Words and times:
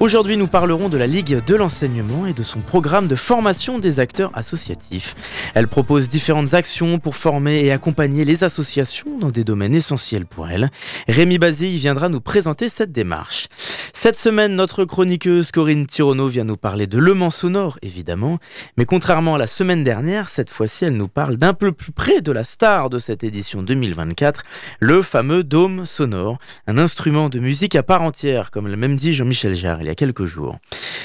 Aujourd'hui, 0.00 0.38
nous 0.38 0.46
parlerons 0.46 0.88
de 0.88 0.96
la 0.96 1.06
Ligue 1.06 1.44
de 1.44 1.54
l'enseignement 1.54 2.24
et 2.24 2.32
de 2.32 2.42
son 2.42 2.60
programme 2.60 3.06
de 3.06 3.14
formation 3.16 3.78
des 3.78 4.00
acteurs 4.00 4.30
associatifs. 4.32 5.14
Elle 5.54 5.68
propose 5.68 6.08
différentes 6.08 6.54
actions 6.54 6.98
pour 6.98 7.16
former 7.16 7.62
et 7.62 7.70
accompagner 7.70 8.24
les 8.24 8.42
associations 8.42 9.18
dans 9.18 9.28
des 9.28 9.44
domaines 9.44 9.74
essentiels 9.74 10.24
pour 10.24 10.48
elle. 10.48 10.70
Rémi 11.06 11.36
Bazé 11.36 11.68
viendra 11.68 12.08
nous 12.08 12.22
présenter 12.22 12.70
cette 12.70 12.92
démarche. 12.92 13.48
Cette 13.92 14.18
semaine, 14.18 14.54
notre 14.54 14.86
chroniqueuse 14.86 15.50
Corinne 15.50 15.86
Tirono 15.86 16.28
vient 16.28 16.44
nous 16.44 16.56
parler 16.56 16.86
de 16.86 16.96
Le 16.96 17.12
Mans 17.12 17.28
sonore, 17.28 17.78
évidemment, 17.82 18.38
mais 18.78 18.86
contrairement 18.86 19.34
à 19.34 19.38
la 19.38 19.46
semaine 19.46 19.84
dernière, 19.84 20.30
cette 20.30 20.48
fois-ci, 20.48 20.86
elle 20.86 20.96
nous 20.96 21.08
parle 21.08 21.36
d'un 21.36 21.52
peu 21.52 21.72
plus 21.72 21.92
près 21.92 22.22
de 22.22 22.32
la 22.32 22.44
star 22.44 22.88
de 22.88 22.98
cette 22.98 23.22
édition 23.22 23.62
2024, 23.62 24.44
le 24.78 25.02
fameux 25.02 25.44
dôme 25.44 25.84
sonore, 25.84 26.38
un 26.66 26.78
instrument 26.78 27.28
de 27.28 27.38
musique 27.38 27.76
à 27.76 27.82
part 27.82 28.00
entière, 28.00 28.50
comme 28.50 28.66
l'a 28.66 28.78
même 28.78 28.96
dit 28.96 29.12
Jean-Michel 29.12 29.54
Jarre 29.54 29.82
quelques 29.94 30.24
jours. 30.24 30.58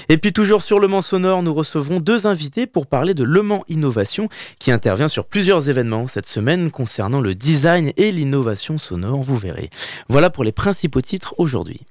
Et 0.10 0.18
puis 0.18 0.34
toujours 0.34 0.62
sur 0.62 0.80
Le 0.80 0.88
Mans 0.88 1.02
Sonore, 1.02 1.44
nous 1.44 1.54
recevrons 1.54 2.00
deux 2.00 2.28
invités 2.28 2.68
pour 2.68 2.88
parler 2.88 3.14
de 3.14 3.24
Le 3.24 3.42
Mans 3.42 3.64
Innovation 3.68 4.30
qui 4.60 4.72
intervient 4.72 5.08
sur 5.08 5.26
plusieurs 5.26 5.70
événements 5.70 6.08
cette 6.08 6.28
semaine 6.28 6.72
concernant 6.72 7.22
le 7.22 7.36
design 7.36 7.92
et 7.98 8.12
l'innovation 8.12 8.78
sonore, 8.78 9.22
vous 9.22 9.38
verrez. 9.38 9.70
Voilà 10.10 10.30
pour 10.30 10.44
les 10.44 10.52
principaux 10.52 11.02
titres 11.02 11.36
aujourd'hui. 11.38 11.82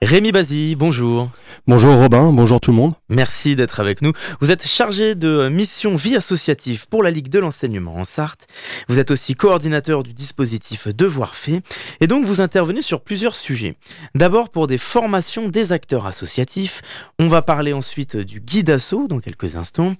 Rémi 0.00 0.32
Bazi, 0.32 0.74
bonjour. 0.74 1.28
Bonjour 1.68 1.98
Robin, 1.98 2.32
bonjour 2.32 2.62
tout 2.62 2.70
le 2.70 2.78
monde. 2.78 2.94
Merci 3.10 3.54
d'être 3.54 3.78
avec 3.78 4.00
nous. 4.00 4.12
Vous 4.40 4.50
êtes 4.50 4.66
chargé 4.66 5.14
de 5.14 5.50
mission 5.50 5.96
vie 5.96 6.16
associative 6.16 6.88
pour 6.88 7.02
la 7.02 7.10
Ligue 7.10 7.28
de 7.28 7.38
l'enseignement 7.38 7.96
en 7.96 8.06
Sarthe. 8.06 8.46
Vous 8.88 8.98
êtes 8.98 9.10
aussi 9.10 9.34
coordinateur 9.34 10.02
du 10.02 10.14
dispositif 10.14 10.88
Devoir 10.88 11.36
fait 11.36 11.60
et 12.00 12.06
donc 12.06 12.24
vous 12.24 12.40
intervenez 12.40 12.80
sur 12.80 13.02
plusieurs 13.02 13.36
sujets. 13.36 13.76
D'abord 14.14 14.48
pour 14.48 14.66
des 14.66 14.78
formations 14.78 15.50
des 15.50 15.72
acteurs 15.72 16.06
associatifs. 16.06 16.80
On 17.18 17.28
va 17.28 17.42
parler 17.42 17.74
ensuite 17.74 18.16
du 18.16 18.40
guide 18.40 18.70
asso 18.70 19.06
dans 19.06 19.20
quelques 19.20 19.54
instants. 19.54 19.94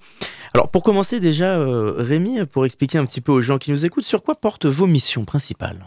Alors 0.55 0.69
pour 0.71 0.81
commencer 0.81 1.19
déjà, 1.19 1.59
euh, 1.59 1.93
Rémi, 1.99 2.47
pour 2.47 2.65
expliquer 2.65 2.97
un 2.97 3.05
petit 3.05 3.21
peu 3.21 3.31
aux 3.31 3.41
gens 3.41 3.59
qui 3.59 3.69
nous 3.69 3.85
écoutent, 3.85 4.05
sur 4.05 4.23
quoi 4.23 4.33
portent 4.33 4.65
vos 4.65 4.87
missions 4.87 5.23
principales? 5.23 5.85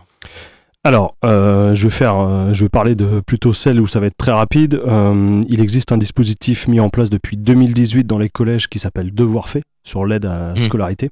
Alors, 0.84 1.14
euh, 1.25 1.75
je 1.75 1.84
vais 1.84 1.91
faire, 1.91 2.19
euh, 2.19 2.52
je 2.52 2.64
vais 2.64 2.69
parler 2.69 2.97
de 2.97 3.20
plutôt 3.20 3.52
celle 3.52 3.80
où 3.80 3.86
ça 3.86 4.00
va 4.00 4.06
être 4.06 4.16
très 4.16 4.33
rapide. 4.33 4.75
Euh, 4.84 5.41
il 5.48 5.61
existe 5.61 5.92
un 5.92 5.97
dispositif 5.97 6.66
mis 6.66 6.80
en 6.80 6.88
place 6.88 7.08
depuis 7.08 7.36
2018 7.36 8.05
dans 8.05 8.19
les 8.19 8.28
collèges 8.28 8.69
qui 8.69 8.80
s'appelle 8.80 9.14
Devoir 9.14 9.48
fait 9.48 9.62
sur 9.84 10.05
l'aide 10.05 10.25
à 10.25 10.38
la 10.38 10.53
mmh. 10.55 10.58
scolarité. 10.58 11.10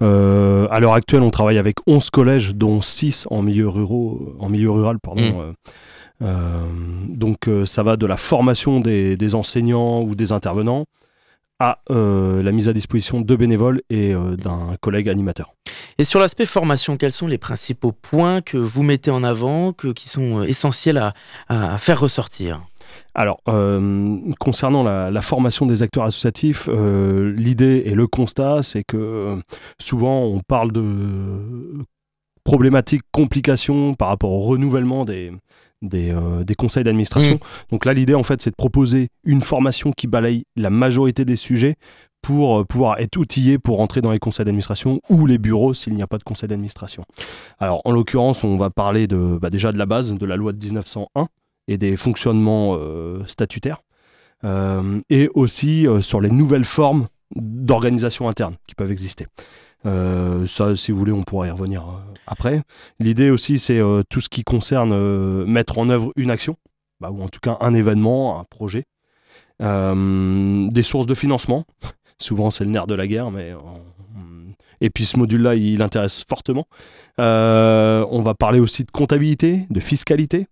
à 0.00 0.80
l'heure 0.80 0.92
actuelle, 0.92 1.22
on 1.22 1.30
travaille 1.30 1.56
avec 1.56 1.76
11 1.86 2.10
collèges, 2.10 2.54
dont 2.54 2.82
6 2.82 3.26
en 3.30 3.42
milieu, 3.42 3.68
ruraux, 3.68 4.34
en 4.38 4.50
milieu 4.50 4.70
rural. 4.70 4.98
Pardon, 5.02 5.54
mmh. 6.20 6.26
donc, 7.08 7.48
ça 7.64 7.82
va 7.82 7.96
de 7.96 8.06
la 8.06 8.16
formation 8.18 8.80
des 8.80 9.34
enseignants 9.34 10.02
ou 10.02 10.14
des 10.14 10.32
intervenants 10.32 10.84
à 11.58 11.78
euh, 11.90 12.42
la 12.42 12.52
mise 12.52 12.68
à 12.68 12.72
disposition 12.72 13.20
de 13.20 13.36
bénévoles 13.36 13.82
et 13.88 14.14
euh, 14.14 14.36
d'un 14.36 14.76
collègue 14.80 15.08
animateur. 15.08 15.54
Et 15.98 16.04
sur 16.04 16.20
l'aspect 16.20 16.46
formation, 16.46 16.96
quels 16.96 17.12
sont 17.12 17.26
les 17.26 17.38
principaux 17.38 17.92
points 17.92 18.42
que 18.42 18.58
vous 18.58 18.82
mettez 18.82 19.10
en 19.10 19.24
avant, 19.24 19.72
que, 19.72 19.88
qui 19.88 20.08
sont 20.08 20.40
euh, 20.40 20.44
essentiels 20.44 20.98
à, 20.98 21.14
à 21.48 21.78
faire 21.78 22.00
ressortir? 22.00 22.60
Alors, 23.14 23.40
concernant 24.38 24.84
la, 24.84 25.10
la, 25.10 25.20
formation 25.20 25.66
des 25.66 25.82
acteurs 25.82 26.04
associatifs, 26.04 26.68
l'idée 26.68 27.82
et 27.86 27.94
le 27.94 28.06
constat, 28.06 28.62
c'est 28.62 28.84
que 28.84 29.42
souvent 29.80 30.22
on 30.22 30.40
parle 30.40 30.70
de 30.70 30.84
problématiques, 32.44 33.02
complications 33.10 33.94
par 33.94 34.08
rapport 34.08 34.30
au 34.30 34.42
renouvellement 34.42 35.04
des, 35.04 35.32
euh, 35.84 36.42
des, 36.42 36.54
conseils 36.54 36.84
d'administration. 36.84 37.34
Mm. 37.34 37.70
Donc 37.70 37.84
là, 37.84 37.92
l'idée, 37.92 38.14
en 38.14 38.22
fait, 38.22 38.40
c'est 38.40 38.50
de 38.50 38.56
proposer 38.56 39.08
une 39.24 39.42
formation 39.42 39.92
qui 39.92 40.06
balaye 40.06 40.44
la 40.56 40.70
majorité 40.70 41.26
des 41.26 41.36
sujets 41.36 41.74
pour 42.22 42.60
euh, 42.60 42.64
pouvoir 42.64 42.98
être 42.98 43.18
outillé 43.18 43.58
pour 43.58 43.80
entrer 43.80 44.00
dans 44.00 44.10
les 44.10 44.18
conseils 44.18 44.46
d'administration 44.46 45.00
ou 45.10 45.26
les 45.26 45.36
bureaux 45.36 45.74
s'il 45.74 45.92
n'y 45.92 46.02
a 46.02 46.06
pas 46.06 46.16
de 46.16 46.22
conseil 46.22 46.48
d'administration. 46.48 47.04
Alors, 47.58 47.82
en 47.84 47.92
l'occurrence, 47.92 48.42
on 48.42 48.56
va 48.56 48.70
parler 48.70 49.06
de, 49.06 49.38
bah, 49.40 49.50
déjà 49.50 49.70
de 49.70 49.76
la 49.76 49.86
base 49.86 50.14
de 50.14 50.26
la 50.26 50.36
loi 50.36 50.52
de 50.52 50.64
1901 50.64 51.28
et 51.68 51.76
des 51.76 51.96
fonctionnements 51.96 52.76
euh, 52.78 53.22
statutaires, 53.26 53.82
et 55.10 55.28
aussi 55.34 55.86
sur 56.00 56.20
les 56.20 56.30
nouvelles 56.30 56.64
formes 56.64 57.08
d'organisation 57.34 58.28
interne 58.28 58.54
qui 58.68 58.76
peuvent 58.76 58.92
exister. 58.92 59.26
Euh, 59.84 60.46
ça, 60.46 60.74
si 60.74 60.92
vous 60.92 60.98
voulez, 60.98 61.12
on 61.12 61.22
pourra 61.22 61.46
y 61.46 61.50
revenir 61.50 61.82
euh, 61.82 62.00
après. 62.26 62.62
L'idée 62.98 63.30
aussi, 63.30 63.58
c'est 63.58 63.78
euh, 63.78 64.02
tout 64.08 64.20
ce 64.20 64.28
qui 64.28 64.42
concerne 64.42 65.44
mettre 65.44 65.78
en 65.78 65.88
œuvre 65.90 66.12
une 66.16 66.30
action, 66.30 66.56
bah, 67.00 67.10
ou 67.10 67.22
en 67.22 67.28
tout 67.28 67.40
cas 67.40 67.56
un 67.60 67.74
événement, 67.74 68.40
un 68.40 68.44
projet. 68.44 68.84
des 69.60 70.82
sources 70.82 71.06
de 71.06 71.14
financement. 71.14 71.64
Souvent, 72.18 72.50
c'est 72.50 72.64
le 72.64 72.70
nerf 72.70 72.86
de 72.86 72.94
la 72.94 73.06
guerre, 73.06 73.30
mais. 73.30 73.52
Et 74.82 74.90
puis 74.90 75.06
ce 75.06 75.18
module-là, 75.18 75.54
il 75.54 75.80
intéresse 75.82 76.24
fortement. 76.28 76.66
on 77.18 78.22
va 78.24 78.34
parler 78.34 78.60
aussi 78.60 78.84
de 78.84 78.90
comptabilité, 78.90 79.66
de 79.70 79.80
fiscalité, 79.80 80.46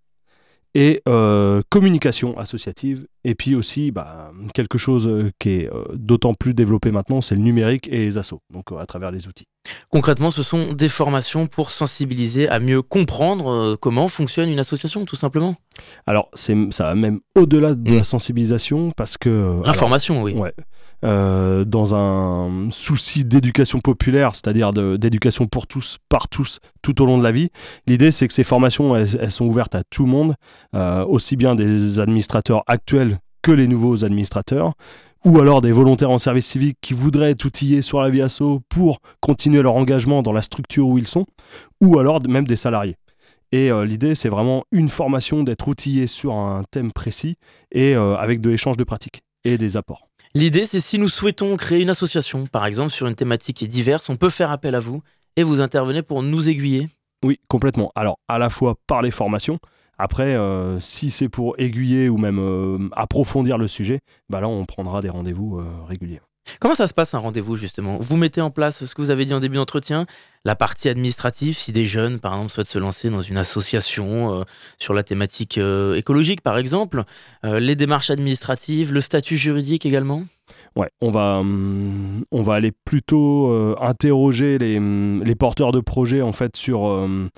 et 0.74 1.02
euh, 1.08 1.62
communication 1.70 2.36
associative. 2.38 3.06
Et 3.24 3.34
puis 3.34 3.54
aussi, 3.54 3.90
bah, 3.90 4.32
quelque 4.54 4.78
chose 4.78 5.06
euh, 5.06 5.30
qui 5.38 5.50
est 5.50 5.72
euh, 5.72 5.84
d'autant 5.94 6.34
plus 6.34 6.54
développé 6.54 6.90
maintenant, 6.90 7.20
c'est 7.20 7.36
le 7.36 7.40
numérique 7.40 7.88
et 7.88 7.98
les 7.98 8.18
assos, 8.18 8.40
donc 8.50 8.72
à 8.72 8.86
travers 8.86 9.10
les 9.10 9.28
outils. 9.28 9.46
Concrètement, 9.90 10.30
ce 10.30 10.42
sont 10.42 10.72
des 10.72 10.88
formations 10.88 11.46
pour 11.46 11.70
sensibiliser 11.70 12.48
à 12.48 12.58
mieux 12.58 12.82
comprendre 12.82 13.76
comment 13.80 14.08
fonctionne 14.08 14.48
une 14.48 14.58
association, 14.58 15.04
tout 15.04 15.16
simplement. 15.16 15.56
Alors, 16.06 16.28
ça 16.34 16.54
va 16.80 16.94
même 16.94 17.20
au-delà 17.34 17.74
de 17.74 17.94
la 17.94 18.00
mm. 18.00 18.04
sensibilisation, 18.04 18.90
parce 18.90 19.16
que... 19.16 19.62
L'information, 19.64 20.22
oui. 20.22 20.34
Ouais. 20.34 20.52
Euh, 21.04 21.66
dans 21.66 21.94
un 21.94 22.68
souci 22.70 23.26
d'éducation 23.26 23.78
populaire, 23.78 24.34
c'est-à-dire 24.34 24.72
d'éducation 24.72 25.46
pour 25.46 25.66
tous, 25.66 25.98
par 26.08 26.28
tous, 26.28 26.60
tout 26.80 27.02
au 27.02 27.06
long 27.06 27.18
de 27.18 27.22
la 27.22 27.32
vie. 27.32 27.50
L'idée, 27.86 28.10
c'est 28.10 28.26
que 28.26 28.32
ces 28.32 28.44
formations, 28.44 28.96
elles, 28.96 29.30
sont 29.30 29.44
ouvertes 29.44 29.74
à 29.74 29.82
tout 29.84 30.04
le 30.06 30.10
monde, 30.10 30.34
euh, 30.74 31.04
aussi 31.04 31.36
bien 31.36 31.54
des 31.54 32.00
administrateurs 32.00 32.62
actuels 32.66 33.18
que 33.42 33.52
les 33.52 33.66
nouveaux 33.66 34.02
administrateurs, 34.02 34.72
ou 35.24 35.40
alors 35.40 35.62
des 35.62 35.72
volontaires 35.72 36.10
en 36.10 36.18
service 36.18 36.46
civique 36.46 36.78
qui 36.80 36.94
voudraient 36.94 37.30
être 37.30 37.44
outillés 37.44 37.82
sur 37.82 38.00
la 38.00 38.10
vie 38.10 38.22
asso 38.22 38.60
pour 38.68 39.00
continuer 39.20 39.62
leur 39.62 39.74
engagement 39.74 40.22
dans 40.22 40.32
la 40.32 40.42
structure 40.42 40.86
où 40.88 40.98
ils 40.98 41.08
sont, 41.08 41.26
ou 41.80 41.98
alors 41.98 42.20
même 42.28 42.46
des 42.46 42.56
salariés. 42.56 42.96
Et 43.52 43.70
euh, 43.70 43.84
l'idée, 43.84 44.14
c'est 44.14 44.28
vraiment 44.28 44.64
une 44.72 44.88
formation 44.88 45.42
d'être 45.44 45.68
outillé 45.68 46.06
sur 46.06 46.34
un 46.34 46.64
thème 46.70 46.92
précis 46.92 47.36
et 47.72 47.94
avec 47.94 48.40
de 48.40 48.50
l'échange 48.50 48.76
de 48.76 48.84
pratiques 48.84 49.22
et 49.44 49.58
des 49.58 49.76
apports. 49.76 50.08
L'idée, 50.34 50.66
c'est 50.66 50.80
si 50.80 50.98
nous 50.98 51.08
souhaitons 51.08 51.56
créer 51.56 51.80
une 51.80 51.90
association, 51.90 52.46
par 52.46 52.66
exemple, 52.66 52.90
sur 52.90 53.06
une 53.06 53.14
thématique 53.14 53.58
qui 53.58 53.66
est 53.66 53.68
diverse, 53.68 54.08
on 54.08 54.16
peut 54.16 54.30
faire 54.30 54.50
appel 54.50 54.74
à 54.74 54.80
vous 54.80 55.00
et 55.36 55.44
vous 55.44 55.60
intervenez 55.60 56.02
pour 56.02 56.22
nous 56.22 56.48
aiguiller. 56.48 56.88
Oui, 57.24 57.38
complètement. 57.48 57.92
Alors, 57.94 58.18
à 58.26 58.38
la 58.38 58.50
fois 58.50 58.74
par 58.86 59.00
les 59.00 59.12
formations, 59.12 59.60
après, 59.98 60.34
euh, 60.34 60.80
si 60.80 61.10
c'est 61.10 61.28
pour 61.28 61.54
aiguiller 61.58 62.08
ou 62.08 62.18
même 62.18 62.38
euh, 62.38 62.88
approfondir 62.92 63.58
le 63.58 63.68
sujet, 63.68 64.00
bah 64.28 64.40
là, 64.40 64.48
on 64.48 64.64
prendra 64.64 65.00
des 65.00 65.10
rendez-vous 65.10 65.58
euh, 65.58 65.64
réguliers. 65.86 66.20
Comment 66.60 66.74
ça 66.74 66.86
se 66.86 66.94
passe 66.94 67.14
un 67.14 67.18
rendez-vous 67.18 67.56
justement? 67.56 67.96
Vous 68.00 68.16
mettez 68.16 68.40
en 68.40 68.50
place 68.50 68.84
ce 68.84 68.94
que 68.94 69.00
vous 69.00 69.10
avez 69.10 69.24
dit 69.24 69.34
en 69.34 69.40
début 69.40 69.56
d'entretien, 69.56 70.06
la 70.44 70.54
partie 70.54 70.88
administrative, 70.88 71.56
si 71.56 71.72
des 71.72 71.86
jeunes 71.86 72.18
par 72.18 72.34
exemple 72.34 72.52
souhaitent 72.52 72.66
se 72.66 72.78
lancer 72.78 73.08
dans 73.08 73.22
une 73.22 73.38
association 73.38 74.40
euh, 74.40 74.44
sur 74.78 74.92
la 74.92 75.02
thématique 75.02 75.58
euh, 75.58 75.94
écologique 75.94 76.42
par 76.42 76.58
exemple, 76.58 77.04
euh, 77.44 77.60
les 77.60 77.76
démarches 77.76 78.10
administratives, 78.10 78.92
le 78.92 79.00
statut 79.00 79.38
juridique 79.38 79.86
également? 79.86 80.24
Ouais, 80.76 80.90
on 81.00 81.10
va, 81.10 81.38
hum, 81.38 82.22
on 82.30 82.42
va 82.42 82.54
aller 82.54 82.72
plutôt 82.72 83.76
interroger 83.80 84.58
les, 84.58 84.76
hum, 84.76 85.22
les, 85.24 85.34
porteurs 85.34 85.72
de 85.72 85.80
projets 85.80 86.20
en 86.20 86.32
fait 86.32 86.56
sur 86.56 86.82
hum, 86.82 87.30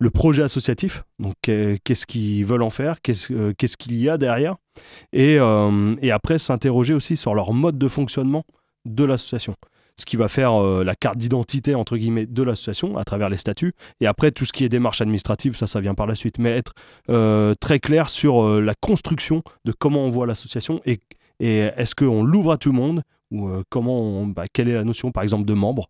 le 0.00 0.10
projet 0.10 0.42
associatif. 0.42 1.04
Donc, 1.20 1.34
qu'est-ce 1.42 2.06
qu'ils 2.06 2.44
veulent 2.44 2.62
en 2.62 2.70
faire 2.70 3.00
Qu'est-ce 3.02 3.76
qu'il 3.76 4.00
y 4.00 4.08
a 4.08 4.18
derrière 4.18 4.56
et, 5.12 5.34
et, 5.34 6.10
après, 6.10 6.38
s'interroger 6.38 6.94
aussi 6.94 7.16
sur 7.16 7.34
leur 7.34 7.52
mode 7.52 7.78
de 7.78 7.86
fonctionnement 7.86 8.44
de 8.86 9.04
l'association. 9.04 9.54
ce 9.98 10.06
qui 10.06 10.16
va 10.16 10.28
faire 10.28 10.58
la 10.58 10.94
carte 10.94 11.18
d'identité 11.18 11.74
entre 11.74 11.98
guillemets 11.98 12.24
de 12.24 12.42
l'association 12.42 12.96
à 12.96 13.04
travers 13.04 13.28
les 13.28 13.36
statuts. 13.36 13.74
Et 14.00 14.06
après, 14.06 14.30
tout 14.30 14.46
ce 14.46 14.52
qui 14.54 14.64
est 14.64 14.70
démarche 14.70 15.02
administrative, 15.02 15.54
ça, 15.54 15.66
ça 15.66 15.80
vient 15.80 15.94
par 15.94 16.06
la 16.06 16.14
suite. 16.14 16.38
Mais 16.38 16.50
être 16.50 16.72
très 17.60 17.78
clair 17.78 18.08
sur 18.08 18.60
la 18.60 18.74
construction 18.80 19.42
de 19.66 19.72
comment 19.72 20.04
on 20.06 20.08
voit 20.08 20.26
l'association 20.26 20.80
et, 20.86 20.98
est-ce 21.40 21.94
qu'on 21.94 22.22
l'ouvre 22.22 22.52
à 22.52 22.58
tout 22.58 22.70
le 22.70 22.76
monde 22.76 23.02
ou 23.30 23.50
comment 23.68 24.26
bah, 24.26 24.44
quelle 24.52 24.68
est 24.68 24.74
la 24.74 24.84
notion 24.84 25.12
par 25.12 25.22
exemple 25.22 25.44
de 25.44 25.54
membre 25.54 25.88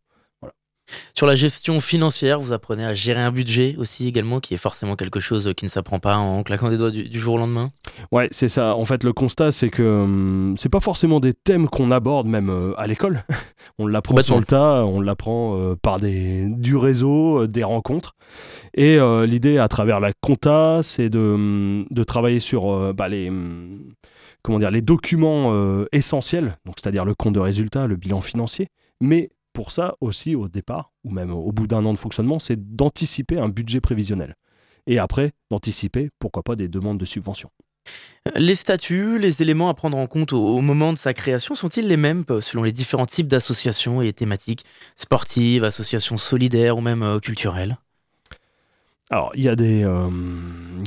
sur 1.15 1.27
la 1.27 1.37
gestion 1.37 1.81
financière, 1.81 2.41
vous 2.41 2.53
apprenez 2.53 2.85
à 2.85 2.95
gérer 2.95 3.21
un 3.21 3.31
budget 3.33 3.75
aussi 3.79 4.07
également, 4.07 4.41
qui 4.41 4.55
est 4.55 4.59
forcément 4.59 4.97
quelque 4.97 5.21
chose 5.21 5.53
qui 5.57 5.65
ne 5.65 5.71
s'apprend 5.71 5.99
pas 5.99 6.17
en 6.17 6.43
claquant 6.43 6.71
des 6.71 6.77
doigts 6.77 6.91
du, 6.91 7.19
jour 7.19 7.35
au 7.35 7.39
lendemain? 7.39 7.71
Ouais, 8.13 8.29
c'est 8.31 8.49
ça. 8.49 8.75
En 8.77 8.85
fait, 8.85 9.05
le 9.05 9.13
constat, 9.13 9.53
c'est 9.53 9.71
que 9.71 9.83
hum, 9.83 10.55
c'est 10.57 10.69
pas 10.69 10.81
forcément 10.81 11.21
des 11.21 11.35
thèmes 11.35 11.69
qu'on 11.69 11.91
aborde 11.91 12.27
même 12.27 12.51
euh, 12.51 12.73
à 12.79 12.87
l'école. 12.87 13.25
on 13.79 13.87
l'apprend 13.87 14.21
sur 14.23 14.39
le 14.39 14.45
tas, 14.45 14.85
on 14.85 15.01
l'apprend 15.01 15.57
euh, 15.57 15.77
par 15.81 16.01
des, 16.01 16.47
du 16.49 16.77
réseau, 16.77 17.43
euh, 17.43 17.49
des 17.49 17.65
rencontres. 17.65 18.15
Et 18.75 18.99
l'idée 19.27 19.59
à 19.59 19.67
travers 19.67 19.99
la 19.99 20.13
compta, 20.21 20.79
c'est 20.83 21.11
de, 21.11 21.19
hum, 21.19 21.87
de 21.91 22.05
travailler 22.05 22.39
sur 22.39 22.95
bah, 22.95 23.09
les 23.09 23.29
hum, 23.29 23.95
comment 24.43 24.61
dire 24.61 24.71
les 24.71 24.81
documents 24.81 25.85
essentiels, 25.91 26.57
donc 26.65 26.77
c'est-à-dire 26.81 27.05
le 27.05 27.15
compte 27.15 27.35
de 27.35 27.41
résultat, 27.41 27.89
le 27.89 27.97
bilan 27.97 28.21
financier, 28.21 28.69
mais 29.01 29.31
pour 29.53 29.71
ça 29.71 29.97
aussi 30.01 30.35
au 30.35 30.49
départ, 30.49 30.93
ou 31.05 31.11
même 31.11 31.31
au 31.33 31.53
bout 31.53 31.67
d'un 31.67 31.85
an 31.85 31.93
de 31.93 31.99
fonctionnement, 31.99 32.39
c'est 32.39 32.77
d'anticiper 32.77 33.39
un 33.39 33.49
budget 33.49 33.81
prévisionnel. 33.81 34.37
Et 34.87 34.99
après, 34.99 35.33
d'anticiper, 35.51 36.11
pourquoi 36.19 36.43
pas, 36.43 36.57
des 36.57 36.69
demandes 36.69 36.99
de 36.99 37.05
subvention. 37.05 37.51
Les 38.37 38.55
statuts, 38.55 39.19
les 39.19 39.41
éléments 39.43 39.69
à 39.71 39.75
prendre 39.75 39.97
en 39.97 40.07
compte 40.07 40.33
au, 40.33 40.61
moment 40.61 40.93
de 40.93 40.99
sa 40.99 41.15
création 41.15 41.55
sont-ils 41.55 41.87
les 41.89 41.97
mêmes 41.97 42.25
euh, 42.31 42.41
selon 42.41 42.63
les 42.63 42.73
différents 42.73 43.07
types 43.07 43.29
d'associations 43.29 44.03
et 44.03 44.13
thématiques 44.13 44.65
sportives, 44.95 45.65
associations 45.65 46.19
solidaires 46.19 46.77
ou 46.77 46.81
même 46.83 47.03
euh, 47.03 47.19
culturelles? 47.19 47.79
Alors, 49.09 49.33
il 49.35 49.43
y 49.43 49.49
a 49.49 49.57
des, 49.57 49.83
euh, 49.83 50.09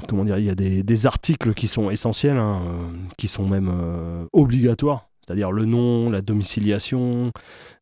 comment 0.08 0.24
dire, 0.24 0.38
il 0.38 0.46
y 0.46 0.50
a 0.50 0.56
des, 0.56 1.06
articles 1.06 1.54
qui 1.54 1.68
sont 1.68 1.90
essentiels, 1.90 2.38
hein, 2.38 2.62
qui 3.18 3.28
sont 3.28 3.46
même 3.46 4.30
obligatoires 4.32 5.10
c'est-à-dire 5.26 5.52
le 5.52 5.66
nom, 5.66 6.10
la 6.10 6.22
domiciliation, 6.22 7.32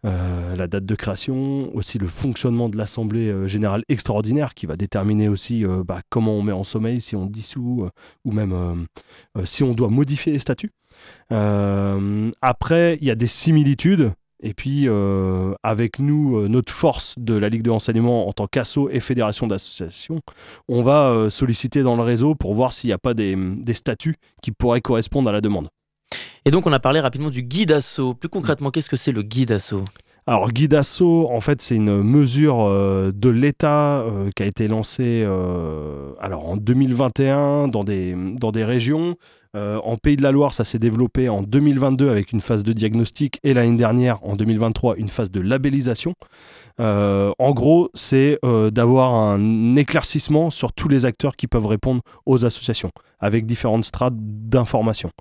euh, 0.05 0.55
la 0.55 0.67
date 0.67 0.85
de 0.85 0.95
création, 0.95 1.75
aussi 1.75 1.97
le 1.97 2.07
fonctionnement 2.07 2.69
de 2.69 2.77
l'Assemblée 2.77 3.29
euh, 3.29 3.47
générale 3.47 3.83
extraordinaire 3.89 4.53
qui 4.53 4.67
va 4.67 4.75
déterminer 4.75 5.27
aussi 5.27 5.65
euh, 5.65 5.83
bah, 5.83 6.01
comment 6.09 6.33
on 6.33 6.43
met 6.43 6.51
en 6.51 6.63
sommeil, 6.63 7.01
si 7.01 7.15
on 7.15 7.25
dissout 7.25 7.89
ou 8.25 8.31
même 8.31 8.85
si 9.43 9.63
on 9.63 9.73
doit 9.73 9.89
modifier 9.89 10.33
les 10.33 10.39
statuts. 10.39 10.71
après, 11.29 12.97
il 13.01 13.07
y 13.07 13.11
a 13.11 13.15
des 13.15 13.27
similitudes. 13.27 14.13
Et 14.43 14.53
puis, 14.53 14.87
avec 15.63 15.99
nous, 15.99 16.47
notre 16.47 16.71
force 16.71 17.15
de 17.17 17.35
la 17.35 17.49
Ligue 17.49 17.61
de 17.61 17.69
renseignement 17.69 18.27
en 18.27 18.33
tant 18.33 18.47
qu'asso 18.47 18.89
et 18.89 18.99
fédération 18.99 19.47
d'associations, 19.47 20.19
on 20.67 20.81
va 20.81 21.29
solliciter 21.29 21.83
dans 21.83 21.95
le 21.95 22.03
réseau 22.03 22.35
pour 22.35 22.53
voir 22.53 22.73
s'il 22.73 22.89
n'y 22.89 22.93
a 22.93 22.97
pas 22.97 23.13
des 23.13 23.73
statuts 23.73 24.15
qui 24.41 24.51
pourraient 24.51 24.81
correspondre 24.81 25.29
à 25.29 25.31
la 25.31 25.41
demande. 25.41 25.69
Et 26.45 26.51
donc 26.51 26.65
on 26.65 26.73
a 26.73 26.79
parlé 26.79 26.99
rapidement 26.99 27.29
du 27.29 27.43
guide 27.43 27.71
assaut. 27.71 28.13
Plus 28.13 28.29
concrètement, 28.29 28.71
qu'est-ce 28.71 28.89
que 28.89 28.95
c'est 28.95 29.11
le 29.11 29.21
guide 29.21 29.51
assaut? 29.51 29.85
Alors, 30.27 30.51
guide 30.51 30.75
assaut, 30.75 31.27
en 31.31 31.41
fait, 31.41 31.63
c'est 31.63 31.75
une 31.75 32.03
mesure 32.03 32.61
euh, 32.61 33.11
de 33.11 33.29
l'État 33.29 34.01
euh, 34.01 34.29
qui 34.35 34.43
a 34.43 34.45
été 34.45 34.67
lancée 34.67 35.23
euh, 35.25 36.13
alors 36.19 36.47
en 36.47 36.57
2021 36.57 37.67
dans 37.67 37.83
des, 37.83 38.15
dans 38.39 38.51
des 38.51 38.63
régions. 38.63 39.15
en 39.55 39.97
Pays 39.97 40.17
de 40.17 40.21
la 40.21 40.31
Loire, 40.31 40.53
ça 40.53 40.63
s'est 40.63 40.79
développé 40.79 41.27
en 41.27 41.41
2022 41.41 42.09
avec 42.09 42.31
une 42.31 42.39
phase 42.39 42.63
de 42.63 42.71
diagnostic 42.71 43.39
et 43.43 43.53
l'année 43.53 43.75
dernière, 43.75 44.23
en 44.23 44.35
2023, 44.35 44.95
une 44.97 45.09
phase 45.09 45.31
de 45.31 45.41
labellisation. 45.41 46.13
en 46.79 47.51
gros, 47.51 47.89
c'est 47.93 48.39
d'avoir 48.71 49.13
un 49.13 49.75
éclaircissement 49.75 50.51
sur 50.51 50.71
tous 50.71 50.87
les 50.87 51.05
acteurs 51.05 51.35
qui 51.35 51.47
peuvent 51.47 51.67
répondre 51.67 52.01
aux 52.25 52.45
associations 52.45 52.91
avec 53.19 53.45
différentes 53.45 53.83
strates 53.83 54.15
d'information. 54.15 55.11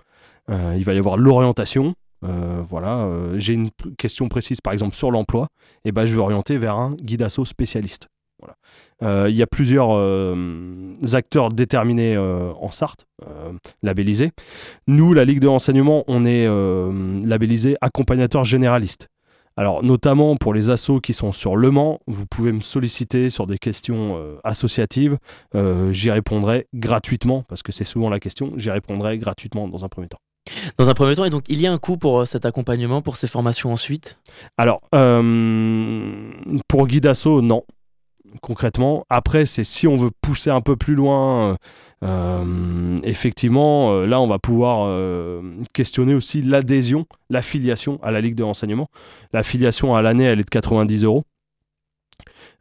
Euh, 0.51 0.75
il 0.77 0.85
va 0.85 0.95
y 0.95 0.99
avoir 0.99 1.17
l'orientation. 1.17 1.95
Euh, 2.23 2.61
voilà, 2.63 2.99
euh, 2.99 3.39
j'ai 3.39 3.55
une 3.55 3.71
question 3.97 4.29
précise 4.29 4.61
par 4.61 4.75
exemple 4.75 4.95
sur 4.95 5.11
l'emploi, 5.11 5.49
et 5.87 5.93
ben 5.93 6.05
je 6.05 6.15
vais 6.15 6.21
orienter 6.21 6.59
vers 6.59 6.77
un 6.77 6.95
guide 6.97 7.23
asso 7.23 7.45
spécialiste. 7.45 8.09
il 9.03 9.35
y 9.35 9.43
a 9.43 9.47
plusieurs 9.47 9.91
acteurs 11.15 11.51
déterminés 11.51 12.17
en 12.19 12.71
Sarthe, 12.71 13.07
labellisés. 13.83 14.31
Nous, 14.87 15.15
la 15.15 15.25
Ligue 15.25 15.41
de 15.41 15.49
renseignement, 15.49 16.05
on 16.09 16.25
est 16.25 16.47
labellisé 17.27 17.77
accompagnateur 17.81 18.45
généraliste. 18.45 19.09
Alors, 19.57 19.83
notamment 19.83 20.37
pour 20.37 20.55
les 20.55 20.71
assos 20.71 21.01
qui 21.01 21.13
sont 21.13 21.33
sur 21.33 21.57
Le 21.57 21.71
Mans, 21.71 22.01
vous 22.07 22.25
pouvez 22.25 22.53
me 22.53 22.61
solliciter 22.61 23.31
sur 23.31 23.47
des 23.47 23.59
questions 23.59 24.19
associatives. 24.45 25.19
j'y 25.91 26.11
répondrai 26.11 26.67
gratuitement, 26.75 27.45
parce 27.47 27.63
que 27.63 27.73
c'est 27.73 27.85
souvent 27.85 28.11
la 28.11 28.21
question. 28.21 28.53
J'y 28.57 28.71
répondrai 28.71 29.19
gratuitement 29.19 29.69
dans 29.69 29.85
un 29.85 29.89
premier 29.89 30.09
temps. 30.09 30.21
Dans 30.79 30.89
un 30.91 30.95
premier 30.95 31.15
temps, 31.15 31.25
et 31.25 31.31
donc 31.31 31.45
il 31.49 31.61
y 31.61 31.67
a 31.67 31.73
un 31.73 31.79
coût 31.79 31.97
pour 31.97 32.21
euh, 32.21 32.25
cet 32.25 32.45
accompagnement, 32.45 33.03
pour 33.03 33.17
ces 33.17 33.27
formations 33.27 33.73
ensuite? 33.73 34.19
Alors, 34.57 34.81
euh, 34.95 36.31
pour 36.69 36.89
assaut, 37.05 37.43
non. 37.43 37.63
Concrètement, 38.43 39.05
après, 39.11 39.45
c'est 39.45 39.65
si 39.65 39.89
on 39.89 39.97
veut 39.97 40.11
pousser 40.21 40.51
un 40.51 40.61
peu 40.61 40.77
plus 40.77 40.95
loin, 40.95 41.57
euh, 42.05 42.97
effectivement, 43.03 44.03
là, 44.03 44.21
on 44.21 44.29
va 44.29 44.39
pouvoir 44.39 44.89
questionner 45.73 46.15
aussi 46.15 46.41
l'adhésion, 46.41 47.07
l'affiliation 47.29 47.99
à 48.05 48.13
la 48.13 48.21
Ligue 48.21 48.37
de 48.37 48.45
renseignement. 48.45 48.89
L'affiliation 49.33 49.97
à 49.97 50.03
l'année, 50.03 50.25
elle 50.25 50.39
est 50.39 50.45
de 50.45 50.51
90 50.51 51.03
euros. 51.03 51.25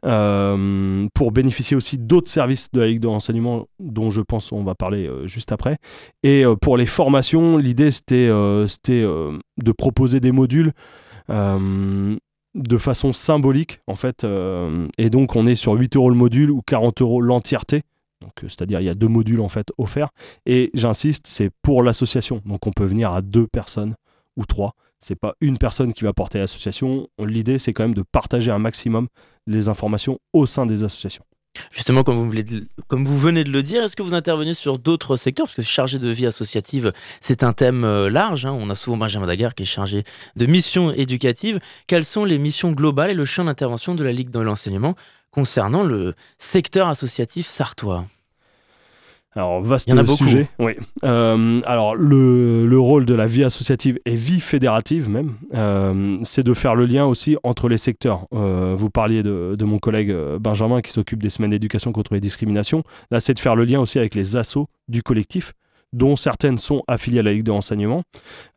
Euh, 0.06 1.08
pour 1.14 1.30
bénéficier 1.30 1.76
aussi 1.76 1.98
d'autres 1.98 2.30
services 2.30 2.70
de 2.72 2.80
la 2.80 2.86
Ligue 2.86 3.00
de 3.00 3.06
renseignement 3.06 3.66
dont 3.78 4.08
je 4.08 4.22
pense 4.22 4.50
on 4.50 4.64
va 4.64 4.74
parler 4.74 5.06
euh, 5.06 5.26
juste 5.26 5.52
après. 5.52 5.76
Et 6.22 6.44
euh, 6.44 6.56
pour 6.56 6.78
les 6.78 6.86
formations, 6.86 7.58
l'idée 7.58 7.90
c'était 7.90 8.28
de 8.28 9.72
proposer 9.76 10.20
des 10.20 10.32
modules 10.32 10.72
de 11.28 12.78
façon 12.78 13.12
symbolique 13.12 13.80
en 13.86 13.94
fait. 13.94 14.26
et 14.98 15.10
donc 15.10 15.36
on 15.36 15.46
est 15.46 15.54
sur 15.54 15.74
8 15.74 15.96
euros 15.96 16.10
le 16.10 16.16
module 16.16 16.50
ou 16.50 16.62
40 16.66 17.02
euros 17.02 17.20
l'entièreté. 17.20 17.82
C'est-à-dire 18.42 18.80
il 18.80 18.84
y 18.84 18.90
a 18.90 18.94
deux 18.94 19.08
modules 19.08 19.40
en 19.40 19.48
fait 19.48 19.68
offerts. 19.78 20.10
Et 20.46 20.70
j'insiste, 20.74 21.26
c'est 21.26 21.50
pour 21.62 21.82
l'association. 21.82 22.42
Donc 22.44 22.66
on 22.66 22.72
peut 22.72 22.84
venir 22.84 23.12
à 23.12 23.22
deux 23.22 23.46
personnes 23.46 23.94
ou 24.36 24.44
trois. 24.44 24.74
C'est 25.00 25.18
pas 25.18 25.34
une 25.40 25.58
personne 25.58 25.92
qui 25.92 26.04
va 26.04 26.12
porter 26.12 26.38
l'association. 26.38 27.08
L'idée, 27.18 27.58
c'est 27.58 27.72
quand 27.72 27.84
même 27.84 27.94
de 27.94 28.02
partager 28.02 28.50
un 28.50 28.58
maximum 28.58 29.08
les 29.46 29.68
informations 29.68 30.18
au 30.32 30.46
sein 30.46 30.66
des 30.66 30.84
associations. 30.84 31.24
Justement, 31.72 32.04
comme 32.04 32.16
vous, 33.04 33.18
venez 33.18 33.44
de 33.44 33.50
le 33.50 33.62
dire, 33.62 33.82
est-ce 33.82 33.96
que 33.96 34.02
vous 34.02 34.14
intervenez 34.14 34.54
sur 34.54 34.78
d'autres 34.78 35.16
secteurs? 35.16 35.46
Parce 35.46 35.56
que 35.56 35.62
chargé 35.62 35.98
de 35.98 36.08
vie 36.08 36.26
associative, 36.26 36.92
c'est 37.20 37.42
un 37.42 37.52
thème 37.52 37.84
euh, 37.84 38.08
large. 38.08 38.46
Hein. 38.46 38.52
On 38.52 38.70
a 38.70 38.76
souvent 38.76 38.96
Benjamin 38.96 39.26
Daguerre 39.26 39.54
qui 39.54 39.64
est 39.64 39.66
chargé 39.66 40.04
de 40.36 40.46
missions 40.46 40.92
éducatives. 40.92 41.58
Quelles 41.88 42.04
sont 42.04 42.24
les 42.24 42.38
missions 42.38 42.70
globales 42.72 43.10
et 43.10 43.14
le 43.14 43.24
champ 43.24 43.44
d'intervention 43.44 43.94
de 43.94 44.04
la 44.04 44.12
Ligue 44.12 44.30
de 44.30 44.38
l'enseignement 44.38 44.94
concernant 45.32 45.82
le 45.82 46.14
secteur 46.38 46.88
associatif 46.88 47.46
sartois? 47.46 48.06
Alors, 49.36 49.62
vaste 49.62 49.88
sujet. 50.16 50.48
Oui. 50.58 50.72
Euh, 51.04 51.60
alors, 51.64 51.94
le, 51.94 52.66
le, 52.66 52.78
rôle 52.80 53.06
de 53.06 53.14
la 53.14 53.26
vie 53.26 53.44
associative 53.44 54.00
et 54.04 54.16
vie 54.16 54.40
fédérative, 54.40 55.08
même, 55.08 55.34
euh, 55.54 56.18
c'est 56.24 56.42
de 56.42 56.52
faire 56.52 56.74
le 56.74 56.84
lien 56.84 57.04
aussi 57.04 57.36
entre 57.44 57.68
les 57.68 57.78
secteurs. 57.78 58.26
Euh, 58.34 58.74
vous 58.76 58.90
parliez 58.90 59.22
de, 59.22 59.54
de, 59.56 59.64
mon 59.64 59.78
collègue 59.78 60.12
Benjamin 60.40 60.80
qui 60.80 60.90
s'occupe 60.90 61.22
des 61.22 61.30
semaines 61.30 61.52
d'éducation 61.52 61.92
contre 61.92 62.12
les 62.12 62.20
discriminations. 62.20 62.82
Là, 63.12 63.20
c'est 63.20 63.34
de 63.34 63.38
faire 63.38 63.54
le 63.54 63.64
lien 63.64 63.78
aussi 63.78 64.00
avec 64.00 64.16
les 64.16 64.36
assos 64.36 64.66
du 64.88 65.02
collectif 65.02 65.52
dont 65.92 66.14
certaines 66.14 66.58
sont 66.58 66.82
affiliées 66.86 67.18
à 67.18 67.22
la 67.22 67.32
Ligue 67.32 67.42
de 67.42 67.50
renseignement. 67.50 68.02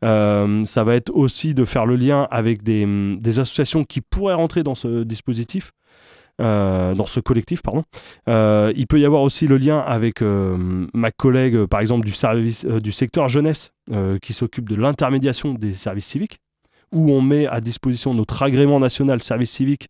ça 0.02 0.84
va 0.84 0.94
être 0.94 1.10
aussi 1.14 1.54
de 1.54 1.64
faire 1.64 1.84
le 1.84 1.96
lien 1.96 2.28
avec 2.30 2.62
des, 2.62 3.16
des 3.20 3.40
associations 3.40 3.84
qui 3.84 4.00
pourraient 4.00 4.34
rentrer 4.34 4.62
dans 4.62 4.76
ce 4.76 5.02
dispositif. 5.02 5.72
Euh, 6.40 6.94
dans 6.94 7.06
ce 7.06 7.20
collectif, 7.20 7.62
pardon. 7.62 7.84
Euh, 8.28 8.72
il 8.76 8.86
peut 8.86 8.98
y 8.98 9.04
avoir 9.04 9.22
aussi 9.22 9.46
le 9.46 9.56
lien 9.56 9.78
avec 9.78 10.20
euh, 10.20 10.86
ma 10.92 11.12
collègue, 11.12 11.66
par 11.66 11.80
exemple, 11.80 12.04
du, 12.04 12.12
service, 12.12 12.64
du 12.66 12.92
secteur 12.92 13.28
jeunesse, 13.28 13.72
qui 14.22 14.32
s'occupe 14.32 14.70
de 14.70 14.76
l'intermédiation 14.76 15.52
des 15.52 15.74
services 15.74 16.06
civiques, 16.06 16.38
où 16.90 17.12
on 17.12 17.20
met 17.20 17.46
à 17.46 17.60
disposition 17.60 18.14
notre 18.14 18.42
agrément 18.42 18.80
national 18.80 19.22
service 19.22 19.50
civique 19.50 19.88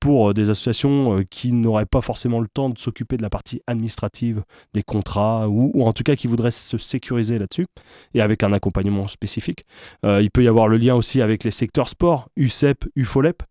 pour 0.00 0.32
des 0.32 0.48
associations 0.48 1.22
qui 1.28 1.52
n'auraient 1.52 1.84
pas 1.84 2.00
forcément 2.00 2.40
le 2.40 2.48
temps 2.48 2.70
de 2.70 2.78
s'occuper 2.78 3.18
de 3.18 3.22
la 3.22 3.28
partie 3.28 3.60
administrative 3.66 4.42
des 4.72 4.82
contrats 4.82 5.48
ou, 5.50 5.70
ou, 5.74 5.84
en 5.84 5.92
tout 5.92 6.02
cas 6.02 6.16
qui 6.16 6.28
voudraient 6.28 6.50
se 6.50 6.78
sécuriser 6.78 7.38
là-dessus 7.38 7.66
et 8.14 8.22
avec 8.22 8.42
un 8.42 8.54
accompagnement 8.54 9.06
spécifique. 9.06 9.64
il 10.02 10.30
peut 10.30 10.42
y 10.42 10.48
avoir 10.48 10.66
le 10.66 10.78
lien 10.78 10.94
aussi 10.94 11.20
avec 11.20 11.44
les 11.44 11.50
secteurs 11.50 11.90
sport, 11.90 12.30
UCEP, 12.36 12.86
UFOLEP, 12.96 13.42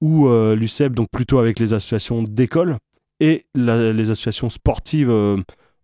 ou 0.00 0.28
euh, 0.28 0.54
l'UCEP, 0.54 0.92
donc 0.92 1.08
plutôt 1.10 1.38
avec 1.38 1.58
les 1.58 1.74
associations 1.74 2.22
d'école, 2.22 2.78
et 3.20 3.46
les 3.54 4.10
associations 4.10 4.48
sportives 4.48 5.10
euh, 5.10 5.36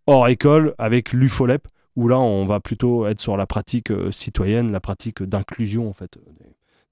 hors 0.07 0.29
école 0.29 0.75
avec 0.79 1.13
l'UFOLEP, 1.13 1.69
où 1.97 2.09
là 2.09 2.19
on 2.19 2.47
va 2.47 2.61
plutôt 2.61 3.07
être 3.07 3.21
sur 3.21 3.37
la 3.37 3.47
pratique 3.47 3.91
euh, 3.91 4.11
citoyenne, 4.11 4.73
la 4.73 4.81
pratique 4.81 5.23
d'inclusion 5.23 5.89
en 5.89 5.93
fait 5.93 6.19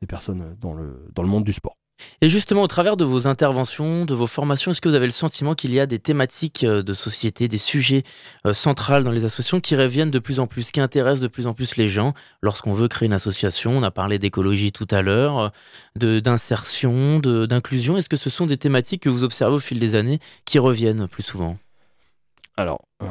des 0.00 0.06
personnes 0.06 0.56
dans 0.60 0.74
le, 0.74 1.06
dans 1.14 1.22
le 1.22 1.28
monde 1.28 1.44
du 1.44 1.52
sport. 1.52 1.77
Et 2.20 2.28
justement, 2.28 2.62
au 2.62 2.66
travers 2.66 2.96
de 2.96 3.04
vos 3.04 3.26
interventions, 3.26 4.04
de 4.04 4.14
vos 4.14 4.26
formations, 4.26 4.70
est-ce 4.70 4.80
que 4.80 4.88
vous 4.88 4.94
avez 4.94 5.06
le 5.06 5.12
sentiment 5.12 5.54
qu'il 5.54 5.72
y 5.72 5.80
a 5.80 5.86
des 5.86 5.98
thématiques 5.98 6.64
de 6.64 6.94
société, 6.94 7.48
des 7.48 7.58
sujets 7.58 8.02
centrales 8.52 9.04
dans 9.04 9.10
les 9.10 9.24
associations 9.24 9.60
qui 9.60 9.76
reviennent 9.76 10.10
de 10.10 10.18
plus 10.18 10.40
en 10.40 10.46
plus, 10.46 10.70
qui 10.70 10.80
intéressent 10.80 11.22
de 11.22 11.28
plus 11.28 11.46
en 11.46 11.54
plus 11.54 11.76
les 11.76 11.88
gens 11.88 12.14
lorsqu'on 12.42 12.72
veut 12.72 12.88
créer 12.88 13.06
une 13.06 13.12
association? 13.12 13.76
On 13.76 13.82
a 13.82 13.90
parlé 13.90 14.18
d'écologie 14.18 14.72
tout 14.72 14.88
à 14.90 15.02
l'heure, 15.02 15.52
d'insertion, 15.96 17.18
d'inclusion. 17.20 17.96
Est-ce 17.96 18.08
que 18.08 18.16
ce 18.16 18.30
sont 18.30 18.46
des 18.46 18.56
thématiques 18.56 19.02
que 19.02 19.08
vous 19.08 19.24
observez 19.24 19.56
au 19.56 19.60
fil 19.60 19.78
des 19.78 19.94
années 19.94 20.18
qui 20.44 20.58
reviennent 20.58 21.08
plus 21.08 21.22
souvent? 21.22 21.58
Alors, 22.56 22.80
euh, 23.04 23.06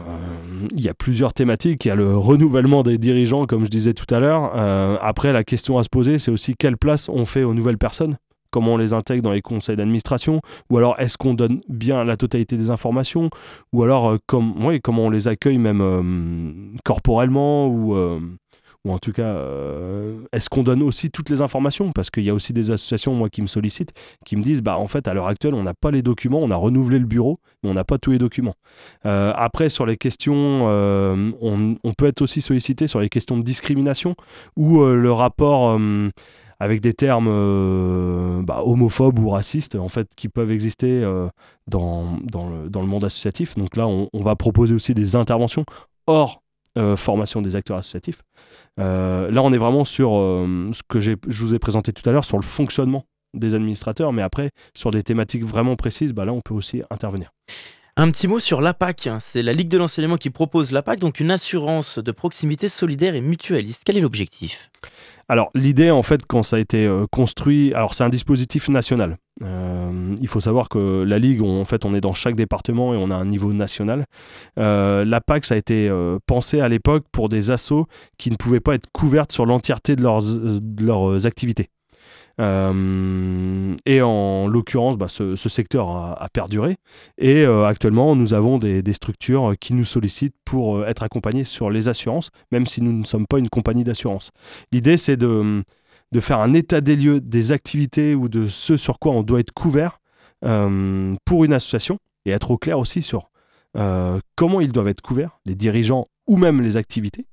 il 0.74 0.82
y 0.82 0.90
a 0.90 0.94
plusieurs 0.94 1.34
thématiques. 1.34 1.86
Il 1.86 1.88
y 1.88 1.92
a 1.92 1.96
le 1.96 2.18
renouvellement 2.18 2.84
des 2.84 2.98
dirigeants, 2.98 3.46
comme 3.46 3.64
je 3.64 3.70
disais 3.70 3.94
tout 3.94 4.14
à 4.14 4.20
l'heure. 4.20 4.52
Euh, 4.56 4.98
après, 5.00 5.32
la 5.32 5.46
question 5.46 5.78
à 5.78 5.84
se 5.84 5.90
poser, 5.90 6.20
c'est 6.20 6.32
aussi 6.32 6.56
quelle 6.60 6.76
place 6.76 7.08
on 7.08 7.24
fait 7.24 7.44
aux 7.44 7.54
nouvelles 7.54 7.78
personnes? 7.78 8.18
Comment 8.50 8.74
on 8.74 8.78
les 8.78 8.94
intègre 8.94 9.24
dans 9.24 9.32
les 9.32 9.42
conseils 9.42 9.76
d'administration, 9.76 10.42
ou 10.70 10.78
alors 10.78 11.00
est-ce 11.00 11.18
qu'on 11.18 11.34
donne 11.34 11.62
bien 11.70 12.04
la 12.04 12.18
totalité 12.18 12.58
des 12.58 12.70
informations, 12.70 13.30
ou 13.74 13.84
alors 13.84 14.12
euh, 14.12 14.18
comment 14.28 15.06
on 15.06 15.10
les 15.10 15.28
accueille 15.28 15.58
même 15.58 16.78
corporellement, 16.84 17.68
ou, 17.68 17.96
ou 18.88 18.94
en 18.94 19.00
tout 19.00 19.12
cas, 19.12 19.24
euh, 19.24 20.22
est-ce 20.32 20.50
qu'on 20.50 20.64
donne 20.64 20.82
aussi 20.82 21.12
toutes 21.12 21.30
les 21.30 21.42
informations? 21.42 21.92
Parce 21.92 22.10
qu'il 22.10 22.24
y 22.24 22.30
a 22.30 22.34
aussi 22.34 22.54
des 22.54 22.72
associations, 22.72 23.14
moi, 23.14 23.30
qui 23.30 23.42
me 23.42 23.48
sollicitent, 23.48 23.92
qui 24.26 24.38
me 24.38 24.42
disent, 24.42 24.62
bah 24.62 24.78
en 24.78 24.88
fait, 24.88 25.08
à 25.08 25.14
l'heure 25.14 25.28
actuelle, 25.28 25.56
on 25.56 25.64
n'a 25.64 25.74
pas 25.74 25.92
les 25.92 26.02
documents, 26.02 26.40
on 26.40 26.52
a 26.52 26.56
renouvelé 26.56 26.98
le 26.98 27.06
bureau, 27.06 27.40
mais 27.62 27.70
on 27.70 27.74
n'a 27.74 27.84
pas 27.84 27.98
tous 27.98 28.12
les 28.12 28.18
documents. 28.18 28.56
Euh, 29.06 29.34
après, 29.36 29.68
sur 29.70 29.86
les 29.86 29.98
questions, 29.98 30.68
euh, 30.70 31.32
on, 31.42 31.94
peut 31.98 32.06
être 32.06 32.22
aussi 32.22 32.42
sollicité 32.42 32.88
sur 32.88 33.00
les 33.02 33.10
questions 33.10 33.38
de 33.38 33.44
discrimination, 33.44 34.16
ou 34.56 34.86
le 34.86 35.12
rapport 35.12 35.78
avec 36.60 36.82
des 36.82 36.94
termes 36.94 38.44
bah, 38.44 38.62
homophobes 38.64 39.20
ou 39.20 39.30
racistes 39.30 39.76
en 39.76 39.90
fait 39.90 40.08
qui 40.16 40.30
peuvent 40.30 40.52
exister 40.52 41.02
dans, 41.68 42.18
dans, 42.24 42.48
le, 42.48 42.88
monde 42.88 43.04
associatif. 43.04 43.56
Donc 43.56 43.76
là, 43.76 43.88
on, 43.88 44.22
va 44.22 44.36
proposer 44.36 44.74
aussi 44.74 44.94
des 44.94 45.16
interventions 45.16 45.66
hors 46.08 46.42
euh, 46.78 46.96
formation 46.96 47.42
des 47.42 47.56
acteurs 47.56 47.78
associatifs. 47.78 48.22
Euh, 48.80 49.32
là, 49.32 49.42
on 49.42 49.52
est 49.52 49.58
vraiment 49.58 49.84
sur 49.84 50.16
euh, 50.16 50.70
ce 50.74 50.84
que 50.88 51.00
je 51.00 51.16
vous 51.28 51.56
ai 51.56 51.60
présenté 51.60 51.92
tout 51.92 52.08
à 52.08 52.12
l'heure, 52.12 52.26
sur 52.26 52.38
le 52.38 52.44
fonctionnement 52.44 53.06
des 53.34 53.56
administrateurs, 53.56 54.14
mais 54.14 54.22
après, 54.22 54.52
sur 54.76 54.92
des 54.92 55.02
thématiques 55.02 55.44
vraiment 55.44 55.76
précises, 55.76 56.14
bah 56.14 56.24
là, 56.26 56.34
on 56.34 56.42
peut 56.42 56.54
aussi 56.54 56.84
intervenir. 56.92 57.32
Un 57.96 58.12
petit 58.12 58.28
mot 58.28 58.38
sur 58.38 58.62
l'APAC. 58.62 59.10
C'est 59.20 59.42
la 59.42 59.54
Ligue 59.54 59.70
de 59.70 59.78
l'enseignement 59.80 60.18
qui 60.18 60.30
propose 60.30 60.72
l'APAC, 60.72 61.00
donc 61.00 61.20
une 61.20 61.32
assurance 61.32 61.98
de 61.98 62.12
proximité 62.12 62.68
solidaire 62.68 63.16
et 63.16 63.22
mutualiste. 63.22 63.82
Quel 63.84 63.98
est 63.98 64.02
l'objectif? 64.02 64.70
Alors 65.30 65.50
l'idée 65.54 65.92
en 65.92 66.04
fait 66.04 66.26
quand 66.26 66.44
ça 66.44 66.56
a 66.56 66.60
été 66.60 66.86
euh, 66.86 67.06
construit, 67.12 67.74
alors 67.74 67.94
c'est 67.94 68.04
un 68.04 68.10
dispositif 68.10 68.70
national. 68.70 69.18
Euh, 69.44 70.16
il 70.20 70.28
faut 70.28 70.40
savoir 70.40 70.68
que 70.68 71.04
la 71.04 71.20
Ligue, 71.20 71.42
en 71.42 71.66
fait 71.66 71.86
on 71.86 71.94
est 71.94 72.02
dans 72.02 72.14
chaque 72.14 72.36
département 72.36 72.94
et 72.94 72.98
on 72.98 73.12
a 73.12 73.16
un 73.16 73.26
niveau 73.26 73.54
national. 73.54 74.06
Euh, 74.58 75.06
la 75.06 75.22
PAC 75.22 75.46
ça 75.46 75.56
a 75.56 75.58
été 75.58 75.92
pensé 76.26 76.62
à 76.62 76.70
l'époque 76.70 77.06
pour 77.12 77.30
des 77.30 77.52
assos 77.52 77.88
qui 78.18 78.32
ne 78.32 78.36
pouvaient 78.36 78.60
pas 78.62 78.76
être 78.76 78.88
couvertes 78.92 79.32
sur 79.32 79.46
l'entièreté 79.46 79.96
de 79.96 80.04
leurs 80.04 81.26
activités. 81.26 81.70
Euh, 82.40 83.76
et 83.86 84.02
en 84.02 84.48
l'occurrence, 84.48 84.98
bah, 84.98 85.08
ce, 85.08 85.36
secteur 85.36 85.90
a, 85.90 86.28
perduré. 86.32 86.78
Et 87.18 87.44
euh, 87.46 87.66
actuellement, 87.66 88.16
nous 88.16 88.34
avons 88.34 88.58
des, 88.58 88.94
structures 88.94 89.54
qui 89.60 89.74
nous 89.74 89.86
sollicitent 89.86 90.36
pour 90.46 90.78
euh, 90.78 90.86
être 90.86 91.04
accompagnés 91.04 91.44
sur 91.44 91.70
les 91.70 91.90
assurances, 91.90 92.30
même 92.52 92.66
si 92.66 92.82
nous 92.82 92.94
ne 92.94 93.06
sommes 93.06 93.28
pas 93.28 93.40
une 93.40 93.50
compagnie 93.50 93.84
d'assurance. 93.84 94.32
L'idée, 94.72 94.98
c'est 94.98 95.18
de, 95.18 95.64
de, 96.12 96.20
faire 96.20 96.40
un 96.40 96.54
état 96.54 96.82
des 96.82 96.96
lieux 96.96 97.22
des 97.22 97.52
activités 97.52 98.16
ou 98.16 98.30
de 98.30 98.48
ce 98.48 98.78
sur 98.78 99.00
quoi 99.00 99.12
on 99.14 99.24
doit 99.24 99.40
être 99.40 99.54
couvert 99.54 100.00
pour 100.42 101.46
une 101.46 101.54
association 101.54 101.98
et 102.26 102.30
être 102.32 102.52
au 102.52 102.60
clair 102.60 102.78
aussi 102.78 103.02
sur 103.02 103.32
comment 104.36 104.62
ils 104.62 104.72
doivent 104.72 104.88
être 104.88 105.02
couverts, 105.02 105.40
les 105.46 105.56
dirigeants 105.56 106.06
ou 106.28 106.38
même 106.38 106.62
les 106.62 106.78
activités 106.78 107.26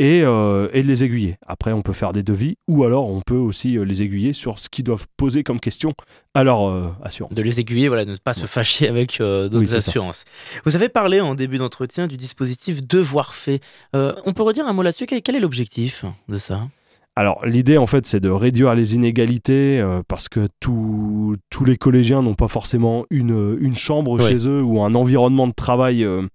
et, 0.00 0.22
euh, 0.24 0.68
et, 0.72 0.82
les 0.82 1.04
aiguiller. 1.04 1.36
Après, 1.46 1.72
on 1.72 1.82
peut 1.82 1.92
faire 1.92 2.14
des 2.14 2.22
devis 2.22 2.56
ou 2.66 2.84
alors 2.84 3.10
on 3.10 3.20
peut 3.20 3.36
aussi 3.36 3.76
euh, 3.76 3.84
les 3.84 4.02
aiguiller 4.02 4.32
sur 4.32 4.58
ce 4.58 4.70
qu'ils 4.70 4.84
doivent 4.84 5.06
poser 5.18 5.42
comme 5.42 5.60
question 5.60 5.92
à 6.32 6.42
leur 6.42 6.66
euh, 6.68 6.88
assurance. 7.04 7.34
De 7.34 7.42
les 7.42 7.60
aiguiller, 7.60 7.88
voilà, 7.88 8.06
de 8.06 8.12
ne 8.12 8.16
pas 8.16 8.32
se 8.32 8.46
fâcher 8.46 8.88
avec 8.88 9.18
d'autres 9.18 9.76
assurances. 9.76 10.24
Vous 10.64 10.74
avez 10.74 10.88
parlé 10.88 11.20
en 11.20 11.34
début 11.34 11.58
d'entretien 11.58 12.06
du 12.06 12.16
dispositif 12.16 12.82
Devoir 12.82 13.34
fait. 13.34 13.60
on 13.92 14.32
peut 14.32 14.42
redire 14.42 14.66
un 14.66 14.72
mot 14.72 14.82
là-dessus 14.82 15.06
Quel 15.06 15.36
est 15.36 15.40
l'objectif 15.40 16.04
de 16.28 16.38
ça? 16.38 16.68
Alors 17.16 17.44
l'idée 17.44 17.76
en 17.76 17.86
fait 17.86 18.06
c'est 18.06 18.20
de 18.20 18.30
réduire 18.30 18.74
les 18.74 18.94
inégalités 18.94 19.84
parce 20.08 20.28
que 20.28 20.48
tous 20.60 21.36
les 21.66 21.76
collégiens 21.76 22.22
n'ont 22.22 22.34
pas 22.34 22.48
forcément 22.48 23.04
une, 23.10 23.58
une 23.60 23.76
chambre 23.76 24.18
chez 24.20 24.46
eux 24.46 24.62
ou 24.62 24.80
un 24.82 24.94
environnement 24.94 25.48
de 25.48 25.52
travail 25.52 26.04
euh, 26.04 26.26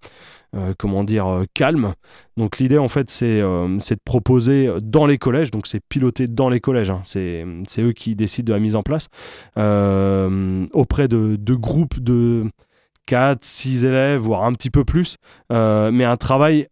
comment 0.78 1.04
dire, 1.04 1.28
euh, 1.28 1.46
calme. 1.54 1.94
Donc 2.38 2.60
l'idée 2.60 2.78
en 2.78 2.88
fait 2.88 3.10
c'est 3.10 3.42
euh, 3.42 3.68
de 3.68 4.00
proposer 4.04 4.70
dans 4.82 5.06
les 5.06 5.18
collèges, 5.18 5.52
donc 5.52 5.68
c'est 5.68 5.82
piloté 5.88 6.28
dans 6.28 6.50
les 6.50 6.60
collèges, 6.60 6.92
hein. 6.92 7.02
c'est 7.04 7.46
eux 7.80 7.94
qui 7.94 8.16
décident 8.16 8.48
de 8.48 8.54
la 8.54 8.60
mise 8.60 8.76
en 8.76 8.84
place, 8.84 9.08
auprès 9.56 11.08
de, 11.08 11.36
de, 11.36 11.56
groupes 11.56 12.00
de 12.00 12.46
4, 13.06 13.44
6 13.44 13.86
élèves, 13.86 14.20
voire 14.20 14.44
un 14.44 14.54
petit 14.54 14.70
peu 14.70 14.84
plus, 14.84 15.18
mais 15.50 16.04
un 16.04 16.18
travail 16.18 16.68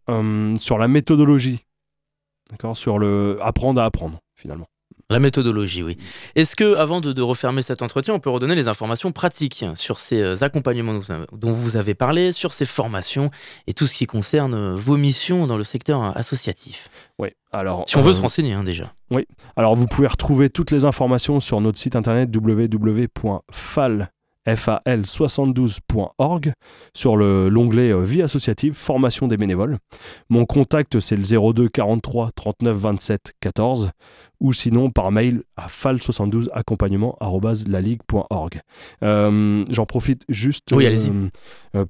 sur 0.58 0.78
la 0.78 0.88
méthodologie, 0.88 1.64
sur 2.74 2.98
le 2.98 3.38
apprendre 3.40 3.80
à 3.80 3.84
apprendre 3.84 4.20
finalement. 4.34 4.66
La 5.10 5.18
méthodologie, 5.18 5.82
oui. 5.82 5.98
Est-ce 6.34 6.56
que, 6.56 6.76
avant 6.76 7.00
de, 7.00 7.22
refermer 7.22 7.62
cet 7.62 7.82
entretien, 7.82 8.14
on 8.14 8.20
peut 8.20 8.30
redonner 8.30 8.54
les 8.54 8.68
informations 8.68 9.12
pratiques 9.12 9.64
sur 9.74 9.98
ces 9.98 10.20
euh, 10.20 10.36
accompagnements 10.40 11.00
dont 11.32 11.50
vous 11.50 11.76
avez 11.76 11.94
parlé, 11.94 12.32
sur 12.32 12.52
ces 12.52 12.64
formations 12.64 13.30
et 13.66 13.74
tout 13.74 13.86
ce 13.86 13.94
qui 13.94 14.06
concerne 14.06 14.54
euh, 14.54 14.74
vos 14.74 14.96
missions 14.96 15.46
dans 15.46 15.58
le 15.58 15.64
secteur 15.64 16.16
associatif? 16.16 16.88
Oui. 17.18 17.28
Alors, 17.52 17.84
si 17.86 17.96
on 17.96 18.02
veut 18.02 18.12
se 18.12 18.18
euh, 18.18 18.22
renseigner 18.22 18.54
hein, 18.54 18.64
déjà. 18.64 18.92
Oui. 19.10 19.26
Alors 19.56 19.76
vous 19.76 19.86
pouvez 19.86 20.08
retrouver 20.08 20.50
toutes 20.50 20.70
les 20.70 20.84
informations 20.84 21.38
sur 21.38 21.60
notre 21.60 21.78
site 21.78 21.94
internet 21.94 22.34
www.fal 22.34 24.10
fal72.org 24.52 26.52
sur 26.94 27.16
l'onglet 27.16 27.92
euh, 27.92 28.04
Vie 28.04 28.22
associative, 28.22 28.74
formation 28.74 29.28
des 29.28 29.36
bénévoles. 29.36 29.78
Mon 30.28 30.44
contact 30.44 31.00
c'est 31.00 31.16
le 31.16 31.52
02 31.52 31.68
43 31.68 32.30
39 32.34 32.76
27 32.76 33.32
14 33.40 33.90
ou 34.40 34.52
sinon 34.52 34.90
par 34.90 35.10
mail 35.10 35.42
à 35.56 35.68
fal72 35.68 36.48
accompagnement 36.52 37.16
euh, 39.02 39.64
J'en 39.70 39.86
profite 39.86 40.22
juste 40.28 40.72
euh, 40.72 41.28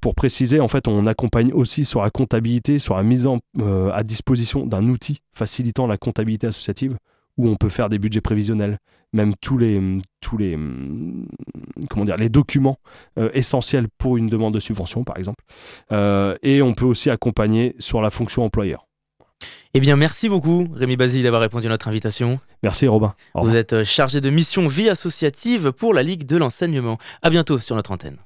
pour 0.00 0.14
préciser, 0.14 0.60
en 0.60 0.68
fait 0.68 0.86
on 0.86 1.06
accompagne 1.06 1.52
aussi 1.52 1.84
sur 1.84 2.02
la 2.02 2.10
comptabilité, 2.10 2.78
sur 2.78 2.96
la 2.96 3.02
mise 3.02 3.26
en, 3.26 3.38
à 3.92 4.02
disposition 4.04 4.66
d'un 4.66 4.88
outil 4.88 5.18
facilitant 5.34 5.86
la 5.86 5.96
comptabilité 5.96 6.46
associative 6.46 6.96
où 7.36 7.48
on 7.48 7.56
peut 7.56 7.68
faire 7.68 7.88
des 7.88 7.98
budgets 7.98 8.20
prévisionnels, 8.20 8.78
même 9.12 9.34
tous 9.40 9.58
les, 9.58 9.80
tous 10.20 10.36
les, 10.36 10.58
comment 11.88 12.04
dire, 12.04 12.16
les 12.16 12.28
documents 12.28 12.78
euh, 13.18 13.30
essentiels 13.32 13.86
pour 13.98 14.16
une 14.16 14.28
demande 14.28 14.54
de 14.54 14.60
subvention, 14.60 15.04
par 15.04 15.16
exemple. 15.16 15.44
Euh, 15.92 16.34
et 16.42 16.62
on 16.62 16.74
peut 16.74 16.84
aussi 16.84 17.10
accompagner 17.10 17.74
sur 17.78 18.02
la 18.02 18.10
fonction 18.10 18.44
employeur. 18.44 18.86
Eh 19.74 19.80
bien, 19.80 19.96
merci 19.96 20.28
beaucoup, 20.28 20.68
Rémi 20.72 20.96
Basile, 20.96 21.24
d'avoir 21.24 21.42
répondu 21.42 21.66
à 21.66 21.70
notre 21.70 21.88
invitation. 21.88 22.38
Merci, 22.62 22.86
Robin. 22.86 23.14
Vous 23.34 23.56
êtes 23.56 23.72
euh, 23.72 23.84
chargé 23.84 24.20
de 24.20 24.30
mission 24.30 24.68
vie 24.68 24.88
associative 24.88 25.72
pour 25.72 25.92
la 25.94 26.02
Ligue 26.02 26.26
de 26.26 26.36
l'enseignement. 26.36 26.98
À 27.22 27.30
bientôt 27.30 27.58
sur 27.58 27.74
notre 27.74 27.90
antenne. 27.90 28.18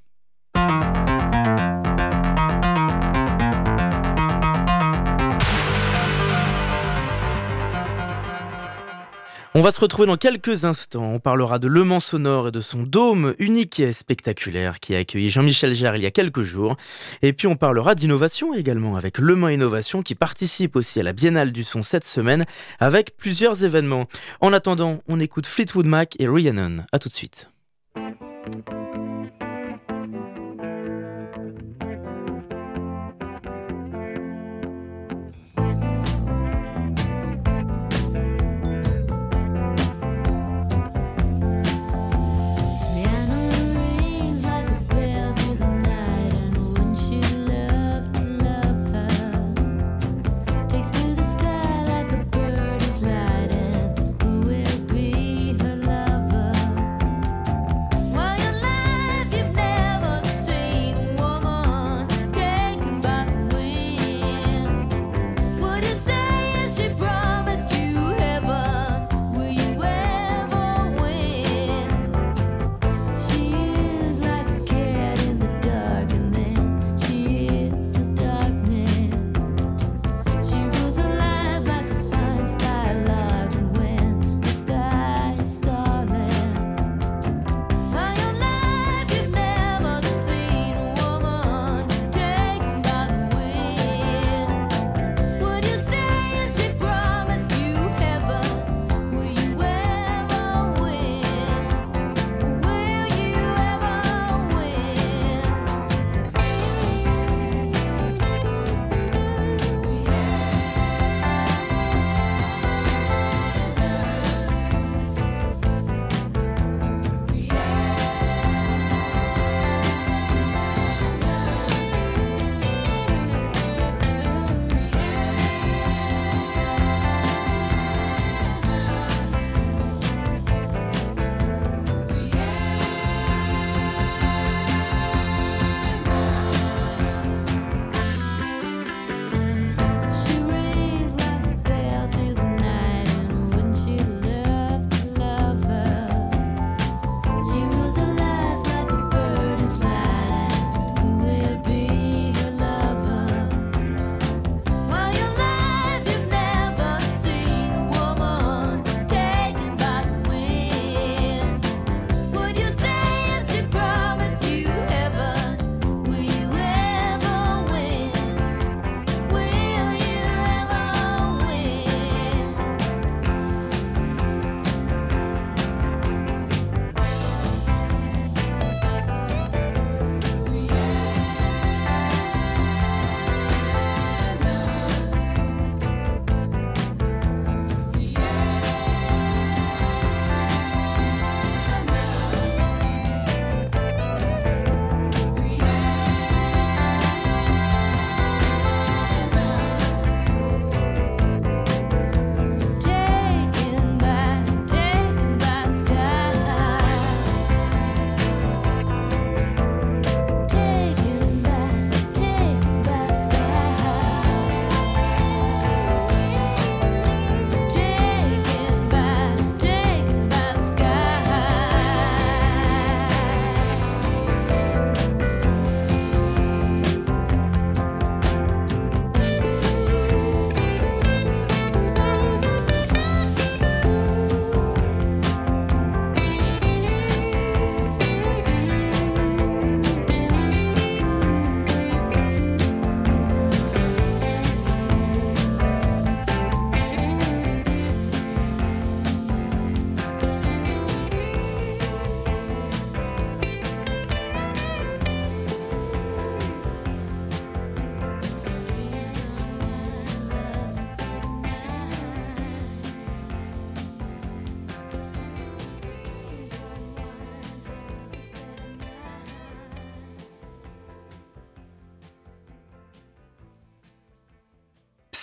On 9.54 9.62
va 9.62 9.70
se 9.70 9.80
retrouver 9.80 10.06
dans 10.06 10.18
quelques 10.18 10.66
instants. 10.66 11.14
On 11.14 11.20
parlera 11.20 11.58
de 11.58 11.68
Le 11.68 11.82
Mans 11.82 12.00
Sonore 12.00 12.48
et 12.48 12.50
de 12.52 12.60
son 12.60 12.82
dôme 12.82 13.34
unique 13.38 13.80
et 13.80 13.92
spectaculaire 13.92 14.78
qui 14.78 14.94
a 14.94 14.98
accueilli 14.98 15.30
Jean-Michel 15.30 15.74
Jarre 15.74 15.96
il 15.96 16.02
y 16.02 16.06
a 16.06 16.10
quelques 16.10 16.42
jours. 16.42 16.76
Et 17.22 17.32
puis 17.32 17.46
on 17.46 17.56
parlera 17.56 17.94
d'innovation 17.94 18.52
également 18.54 18.96
avec 18.96 19.18
Le 19.18 19.34
Mans 19.34 19.48
Innovation 19.48 20.02
qui 20.02 20.14
participe 20.14 20.76
aussi 20.76 21.00
à 21.00 21.02
la 21.02 21.14
Biennale 21.14 21.50
du 21.50 21.64
Son 21.64 21.82
cette 21.82 22.04
semaine 22.04 22.44
avec 22.78 23.16
plusieurs 23.16 23.64
événements. 23.64 24.06
En 24.40 24.52
attendant, 24.52 25.00
on 25.08 25.18
écoute 25.18 25.46
Fleetwood 25.46 25.86
Mac 25.86 26.14
et 26.18 26.28
Rhiannon. 26.28 26.84
A 26.92 26.98
tout 26.98 27.08
de 27.08 27.14
suite. 27.14 27.50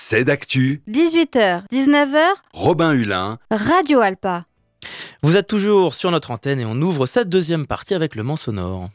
C'est 0.08 0.24
d'actu. 0.24 0.84
18h, 0.88 1.64
19h, 1.74 2.16
Robin 2.54 2.94
Hulin. 2.94 3.40
Radio 3.50 4.02
Alpa. 4.02 4.46
Vous 5.24 5.36
êtes 5.36 5.48
toujours 5.48 5.96
sur 5.96 6.12
notre 6.12 6.30
antenne 6.30 6.60
et 6.60 6.66
on 6.66 6.80
ouvre 6.80 7.08
cette 7.08 7.28
deuxième 7.28 7.66
partie 7.66 7.96
avec 7.96 8.14
le 8.14 8.22
Mans 8.22 8.36
sonore. 8.36 8.92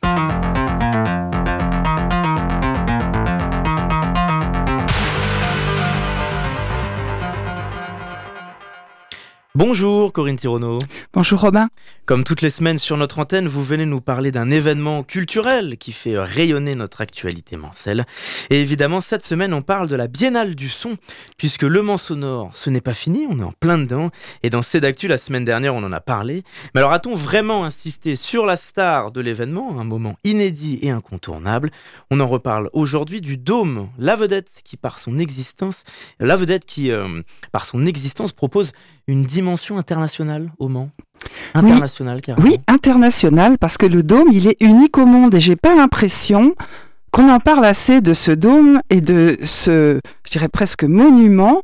Bonjour 9.57 10.13
Corinne 10.13 10.37
Tirono. 10.37 10.79
Bonjour 11.13 11.41
Robin. 11.41 11.71
Comme 12.07 12.23
toutes 12.23 12.41
les 12.41 12.51
semaines 12.51 12.79
sur 12.79 12.97
notre 12.97 13.19
antenne, 13.19 13.49
vous 13.49 13.65
venez 13.65 13.85
nous 13.85 14.01
parler 14.01 14.31
d'un 14.31 14.49
événement 14.49 15.03
culturel 15.03 15.77
qui 15.77 15.91
fait 15.91 16.17
rayonner 16.17 16.77
notre 16.77 17.01
actualité 17.01 17.57
mancelle. 17.57 18.07
Et 18.51 18.61
évidemment, 18.61 19.01
cette 19.01 19.25
semaine, 19.25 19.53
on 19.53 19.63
parle 19.63 19.89
de 19.89 19.97
la 19.97 20.07
Biennale 20.07 20.55
du 20.55 20.69
son, 20.69 20.97
puisque 21.37 21.63
le 21.63 21.83
Mans 21.83 21.99
sonore, 21.99 22.51
ce 22.55 22.71
n'est 22.71 22.81
pas 22.81 22.95
fini, 22.95 23.27
on 23.29 23.41
est 23.41 23.45
en 23.45 23.53
plein 23.53 23.79
dedans. 23.79 24.11
Et 24.45 24.51
dans 24.51 24.63
C'est 24.63 24.81
d'actu, 24.81 25.09
la 25.09 25.19
semaine 25.19 25.45
dernière, 25.45 25.75
on 25.75 25.83
en 25.83 25.93
a 25.93 26.01
parlé. 26.01 26.45
Mais 26.75 26.81
alors, 26.81 26.93
a-t-on 26.93 27.17
vraiment 27.17 27.65
insisté 27.65 28.15
sur 28.15 28.47
la 28.47 28.57
star 28.57 29.11
de 29.11 29.21
l'événement, 29.21 29.81
un 29.81 29.85
moment 29.85 30.17
inédit 30.23 30.79
et 30.83 30.91
incontournable? 30.91 31.71
On 32.13 32.21
en 32.21 32.27
reparle 32.29 32.71
aujourd'hui 32.73 33.21
du 33.21 33.37
Dôme, 33.37 33.89
la 33.99 34.15
vedette 34.15 34.51
qui, 34.65 34.77
par 34.77 35.01
son 35.01 35.19
existence, 35.19 35.83
la 36.21 36.37
vedette 36.37 36.67
qui, 36.67 36.93
euh, 36.93 37.23
par 37.51 37.67
son 37.67 37.83
existence, 37.85 38.33
propose 38.33 38.73
une 39.11 39.25
dimension 39.25 39.77
internationale 39.79 40.53
au 40.59 40.69
Mans 40.69 40.91
Internationale, 41.55 42.21
carrément. 42.21 42.47
Oui, 42.47 42.59
international, 42.69 43.59
parce 43.59 43.77
que 43.77 43.87
le 43.87 44.03
dôme, 44.03 44.29
il 44.33 44.47
est 44.47 44.57
unique 44.61 44.99
au 44.99 45.07
monde 45.07 45.35
et 45.35 45.41
j'ai 45.41 45.57
pas 45.57 45.75
l'impression 45.75 46.55
qu'on 47.11 47.29
en 47.29 47.41
parle 47.41 47.65
assez 47.65 48.01
de 48.01 48.15
ce 48.15 48.31
dôme 48.31 48.81
et 48.89 49.01
de 49.01 49.37
ce, 49.43 50.01
je 50.25 50.31
dirais 50.31 50.49
presque 50.49 50.85
monument 50.85 51.63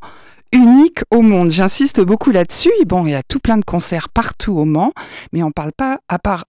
unique 0.52 1.00
au 1.10 1.22
monde. 1.22 1.50
J'insiste 1.50 2.00
beaucoup 2.00 2.32
là-dessus. 2.32 2.72
Bon, 2.86 3.06
il 3.06 3.12
y 3.12 3.14
a 3.14 3.22
tout 3.22 3.38
plein 3.38 3.58
de 3.58 3.64
concerts 3.64 4.08
partout 4.08 4.58
au 4.58 4.64
Mans, 4.64 4.92
mais 5.32 5.42
on 5.42 5.52
parle 5.52 5.72
pas, 5.72 6.00
à 6.08 6.18
part 6.18 6.44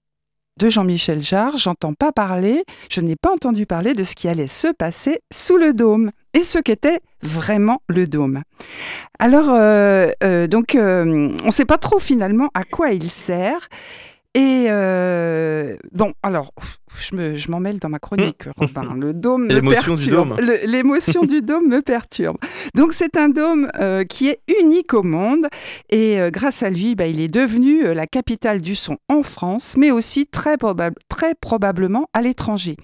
de 0.58 0.70
Jean-Michel 0.70 1.22
Jarre, 1.22 1.58
j'entends 1.58 1.94
pas 1.94 2.12
parler, 2.12 2.64
je 2.90 3.02
n'ai 3.02 3.16
pas 3.16 3.32
entendu 3.32 3.68
parler 3.68 3.94
de 3.94 4.04
ce 4.04 4.16
qui 4.16 4.28
allait 4.28 4.48
se 4.48 4.68
passer 4.74 5.20
sous 5.32 5.58
le 5.58 5.74
dôme 5.74 6.12
et 6.34 6.44
ce 6.44 6.60
qu'était 6.60 7.00
vraiment 7.22 7.82
le 7.88 8.08
dôme. 8.08 8.44
Alors, 9.20 9.50
euh, 9.50 10.10
euh, 10.24 10.48
donc, 10.48 10.76
euh, 10.76 11.32
on 11.44 11.48
ne 11.48 11.52
sait 11.52 11.66
pas 11.66 11.78
trop 11.78 12.00
finalement 12.00 12.50
à 12.54 12.63
quoi 12.63 12.92
il 12.92 13.10
sert. 13.10 13.68
Et 14.36 14.68
bon, 15.94 16.13
alors, 16.22 16.54
je, 17.00 17.16
me, 17.16 17.34
je 17.34 17.50
m'en 17.50 17.60
mêle 17.60 17.80
dans 17.80 17.90
ma 17.90 17.98
chronique, 17.98 18.44
Robin. 18.56 18.94
Le 18.96 19.12
dôme 19.12 19.46
me 19.48 19.54
L'émotion 19.54 19.96
du 19.96 20.12
perturbe. 20.12 20.40
L'émotion 20.68 21.24
du 21.24 21.42
dôme 21.42 21.68
me 21.68 21.82
perturbe. 21.82 22.38
Donc, 22.76 22.94
c'est 22.94 23.18
un 23.18 23.30
dôme 23.30 23.68
qui 24.08 24.30
est 24.30 24.42
unique 24.62 24.94
au 24.94 25.02
monde. 25.02 25.48
Et 25.90 26.20
grâce 26.32 26.62
à 26.62 26.70
lui, 26.70 26.94
bah, 26.94 27.08
il 27.08 27.20
est 27.20 27.34
devenu 27.34 27.92
la 27.96 28.06
capitale 28.06 28.62
du 28.62 28.76
son 28.76 28.98
en 29.10 29.24
France, 29.24 29.74
mais 29.76 29.90
aussi 29.90 30.28
très 30.28 30.58
probablement 31.42 32.08
à 32.13 32.22
l'étranger. 32.22 32.78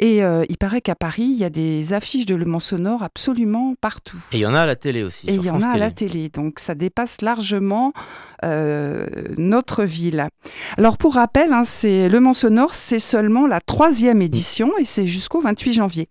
Et 0.00 0.22
euh, 0.22 0.44
il 0.48 0.58
paraît 0.58 0.80
qu'à 0.80 0.94
Paris, 0.94 1.24
il 1.24 1.36
y 1.36 1.44
a 1.44 1.50
des 1.50 1.92
affiches 1.92 2.26
de 2.26 2.34
Le 2.34 2.44
Mans 2.44 2.60
Sonore 2.60 3.02
absolument 3.02 3.74
partout. 3.80 4.18
Et 4.32 4.36
il 4.36 4.40
y 4.40 4.46
en 4.46 4.54
a 4.54 4.60
à 4.60 4.66
la 4.66 4.76
télé 4.76 5.02
aussi. 5.02 5.26
Et 5.26 5.34
il 5.34 5.44
y 5.44 5.50
en 5.50 5.60
a 5.60 5.68
à 5.68 5.78
la 5.78 5.90
Télé. 5.90 6.12
télé, 6.12 6.28
donc 6.28 6.58
ça 6.60 6.74
dépasse 6.74 7.20
largement 7.20 7.92
euh, 8.44 9.06
notre 9.36 9.84
ville. 9.84 10.28
Alors 10.76 10.98
pour 10.98 11.14
rappel, 11.14 11.52
hein, 11.52 11.64
c'est 11.64 12.08
Le 12.08 12.20
Mans 12.20 12.34
Sonore, 12.34 12.74
c'est 12.74 13.00
seulement 13.00 13.46
la 13.46 13.60
troisième 13.60 14.22
édition 14.22 14.70
et 14.78 14.84
c'est 14.84 15.06
jusqu'au 15.06 15.40
28 15.40 15.72
janvier. 15.72 16.08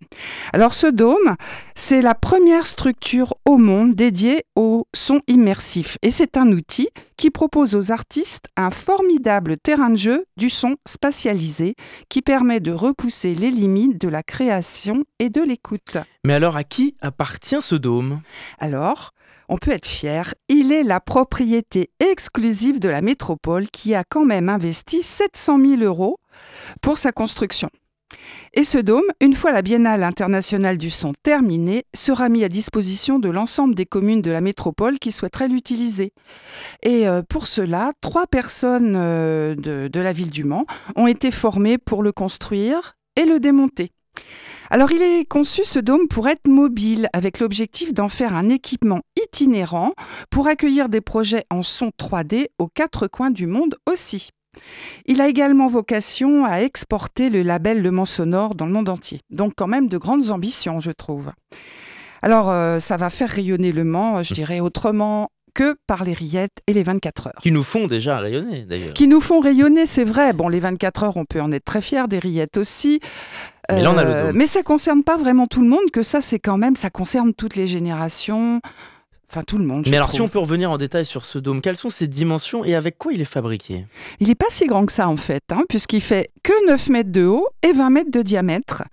Alors 0.52 0.74
ce 0.74 0.88
dôme, 0.88 1.36
c'est 1.76 2.02
la 2.02 2.16
première 2.16 2.68
structure 2.68 3.36
au 3.46 3.58
monde 3.58 3.96
dédiée 3.96 4.44
au 4.56 4.86
son 4.94 5.22
immersif 5.28 5.98
et 6.02 6.12
c'est 6.12 6.38
un 6.38 6.52
outil 6.52 6.90
qui 7.18 7.32
propose 7.32 7.76
aux 7.76 7.92
artistes 7.92 8.48
un 8.56 8.70
formidable 8.70 9.58
terrain 9.58 9.90
de 9.90 9.98
jeu 9.98 10.26
du 10.38 10.50
son 10.50 10.78
spatialisé 10.88 11.76
qui 12.10 12.22
permet 12.22 12.60
de 12.60 12.72
repousser 12.72 13.36
les 13.36 13.52
limites 13.52 14.00
de 14.00 14.08
la 14.08 14.24
création 14.24 15.04
et 15.20 15.30
de 15.30 15.42
l'écoute. 15.42 15.98
Mais 16.24 16.34
alors, 16.34 16.56
à 16.56 16.64
qui 16.64 16.96
appartient 17.02 17.62
ce 17.62 17.76
dôme? 17.76 18.22
Alors, 18.60 19.12
on 19.50 19.58
peut 19.58 19.72
être 19.72 19.88
fier, 19.88 20.34
il 20.50 20.72
est 20.72 20.84
la 20.84 21.00
propriété 21.00 21.90
exclusive 22.00 22.80
de 22.80 22.90
la 22.90 23.02
métropole 23.02 23.70
qui 23.70 23.96
a 23.96 24.04
quand 24.04 24.26
même 24.26 24.50
investi 24.50 25.02
700 25.02 25.60
000 25.60 25.82
euros 25.82 26.20
pour 26.82 26.98
sa 26.98 27.12
construction. 27.12 27.70
Et 28.54 28.64
ce 28.64 28.78
dôme, 28.78 29.06
une 29.22 29.34
fois 29.34 29.52
la 29.52 29.62
Biennale 29.62 30.04
internationale 30.04 30.78
du 30.78 30.90
son 30.90 31.14
terminée, 31.24 31.86
sera 31.94 32.30
mis 32.30 32.44
à 32.44 32.50
disposition 32.50 33.20
de 33.20 33.30
l'ensemble 33.30 33.76
des 33.76 33.86
communes 33.86 34.22
de 34.22 34.32
la 34.32 34.42
métropole 34.42 35.00
qui 35.00 35.12
souhaiteraient 35.12 35.48
l'utiliser. 35.48 36.12
Et 36.84 37.08
euh, 37.08 37.22
pour 37.28 37.48
cela, 37.48 37.92
trois 38.02 38.28
personnes 38.28 38.96
euh, 38.96 39.56
de, 39.56 39.88
de 39.88 40.00
la 40.00 40.12
ville 40.12 40.32
du 40.32 40.44
Mans 40.44 40.66
ont 40.96 41.08
été 41.08 41.32
formées 41.32 41.78
pour 41.78 42.04
le 42.04 42.12
construire 42.12 42.96
et 43.16 43.26
le 43.26 43.40
démonter. 43.40 43.92
Alors 44.70 44.92
il 44.92 45.02
est 45.02 45.26
conçu 45.26 45.64
ce 45.64 45.80
dôme 45.80 46.08
pour 46.08 46.28
être 46.28 46.48
mobile 46.48 47.08
avec 47.14 47.40
l'objectif 47.40 47.94
d'en 47.94 48.10
faire 48.10 48.36
un 48.36 48.50
équipement 48.50 49.02
itinérant 49.22 49.94
pour 50.30 50.48
accueillir 50.48 50.90
des 50.90 51.02
projets 51.02 51.46
en 51.50 51.64
son 51.64 51.92
3D 51.98 52.48
aux 52.60 52.68
quatre 52.68 53.08
coins 53.08 53.32
du 53.32 53.48
monde 53.48 53.76
aussi. 53.90 54.30
Il 55.06 55.22
a 55.22 55.28
également 55.28 55.68
vocation 55.68 56.46
à 56.46 56.62
exporter 56.62 57.30
le 57.30 57.42
label 57.42 57.82
Le 57.82 57.92
Mans 57.92 58.06
Sonore 58.06 58.56
dans 58.56 58.66
le 58.66 58.72
monde 58.72 58.90
entier. 58.90 59.22
Donc 59.30 59.54
quand 59.56 59.68
même 59.68 59.88
de 59.88 59.98
grandes 59.98 60.32
ambitions, 60.32 60.80
je 60.80 60.92
trouve. 60.92 61.32
Alors 62.22 62.50
euh, 62.50 62.80
ça 62.80 62.98
va 62.98 63.10
faire 63.10 63.30
rayonner 63.30 63.72
Le 63.72 63.84
Mans, 63.84 64.24
je 64.24 64.34
dirais 64.34 64.60
autrement 64.60 65.30
que 65.54 65.76
par 65.88 66.04
les 66.04 66.14
rillettes 66.14 66.60
et 66.68 66.74
les 66.74 66.84
24 66.84 67.28
heures 67.28 67.40
Qui 67.42 67.50
nous 67.52 67.64
font 67.64 67.88
déjà 67.88 68.20
rayonner 68.20 68.64
d'ailleurs. 68.66 68.94
qui 68.94 69.08
nous 69.08 69.22
font 69.22 69.40
rayonner, 69.40 69.88
c'est 69.88 70.04
vrai. 70.04 70.32
Bon, 70.34 70.50
les 70.50 70.60
24 70.60 71.04
heures, 71.04 71.18
on 71.18 71.26
peut 71.26 71.42
en 71.42 71.52
être 71.52 71.66
très 71.66 71.82
fiers, 71.82 72.08
des 72.08 72.20
rillettes 72.20 72.58
aussi. 72.58 73.00
Euh, 73.72 73.76
Mais 73.76 73.82
là, 73.82 73.92
on 73.92 73.98
a 73.98 74.04
le 74.04 74.28
dôme. 74.28 74.38
mais 74.38 74.46
ça 74.46 74.62
concerne 74.62 75.04
pas 75.04 75.18
vraiment 75.18 75.48
tout 75.48 75.62
le 75.62 75.68
monde, 75.68 75.90
que 75.92 76.04
ça, 76.04 76.22
c'est 76.22 76.38
quand 76.40 76.58
même, 76.58 76.76
ça 76.76 76.92
concerne 76.92 77.34
toutes 77.34 77.56
les 77.56 77.66
générations. 77.68 78.62
Enfin, 79.30 79.42
tout 79.44 79.58
le 79.58 79.66
monde. 79.66 79.86
Mais 79.90 79.98
alors, 79.98 80.12
si 80.12 80.22
on 80.22 80.30
peut 80.30 80.40
revenir 80.40 80.72
en 80.72 80.78
détail 80.78 81.04
sur 81.04 81.26
ce 81.26 81.38
dôme, 81.38 81.60
quelles 81.60 81.76
sont 81.76 81.90
ses 81.90 82.08
dimensions 82.08 82.64
et 82.64 82.76
avec 82.76 82.98
quoi 82.98 83.12
il 83.12 83.20
est 83.20 83.26
fabriqué? 83.26 83.86
Il 84.22 84.30
n'est 84.30 84.36
pas 84.36 84.46
si 84.50 84.66
grand 84.66 84.86
que 84.86 84.94
ça, 84.94 85.10
en 85.10 85.18
fait, 85.18 85.44
hein, 85.52 85.64
puisqu'il 85.68 86.00
fait 86.00 86.32
que 86.44 86.68
9 86.68 86.90
mètres 86.90 87.12
de 87.12 87.26
haut 87.26 87.48
et 87.62 87.74
20 87.74 87.90
mètres 87.90 88.12
de 88.12 88.22
diamètre. 88.22 88.84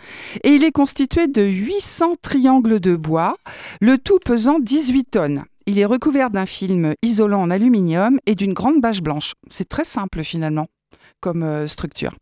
Et 0.42 0.50
il 0.50 0.64
est 0.64 0.72
constitué 0.72 1.28
de 1.28 1.42
800 1.42 2.14
triangles 2.20 2.80
de 2.80 2.96
bois, 2.96 3.36
le 3.80 3.96
tout 3.96 4.18
pesant 4.18 4.58
18 4.58 5.04
tonnes. 5.04 5.44
Il 5.66 5.78
est 5.78 5.84
recouvert 5.84 6.30
d'un 6.30 6.46
film 6.46 6.94
isolant 7.02 7.40
en 7.40 7.50
aluminium 7.50 8.18
et 8.26 8.34
d'une 8.34 8.52
grande 8.52 8.80
bâche 8.80 9.02
blanche. 9.02 9.34
C'est 9.48 9.68
très 9.68 9.84
simple, 9.84 10.24
finalement, 10.24 10.66
euh, 11.32 11.66
structure. 11.66 12.14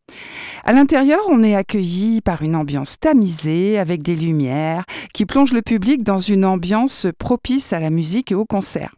À 0.65 0.73
l'intérieur, 0.73 1.21
on 1.31 1.43
est 1.43 1.55
accueilli 1.55 2.21
par 2.21 2.43
une 2.43 2.57
ambiance 2.57 2.99
tamisée, 2.99 3.79
avec 3.79 4.03
des 4.03 4.15
lumières, 4.15 4.85
qui 5.13 5.27
plongent 5.27 5.53
le 5.53 5.63
public 5.63 6.03
dans 6.03 6.19
une 6.19 6.45
ambiance 6.45 7.07
propice 7.19 7.73
à 7.73 7.81
la 7.81 7.91
musique 7.91 8.33
et 8.33 8.35
au 8.35 8.45
concert. 8.45 8.95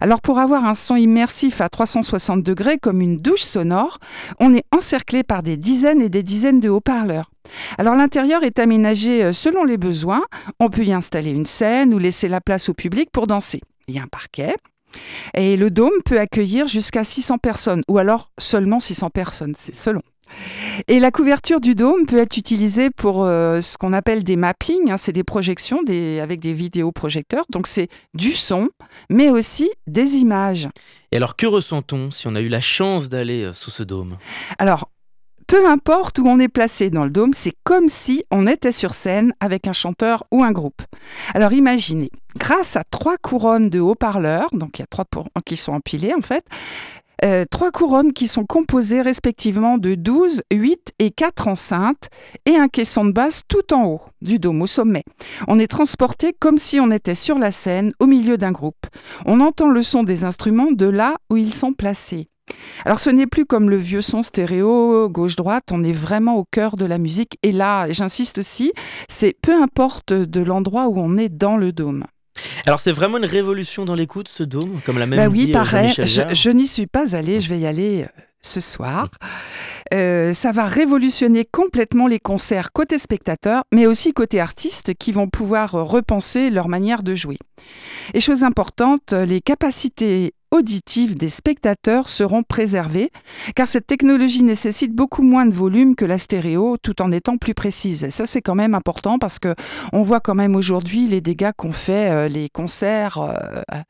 Alors 0.00 0.20
pour 0.20 0.38
avoir 0.38 0.64
un 0.64 0.74
son 0.74 0.96
immersif 0.96 1.60
à 1.60 1.68
360 1.68 2.42
degrés 2.42 2.78
comme 2.78 3.00
une 3.00 3.18
douche 3.18 3.42
sonore, 3.42 3.98
on 4.40 4.54
est 4.54 4.64
encerclé 4.74 5.22
par 5.22 5.42
des 5.42 5.56
dizaines 5.56 6.02
et 6.02 6.08
des 6.08 6.22
dizaines 6.22 6.60
de 6.60 6.68
haut-parleurs. 6.68 7.30
Alors 7.78 7.94
l'intérieur 7.94 8.44
est 8.44 8.58
aménagé 8.58 9.22
euh, 9.22 9.32
selon 9.32 9.64
les 9.64 9.78
besoins. 9.78 10.22
On 10.60 10.68
peut 10.68 10.84
y 10.84 10.92
installer 10.92 11.30
une 11.30 11.46
scène 11.46 11.92
ou 11.94 11.98
laisser 11.98 12.28
la 12.28 12.40
place 12.40 12.68
au 12.68 12.74
public 12.74 13.10
pour 13.12 13.26
danser. 13.26 13.60
Il 13.88 13.94
y 13.94 13.98
a 13.98 14.02
un 14.02 14.08
parquet. 14.08 14.56
Et 15.34 15.56
le 15.56 15.70
dôme 15.70 16.02
peut 16.04 16.18
accueillir 16.18 16.66
jusqu'à 16.66 17.04
600 17.04 17.38
personnes, 17.38 17.82
ou 17.88 17.98
alors 17.98 18.30
seulement 18.38 18.80
600 18.80 19.10
personnes, 19.10 19.54
c'est 19.56 19.74
selon. 19.74 20.02
Et 20.88 20.98
la 20.98 21.10
couverture 21.10 21.60
du 21.60 21.74
dôme 21.74 22.06
peut 22.06 22.18
être 22.18 22.36
utilisée 22.36 22.90
pour 22.90 23.24
euh, 23.24 23.60
ce 23.60 23.76
qu'on 23.76 23.92
appelle 23.92 24.24
des 24.24 24.36
mappings, 24.36 24.90
hein, 24.90 24.96
c'est 24.96 25.12
des 25.12 25.24
projections 25.24 25.82
des, 25.82 26.20
avec 26.20 26.40
des 26.40 26.52
vidéoprojecteurs, 26.52 27.44
donc 27.50 27.66
c'est 27.66 27.88
du 28.14 28.32
son, 28.32 28.68
mais 29.10 29.30
aussi 29.30 29.70
des 29.86 30.16
images. 30.16 30.68
Et 31.12 31.16
alors, 31.16 31.36
que 31.36 31.46
ressent-on 31.46 32.10
si 32.10 32.26
on 32.28 32.34
a 32.34 32.40
eu 32.40 32.48
la 32.48 32.60
chance 32.60 33.08
d'aller 33.08 33.44
euh, 33.44 33.52
sous 33.52 33.70
ce 33.70 33.82
dôme? 33.82 34.16
Alors, 34.58 34.88
peu 35.46 35.68
importe 35.68 36.18
où 36.18 36.26
on 36.26 36.38
est 36.38 36.48
placé 36.48 36.88
dans 36.88 37.04
le 37.04 37.10
dôme, 37.10 37.34
c'est 37.34 37.52
comme 37.62 37.88
si 37.88 38.24
on 38.30 38.46
était 38.46 38.72
sur 38.72 38.94
scène 38.94 39.34
avec 39.38 39.66
un 39.66 39.74
chanteur 39.74 40.24
ou 40.30 40.42
un 40.42 40.50
groupe. 40.50 40.80
Alors 41.34 41.52
imaginez, 41.52 42.08
grâce 42.42 42.74
à 42.74 42.82
trois 42.82 43.18
couronnes 43.18 43.68
de 43.68 43.78
haut-parleurs, 43.78 44.48
donc 44.52 44.78
il 44.78 44.82
y 44.82 44.82
a 44.82 44.86
trois 44.86 45.04
qui 45.46 45.56
sont 45.56 45.74
empilées 45.74 46.12
en 46.12 46.22
fait, 46.22 46.44
euh, 47.24 47.44
trois 47.48 47.70
couronnes 47.70 48.12
qui 48.12 48.26
sont 48.26 48.44
composées 48.44 49.00
respectivement 49.00 49.78
de 49.78 49.94
12, 49.94 50.42
8 50.52 50.92
et 50.98 51.12
4 51.12 51.46
enceintes 51.46 52.08
et 52.44 52.56
un 52.56 52.66
caisson 52.66 53.04
de 53.04 53.12
basse 53.12 53.42
tout 53.46 53.72
en 53.72 53.84
haut 53.84 54.00
du 54.22 54.40
dôme 54.40 54.60
au 54.60 54.66
sommet. 54.66 55.04
On 55.46 55.60
est 55.60 55.68
transporté 55.68 56.34
comme 56.36 56.58
si 56.58 56.80
on 56.80 56.90
était 56.90 57.14
sur 57.14 57.38
la 57.38 57.52
scène 57.52 57.92
au 58.00 58.06
milieu 58.06 58.36
d'un 58.36 58.50
groupe. 58.50 58.86
On 59.24 59.38
entend 59.38 59.68
le 59.68 59.82
son 59.82 60.02
des 60.02 60.24
instruments 60.24 60.72
de 60.72 60.86
là 60.86 61.14
où 61.30 61.36
ils 61.36 61.54
sont 61.54 61.72
placés. 61.72 62.26
Alors 62.84 62.98
ce 62.98 63.10
n'est 63.10 63.28
plus 63.28 63.46
comme 63.46 63.70
le 63.70 63.76
vieux 63.76 64.00
son 64.00 64.24
stéréo 64.24 65.08
gauche-droite, 65.08 65.70
on 65.70 65.84
est 65.84 65.92
vraiment 65.92 66.38
au 66.38 66.44
cœur 66.50 66.76
de 66.76 66.86
la 66.86 66.98
musique. 66.98 67.38
Et 67.44 67.52
là, 67.52 67.88
j'insiste 67.92 68.38
aussi, 68.38 68.72
c'est 69.08 69.36
peu 69.40 69.54
importe 69.62 70.12
de 70.12 70.40
l'endroit 70.42 70.88
où 70.88 70.98
on 70.98 71.16
est 71.16 71.28
dans 71.28 71.56
le 71.56 71.70
dôme. 71.70 72.04
Alors 72.66 72.80
c'est 72.80 72.92
vraiment 72.92 73.18
une 73.18 73.24
révolution 73.24 73.84
dans 73.84 73.94
l'écoute 73.94 74.28
ce 74.28 74.42
dôme, 74.42 74.80
comme 74.84 74.98
la 74.98 75.06
même 75.06 75.18
Bah 75.18 75.28
oui, 75.28 75.46
dit, 75.46 75.50
euh, 75.50 75.54
pareil. 75.54 75.92
Je, 75.96 76.50
n'y 76.50 76.66
suis 76.66 76.86
pas 76.86 77.14
allée, 77.14 77.40
je 77.40 77.48
vais 77.48 77.58
y 77.58 77.66
aller 77.66 78.04
euh, 78.04 78.22
ce 78.42 78.60
soir. 78.60 79.08
Euh, 79.92 80.32
ça 80.32 80.52
va 80.52 80.66
révolutionner 80.66 81.44
complètement 81.44 82.06
les 82.06 82.18
concerts 82.18 82.72
côté 82.72 82.98
spectateurs, 82.98 83.64
mais 83.72 83.86
aussi 83.86 84.12
côté 84.12 84.40
artistes 84.40 84.94
qui 84.94 85.12
vont 85.12 85.28
pouvoir 85.28 85.72
repenser 85.72 86.50
leur 86.50 86.68
manière 86.68 87.02
de 87.02 87.14
jouer. 87.14 87.38
Et 88.14 88.20
chose 88.20 88.42
importante, 88.42 89.12
les 89.12 89.40
capacités 89.40 90.34
auditives 90.52 91.16
des 91.16 91.28
spectateurs 91.28 92.08
seront 92.08 92.44
préservées, 92.44 93.10
car 93.56 93.66
cette 93.66 93.86
technologie 93.86 94.44
nécessite 94.44 94.94
beaucoup 94.94 95.22
moins 95.22 95.46
de 95.46 95.54
volume 95.54 95.96
que 95.96 96.04
la 96.04 96.18
stéréo, 96.18 96.76
tout 96.80 97.02
en 97.02 97.10
étant 97.10 97.38
plus 97.38 97.54
précise. 97.54 98.04
Et 98.04 98.10
ça, 98.10 98.26
c'est 98.26 98.42
quand 98.42 98.54
même 98.54 98.74
important 98.74 99.18
parce 99.18 99.40
que 99.40 99.54
on 99.92 100.02
voit 100.02 100.20
quand 100.20 100.36
même 100.36 100.54
aujourd'hui 100.54 101.08
les 101.08 101.20
dégâts 101.20 101.52
qu'ont 101.56 101.72
fait 101.72 102.10
euh, 102.10 102.28
les 102.28 102.48
concerts. 102.48 103.18
euh, 103.18 103.82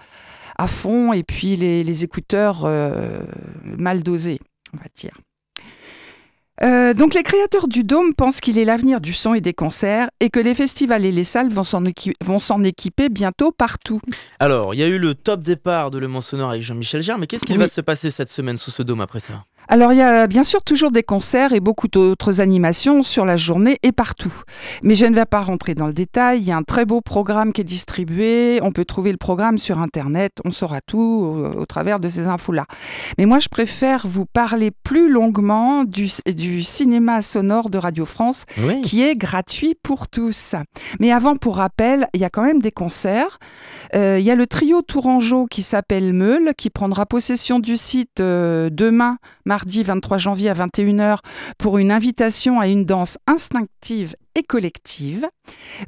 à 0.57 0.67
fond 0.67 1.13
et 1.13 1.23
puis 1.23 1.57
les, 1.57 2.05
écouteurs 2.05 2.65
euh, 2.65 3.23
mal 3.65 4.03
dosés, 4.03 4.39
on 4.73 4.77
va 4.77 4.87
dire. 4.95 5.19
Euh, 6.65 6.95
donc 6.95 7.15
les 7.15 7.23
créateurs 7.25 7.67
du 7.67 7.83
Dôme 7.83 8.15
pensent 8.15 8.41
qu'il 8.41 8.57
est 8.59 8.65
l'avenir 8.65 9.01
du 9.01 9.13
son 9.13 9.35
et 9.35 9.41
des 9.41 9.53
concerts 9.53 10.09
et 10.21 10.31
que 10.31 10.39
les 10.39 10.55
festivals 10.55 11.05
et 11.05 11.11
les 11.11 11.25
salles 11.25 11.49
vont 11.49 11.65
s'en 11.65 11.83
équi- 11.85 12.15
vont 12.25 12.39
s'en 12.39 12.63
équiper 12.63 13.09
bientôt 13.09 13.51
partout. 13.51 14.01
Alors, 14.39 14.73
il 14.75 14.79
y 14.79 14.83
a 14.83 14.87
eu 14.87 14.99
le 14.99 15.15
top 15.15 15.41
départ 15.43 15.91
de 15.91 15.99
Le 15.99 16.07
Mans 16.09 16.21
Sonore 16.21 16.51
avec 16.51 16.63
Jean-Michel 16.63 17.03
Jarre, 17.03 17.19
mais 17.19 17.27
qu'est-ce 17.27 17.45
qu'il 17.45 17.57
Oui. 17.57 17.63
va 17.63 17.69
se 17.69 17.81
passer 17.81 18.11
cette 18.13 18.31
semaine 18.31 18.57
sous 18.57 18.71
ce 18.71 18.83
dôme 18.83 19.01
après 19.01 19.21
ça? 19.21 19.45
Alors 19.69 19.93
il 19.93 19.99
y 19.99 20.03
a 20.03 20.27
bien 20.27 20.43
sûr 20.43 20.63
toujours 20.63 20.91
des 20.91 21.03
concerts 21.03 21.53
et 21.53 21.61
beaucoup 21.61 21.89
d'autres 21.89 22.41
animations 22.41 23.03
sur 23.03 23.25
la 23.25 23.37
journée 23.37 23.79
et 23.83 23.93
partout. 23.93 24.33
Mais 24.83 24.95
je 24.95 25.07
ne 25.07 25.15
vais 25.15 25.25
pas 25.25 25.41
rentrer 25.41 25.75
dans 25.75 25.87
le 25.87 25.93
détail, 25.93 26.41
il 26.41 26.45
y 26.47 26.53
a 26.53 26.57
un 26.57 26.63
très 26.63 26.85
beau 26.85 27.01
programme 27.01 27.53
qui 27.53 27.61
est 27.61 27.65
distribué, 27.65 28.59
on 28.63 28.73
peut 28.73 28.85
trouver 28.85 29.13
le 29.13 29.19
programme 29.19 29.59
sur 29.59 29.79
Internet, 29.81 30.33
on 30.45 30.51
saura 30.51 30.81
tout 30.81 30.99
au, 30.99 31.61
au 31.61 31.67
travers 31.67 32.01
de 32.01 32.09
ces 32.09 32.27
infos-là. 32.27 32.67
Mais 33.19 33.25
moi 33.27 33.39
je 33.39 33.49
préfère 33.49 34.07
vous 34.07 34.27
parler 34.27 34.71
plus 34.83 35.11
longuement 35.11 35.85
du, 35.85 36.09
du 36.27 36.63
cinéma 36.63 37.23
sonore 37.23 37.71
de 37.71 37.79
Radio 37.79 38.05
France 38.05 38.45
Oui. 38.59 38.81
qui 38.83 39.03
est 39.03 39.17
gratuit 39.17 39.75
pour 39.83 40.09
tous. 40.09 40.55
Mais 41.01 41.13
avant, 41.13 41.37
pour 41.37 41.57
rappel, 41.57 42.09
il 42.15 42.21
y 42.21 42.25
a 42.25 42.31
quand 42.31 42.43
même 42.43 42.61
des 42.61 42.73
concerts. 42.73 43.39
Euh, 43.95 44.19
il 44.19 44.25
y 44.25 44.31
a 44.31 44.35
le 44.35 44.47
trio 44.47 44.83
Tourangeau 44.83 45.47
qui 45.47 45.63
s'appelle 45.63 46.13
Meule, 46.13 46.53
qui 46.57 46.69
prendra 46.71 47.07
possession 47.07 47.59
du 47.59 47.77
site 47.77 48.21
euh, 48.21 48.69
demain, 48.71 49.19
mardi 49.45 49.83
23 49.83 50.19
janvier 50.19 50.51
à 50.51 50.55
21h, 50.55 51.19
pour 51.59 51.79
une 51.79 51.91
invitation 51.91 52.61
à 52.61 52.69
une 52.69 52.85
danse 52.85 53.19
instinctive 53.27 54.15
et 54.35 54.43
collective. 54.43 55.27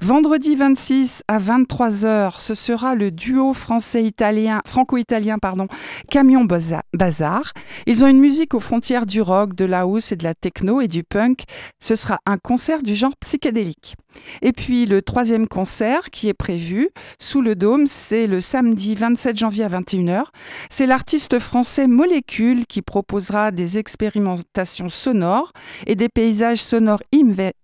Vendredi 0.01 0.57
26 0.57 1.23
à 1.29 1.39
23h, 1.39 2.41
ce 2.41 2.55
sera 2.55 2.95
le 2.95 3.11
duo 3.11 3.53
français-italien, 3.53 4.61
franco-italien, 4.67 5.39
pardon, 5.39 5.67
Camion 6.11 6.45
Baza- 6.45 6.83
Bazar. 6.95 7.53
Ils 7.87 8.05
ont 8.05 8.09
une 8.09 8.19
musique 8.21 8.55
aux 8.55 8.61
frontières 8.61 9.07
du 9.07 9.21
rock, 9.23 9.55
de 9.55 9.65
la 9.65 9.81
house 9.81 10.13
et 10.13 10.17
de 10.17 10.25
la 10.25 10.35
techno 10.35 10.81
et 10.81 10.89
du 10.89 11.05
punk. 11.05 11.43
Ce 11.83 11.95
sera 11.97 12.21
un 12.27 12.39
concert 12.39 12.83
du 12.83 12.95
genre 12.95 13.15
psychédélique. 13.21 13.95
Et 14.43 14.53
puis 14.53 14.87
le 14.87 15.03
troisième 15.03 15.49
concert 15.49 16.11
qui 16.11 16.29
est 16.29 16.35
prévu 16.35 16.89
sous 17.21 17.43
le 17.43 17.57
dôme, 17.57 17.87
c'est 17.87 18.27
le 18.27 18.41
samedi 18.41 18.95
27 18.95 19.37
janvier 19.37 19.65
à 19.65 19.69
21h. 19.69 20.25
C'est 20.71 20.87
l'artiste 20.87 21.39
français 21.39 21.87
Molécule 21.87 22.67
qui 22.67 22.83
proposera 22.83 23.51
des 23.51 23.79
expérimentations 23.79 24.89
sonores 24.89 25.53
et 25.87 25.97
des 25.97 26.09
paysages 26.09 26.59
sonores 26.63 27.03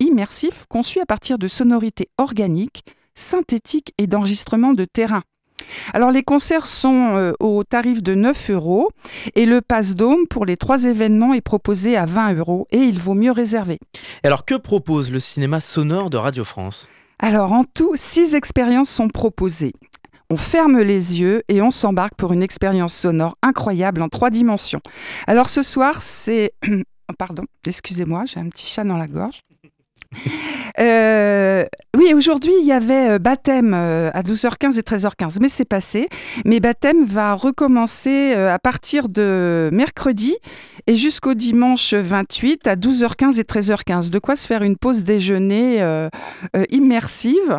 immersifs 0.01 0.65
conçus 0.71 1.01
à 1.01 1.07
partir 1.07 1.37
de 1.37 1.49
sonorités 1.49 2.09
organiques, 2.17 2.85
synthétiques 3.15 3.93
et 3.99 4.07
d'enregistrements 4.07 4.73
de 4.73 4.87
terrain. 4.87 5.23
Alors 5.93 6.11
les 6.11 6.23
concerts 6.23 6.67
sont 6.67 7.15
euh, 7.17 7.33
au 7.41 7.65
tarif 7.65 8.03
de 8.03 8.15
9 8.15 8.51
euros 8.51 8.89
et 9.35 9.45
le 9.45 9.61
pass 9.61 9.95
dôme 9.95 10.27
pour 10.29 10.47
les 10.47 10.57
trois 10.57 10.85
événements 10.85 11.35
est 11.35 11.43
proposé 11.43 11.97
à 11.97 12.07
20 12.07 12.35
euros 12.35 12.67
et 12.71 12.79
il 12.79 12.99
vaut 12.99 13.15
mieux 13.15 13.33
réserver. 13.33 13.79
Et 14.25 14.27
Alors, 14.27 14.47
que 14.47 14.55
propose 14.55 15.13
le 15.13 15.21
cinéma 15.21 15.61
sonore 15.61 16.09
de 16.09 16.17
Radio 16.17 16.45
France? 16.45 16.89
Alors 17.19 17.53
en 17.53 17.65
tout, 17.65 17.93
six 17.97 18.35
expériences 18.35 18.89
sont 18.89 19.09
proposées. 19.09 19.75
On 20.31 20.37
ferme 20.37 20.79
les 20.79 21.21
yeux 21.21 21.43
et 21.49 21.61
on 21.61 21.71
s'embarque 21.71 22.15
pour 22.15 22.33
une 22.33 22.43
expérience 22.43 22.95
sonore 22.95 23.37
incroyable 23.43 24.01
en 24.01 24.09
trois 24.09 24.31
dimensions. 24.31 24.81
Alors 25.27 25.49
ce 25.49 25.63
soir, 25.63 26.01
c'est... 26.03 26.53
Pardon, 27.19 27.43
excusez-moi, 27.67 28.25
j'ai 28.25 28.39
un 28.39 28.49
petit 28.49 28.67
chat 28.67 28.85
dans 28.85 28.97
la 28.97 29.09
gorge. 29.09 29.41
Euh, 30.79 31.65
oui, 31.97 32.15
aujourd'hui, 32.15 32.53
il 32.61 32.67
y 32.67 32.73
avait 32.73 33.11
euh, 33.11 33.19
baptême 33.19 33.75
euh, 33.75 34.11
à 34.15 34.23
12h15 34.23 34.79
et 34.79 34.83
13h15, 34.83 35.39
mais 35.41 35.49
c'est 35.49 35.65
passé. 35.65 36.09
Mais 36.45 36.61
baptême 36.61 37.05
va 37.05 37.35
recommencer 37.35 38.35
à 38.35 38.59
partir 38.59 39.09
de 39.09 39.69
mercredi 39.73 40.37
et 40.87 40.97
jusqu'au 40.97 41.35
dimanche 41.35 41.93
28 41.93 42.67
à 42.67 42.77
12h15 42.77 43.41
et 43.41 43.43
13h15. 43.43 44.11
De 44.11 44.19
quoi 44.19 44.37
se 44.37 44.47
faire 44.47 44.63
une 44.63 44.77
pause 44.77 45.05
déjeuner 45.05 46.09
immersive. 46.71 47.59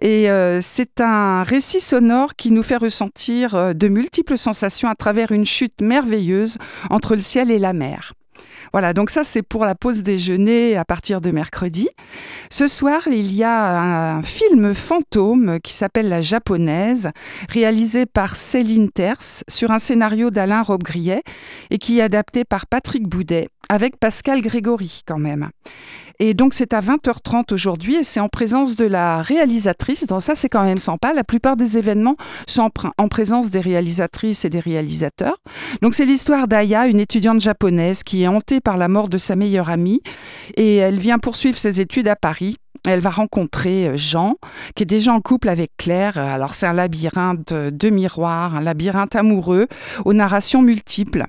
Et 0.00 0.28
c'est 0.60 1.00
un 1.00 1.42
récit 1.42 1.80
sonore 1.80 2.34
qui 2.34 2.50
nous 2.50 2.62
fait 2.62 2.76
ressentir 2.76 3.74
de 3.74 3.88
multiples 3.88 4.38
sensations 4.38 4.88
à 4.88 4.94
travers 4.94 5.32
une 5.32 5.46
chute 5.46 5.80
merveilleuse 5.80 6.56
entre 6.90 7.14
le 7.14 7.22
ciel 7.22 7.50
et 7.50 7.58
la 7.58 7.72
mer. 7.72 8.14
Voilà, 8.72 8.92
donc 8.92 9.10
ça 9.10 9.24
c'est 9.24 9.42
pour 9.42 9.64
la 9.64 9.74
pause 9.74 10.02
déjeuner 10.02 10.76
à 10.76 10.84
partir 10.84 11.20
de 11.20 11.30
mercredi. 11.30 11.88
Ce 12.50 12.66
soir, 12.66 13.02
il 13.08 13.34
y 13.34 13.44
a 13.44 13.80
un 13.80 14.22
film 14.22 14.74
fantôme 14.74 15.58
qui 15.60 15.72
s'appelle 15.72 16.08
La 16.08 16.20
Japonaise, 16.20 17.10
réalisé 17.48 18.06
par 18.06 18.36
Céline 18.36 18.90
Terce 18.90 19.44
sur 19.48 19.70
un 19.70 19.78
scénario 19.78 20.30
d'Alain 20.30 20.62
Robbe-Grillet 20.62 21.22
et 21.70 21.78
qui 21.78 21.98
est 21.98 22.02
adapté 22.02 22.44
par 22.44 22.66
Patrick 22.66 23.08
Boudet 23.08 23.48
avec 23.68 23.98
Pascal 23.98 24.40
Grégory 24.40 25.02
quand 25.06 25.18
même. 25.18 25.50
Et 26.20 26.34
donc 26.34 26.52
c'est 26.54 26.72
à 26.72 26.80
20h30 26.80 27.54
aujourd'hui 27.54 27.96
et 27.96 28.02
c'est 28.02 28.20
en 28.20 28.28
présence 28.28 28.74
de 28.76 28.84
la 28.84 29.22
réalisatrice. 29.22 30.06
Donc 30.06 30.22
ça 30.22 30.34
c'est 30.34 30.48
quand 30.48 30.64
même 30.64 30.78
sympa. 30.78 31.12
La 31.12 31.24
plupart 31.24 31.56
des 31.56 31.78
événements 31.78 32.16
sont 32.46 32.62
en, 32.62 32.68
pr- 32.68 32.90
en 32.98 33.08
présence 33.08 33.50
des 33.50 33.60
réalisatrices 33.60 34.44
et 34.44 34.50
des 34.50 34.60
réalisateurs. 34.60 35.36
Donc 35.80 35.94
c'est 35.94 36.04
l'histoire 36.04 36.48
d'Aya, 36.48 36.86
une 36.86 37.00
étudiante 37.00 37.40
japonaise 37.40 38.02
qui 38.02 38.22
est 38.24 38.28
hantée 38.28 38.60
par 38.60 38.76
la 38.78 38.88
mort 38.88 39.08
de 39.08 39.18
sa 39.18 39.36
meilleure 39.36 39.70
amie 39.70 40.00
et 40.56 40.76
elle 40.76 40.98
vient 40.98 41.18
poursuivre 41.18 41.56
ses 41.58 41.80
études 41.80 42.08
à 42.08 42.16
Paris. 42.16 42.56
Elle 42.86 43.00
va 43.00 43.10
rencontrer 43.10 43.88
euh, 43.88 43.96
Jean, 43.96 44.36
qui 44.74 44.84
est 44.84 44.86
déjà 44.86 45.12
en 45.12 45.20
couple 45.20 45.48
avec 45.48 45.72
Claire. 45.76 46.16
Alors 46.16 46.54
c'est 46.54 46.66
un 46.66 46.72
labyrinthe 46.72 47.52
de 47.52 47.90
miroirs, 47.90 48.54
un 48.54 48.60
labyrinthe 48.60 49.16
amoureux 49.16 49.66
aux 50.04 50.14
narrations 50.14 50.62
multiples. 50.62 51.24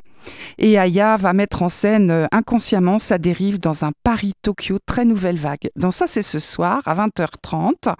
Et 0.58 0.78
Aya 0.78 1.18
va 1.18 1.34
mettre 1.34 1.62
en 1.64 1.70
scène 1.70 2.12
euh, 2.12 2.26
inconsciemment 2.32 3.00
sa 3.00 3.18
dérive 3.18 3.60
dans 3.60 3.86
un 3.86 3.92
Paris-Tokyo 4.04 4.78
très 4.86 5.06
nouvelle 5.06 5.38
vague. 5.38 5.70
Donc 5.76 5.94
ça, 5.94 6.06
c'est 6.08 6.22
ce 6.22 6.40
soir 6.40 6.82
à 6.86 6.96
20h30. 6.96 7.94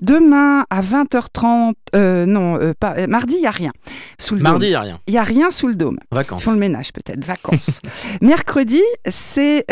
Demain 0.00 0.64
à 0.70 0.80
20h30, 0.80 1.74
euh, 1.94 2.26
non, 2.26 2.58
euh, 2.60 2.72
pas, 2.78 2.94
euh, 2.98 3.06
mardi, 3.06 3.34
il 3.36 3.40
n'y 3.40 3.46
a 3.46 3.50
rien. 3.50 3.72
Sous 4.18 4.34
le 4.34 4.42
Mardi, 4.42 4.66
il 4.68 4.74
a 4.74 4.80
rien. 4.80 5.00
Il 5.06 5.12
n'y 5.12 5.18
a 5.18 5.22
rien 5.22 5.50
sous 5.50 5.68
le 5.68 5.74
dôme. 5.74 5.98
Ils 6.12 6.14
Vacances. 6.16 6.42
font 6.42 6.52
le 6.52 6.58
ménage 6.58 6.92
peut-être, 6.92 7.24
vacances. 7.24 7.80
Mercredi, 8.20 8.82
c'est 9.08 9.64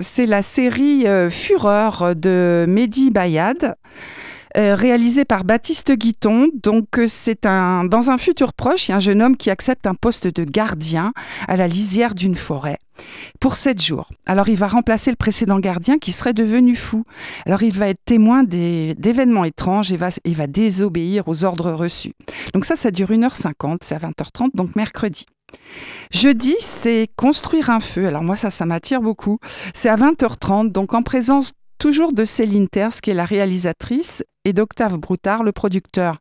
c'est 0.00 0.26
la 0.26 0.42
série 0.42 1.04
Fureur 1.30 2.14
de 2.16 2.66
Mehdi 2.68 3.10
Bayad. 3.10 3.76
Euh, 4.56 4.74
réalisée 4.74 5.24
par 5.24 5.44
Baptiste 5.44 5.92
Guiton. 5.92 6.48
Donc, 6.62 6.98
euh, 6.98 7.06
c'est 7.08 7.46
un 7.46 7.84
dans 7.84 8.10
un 8.10 8.18
futur 8.18 8.52
proche, 8.52 8.88
il 8.88 8.92
y 8.92 8.94
a 8.94 8.96
un 8.96 9.00
jeune 9.00 9.22
homme 9.22 9.36
qui 9.36 9.50
accepte 9.50 9.86
un 9.86 9.94
poste 9.94 10.28
de 10.28 10.44
gardien 10.44 11.12
à 11.48 11.56
la 11.56 11.68
lisière 11.68 12.14
d'une 12.14 12.34
forêt 12.34 12.78
pour 13.40 13.56
sept 13.56 13.82
jours. 13.82 14.08
Alors, 14.26 14.48
il 14.48 14.56
va 14.56 14.68
remplacer 14.68 15.10
le 15.10 15.16
précédent 15.16 15.58
gardien 15.58 15.98
qui 15.98 16.12
serait 16.12 16.34
devenu 16.34 16.76
fou. 16.76 17.04
Alors, 17.46 17.62
il 17.62 17.76
va 17.76 17.88
être 17.88 18.04
témoin 18.04 18.42
des- 18.42 18.94
d'événements 18.98 19.44
étranges 19.44 19.92
et 19.92 19.96
va, 19.96 20.10
va 20.24 20.46
désobéir 20.46 21.26
aux 21.26 21.44
ordres 21.44 21.72
reçus. 21.72 22.12
Donc 22.52 22.64
ça, 22.64 22.76
ça 22.76 22.90
dure 22.90 23.10
1h50, 23.10 23.78
c'est 23.82 23.94
à 23.94 23.98
20h30, 23.98 24.50
donc 24.54 24.76
mercredi. 24.76 25.24
Jeudi, 26.10 26.54
c'est 26.60 27.08
construire 27.16 27.70
un 27.70 27.80
feu. 27.80 28.06
Alors 28.06 28.22
moi, 28.22 28.36
ça, 28.36 28.50
ça 28.50 28.64
m'attire 28.66 29.00
beaucoup. 29.00 29.38
C'est 29.74 29.88
à 29.88 29.96
20h30, 29.96 30.70
donc 30.70 30.94
en 30.94 31.02
présence 31.02 31.52
toujours 31.82 32.12
de 32.12 32.24
Céline 32.24 32.68
Terce, 32.68 33.00
qui 33.00 33.10
est 33.10 33.14
la 33.14 33.24
réalisatrice, 33.24 34.22
et 34.44 34.52
d'Octave 34.52 34.98
Broutard, 34.98 35.42
le 35.42 35.50
producteur. 35.50 36.18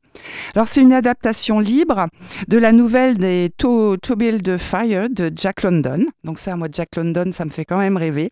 Alors 0.55 0.67
c'est 0.67 0.81
une 0.81 0.91
adaptation 0.91 1.59
libre 1.59 2.07
de 2.47 2.57
la 2.57 2.71
nouvelle 2.71 3.19
des 3.19 3.51
To, 3.59 3.95
to 3.97 4.15
Build 4.15 4.57
Fire 4.57 5.07
de 5.07 5.31
Jack 5.35 5.61
London. 5.61 6.03
Donc 6.23 6.39
ça, 6.39 6.55
moi, 6.55 6.67
Jack 6.71 6.95
London, 6.95 7.31
ça 7.31 7.45
me 7.45 7.51
fait 7.51 7.63
quand 7.63 7.77
même 7.77 7.95
rêver. 7.95 8.31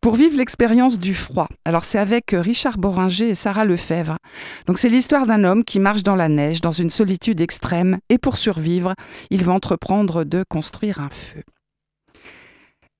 Pour 0.00 0.16
vivre 0.16 0.38
l'expérience 0.38 0.98
du 0.98 1.14
froid. 1.14 1.46
Alors 1.64 1.84
c'est 1.84 1.98
avec 1.98 2.32
Richard 2.32 2.78
Boringer 2.78 3.28
et 3.28 3.34
Sarah 3.36 3.64
Lefebvre. 3.64 4.16
Donc 4.66 4.78
c'est 4.78 4.88
l'histoire 4.88 5.24
d'un 5.24 5.44
homme 5.44 5.62
qui 5.62 5.78
marche 5.78 6.02
dans 6.02 6.16
la 6.16 6.28
neige, 6.28 6.62
dans 6.62 6.72
une 6.72 6.90
solitude 6.90 7.40
extrême, 7.40 7.98
et 8.08 8.18
pour 8.18 8.38
survivre, 8.38 8.94
il 9.30 9.44
va 9.44 9.52
entreprendre 9.52 10.24
de 10.24 10.42
construire 10.48 11.00
un 11.00 11.10
feu. 11.10 11.44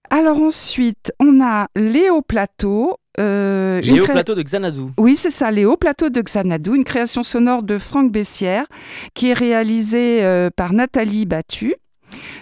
Alors 0.09 0.41
ensuite, 0.41 1.13
on 1.19 1.43
a 1.43 1.67
Léo 1.75 2.23
Plateau 2.23 2.97
euh, 3.19 3.81
Les 3.81 4.01
hauts 4.01 4.05
cré- 4.05 4.13
plateaux 4.13 4.35
de 4.35 4.43
Xanadu. 4.43 4.81
Oui, 4.99 5.17
c'est 5.17 5.31
ça, 5.31 5.51
les 5.51 5.65
hauts 5.65 5.77
plateaux 5.77 6.11
de 6.11 6.21
Xanadu, 6.21 6.75
une 6.75 6.85
création 6.85 7.23
sonore 7.23 7.63
de 7.63 7.79
Franck 7.79 8.11
Bessière 8.13 8.67
qui 9.15 9.31
est 9.31 9.35
réalisée 9.35 10.25
euh, 10.25 10.51
par 10.55 10.73
Nathalie 10.73 11.27
Battu 11.27 11.75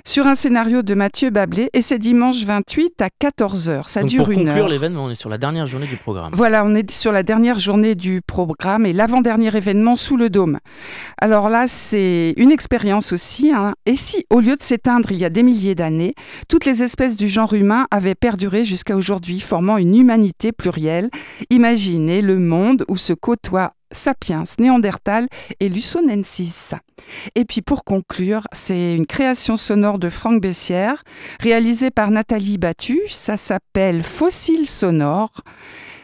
sur 0.04 0.26
un 0.26 0.34
scénario 0.34 0.82
de 0.82 0.94
Mathieu 0.94 1.30
Bablé 1.30 1.70
et 1.72 1.82
c'est 1.82 1.98
dimanche 1.98 2.42
28 2.44 3.02
à 3.02 3.08
14h. 3.22 3.88
Ça 3.88 4.00
Donc 4.00 4.10
dure 4.10 4.24
pour 4.24 4.32
une 4.32 4.44
conclure 4.44 4.64
heure. 4.64 4.68
l'événement, 4.68 5.04
on 5.04 5.10
est 5.10 5.14
sur 5.14 5.30
la 5.30 5.38
dernière 5.38 5.66
journée 5.66 5.86
du 5.86 5.96
programme. 5.96 6.32
Voilà, 6.34 6.64
on 6.64 6.74
est 6.74 6.90
sur 6.90 7.12
la 7.12 7.22
dernière 7.22 7.58
journée 7.58 7.94
du 7.94 8.20
programme 8.26 8.86
et 8.86 8.92
l'avant-dernier 8.92 9.54
événement 9.56 9.96
sous 9.96 10.16
le 10.16 10.30
dôme. 10.30 10.58
Alors 11.20 11.48
là, 11.50 11.66
c'est 11.66 12.34
une 12.36 12.50
expérience 12.52 13.12
aussi. 13.12 13.52
hein. 13.52 13.74
Et 13.86 13.96
si, 13.96 14.24
au 14.30 14.40
lieu 14.40 14.56
de 14.56 14.62
s'éteindre 14.62 15.10
il 15.12 15.18
y 15.18 15.24
a 15.24 15.30
des 15.30 15.42
milliers 15.42 15.74
d'années, 15.74 16.14
toutes 16.48 16.64
les 16.64 16.82
espèces 16.82 17.16
du 17.16 17.28
genre 17.28 17.52
humain 17.54 17.86
avaient 17.90 18.14
perduré 18.14 18.64
jusqu'à 18.64 18.96
aujourd'hui, 18.96 19.40
formant 19.40 19.76
une 19.78 19.94
humanité 19.96 20.52
plurielle, 20.52 21.10
imaginez 21.50 22.22
le 22.22 22.38
monde 22.38 22.84
où 22.88 22.96
se 22.96 23.12
côtoient 23.12 23.72
Sapiens, 23.94 24.44
Néandertal 24.58 25.26
et 25.60 25.68
Lusonensis. 25.68 26.74
Et 27.34 27.44
puis 27.44 27.62
pour 27.62 27.84
conclure, 27.84 28.46
c'est 28.52 28.94
une 28.94 29.06
création 29.06 29.56
sonore 29.56 29.98
de 29.98 30.10
Franck 30.10 30.40
Bessière, 30.40 31.02
réalisée 31.40 31.90
par 31.90 32.10
Nathalie 32.10 32.58
Battu. 32.58 33.00
Ça 33.08 33.36
s'appelle 33.36 34.02
Fossile 34.02 34.66
sonore. 34.66 35.32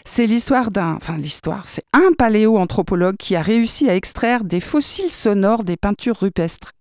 C'est 0.05 0.27
l'histoire 0.27 0.71
d'un, 0.71 0.95
enfin 0.95 1.19
l'histoire, 1.19 1.67
c'est 1.67 1.85
un 1.93 2.13
paléoanthropologue 2.17 3.17
qui 3.17 3.37
a 3.37 3.43
réussi 3.43 3.89
à 3.89 3.95
extraire 3.95 4.45
des 4.45 4.61
fossiles 4.61 5.11
sonores 5.11 5.63
des 5.63 5.77
peintures 5.77 6.17
rupestres. 6.17 6.73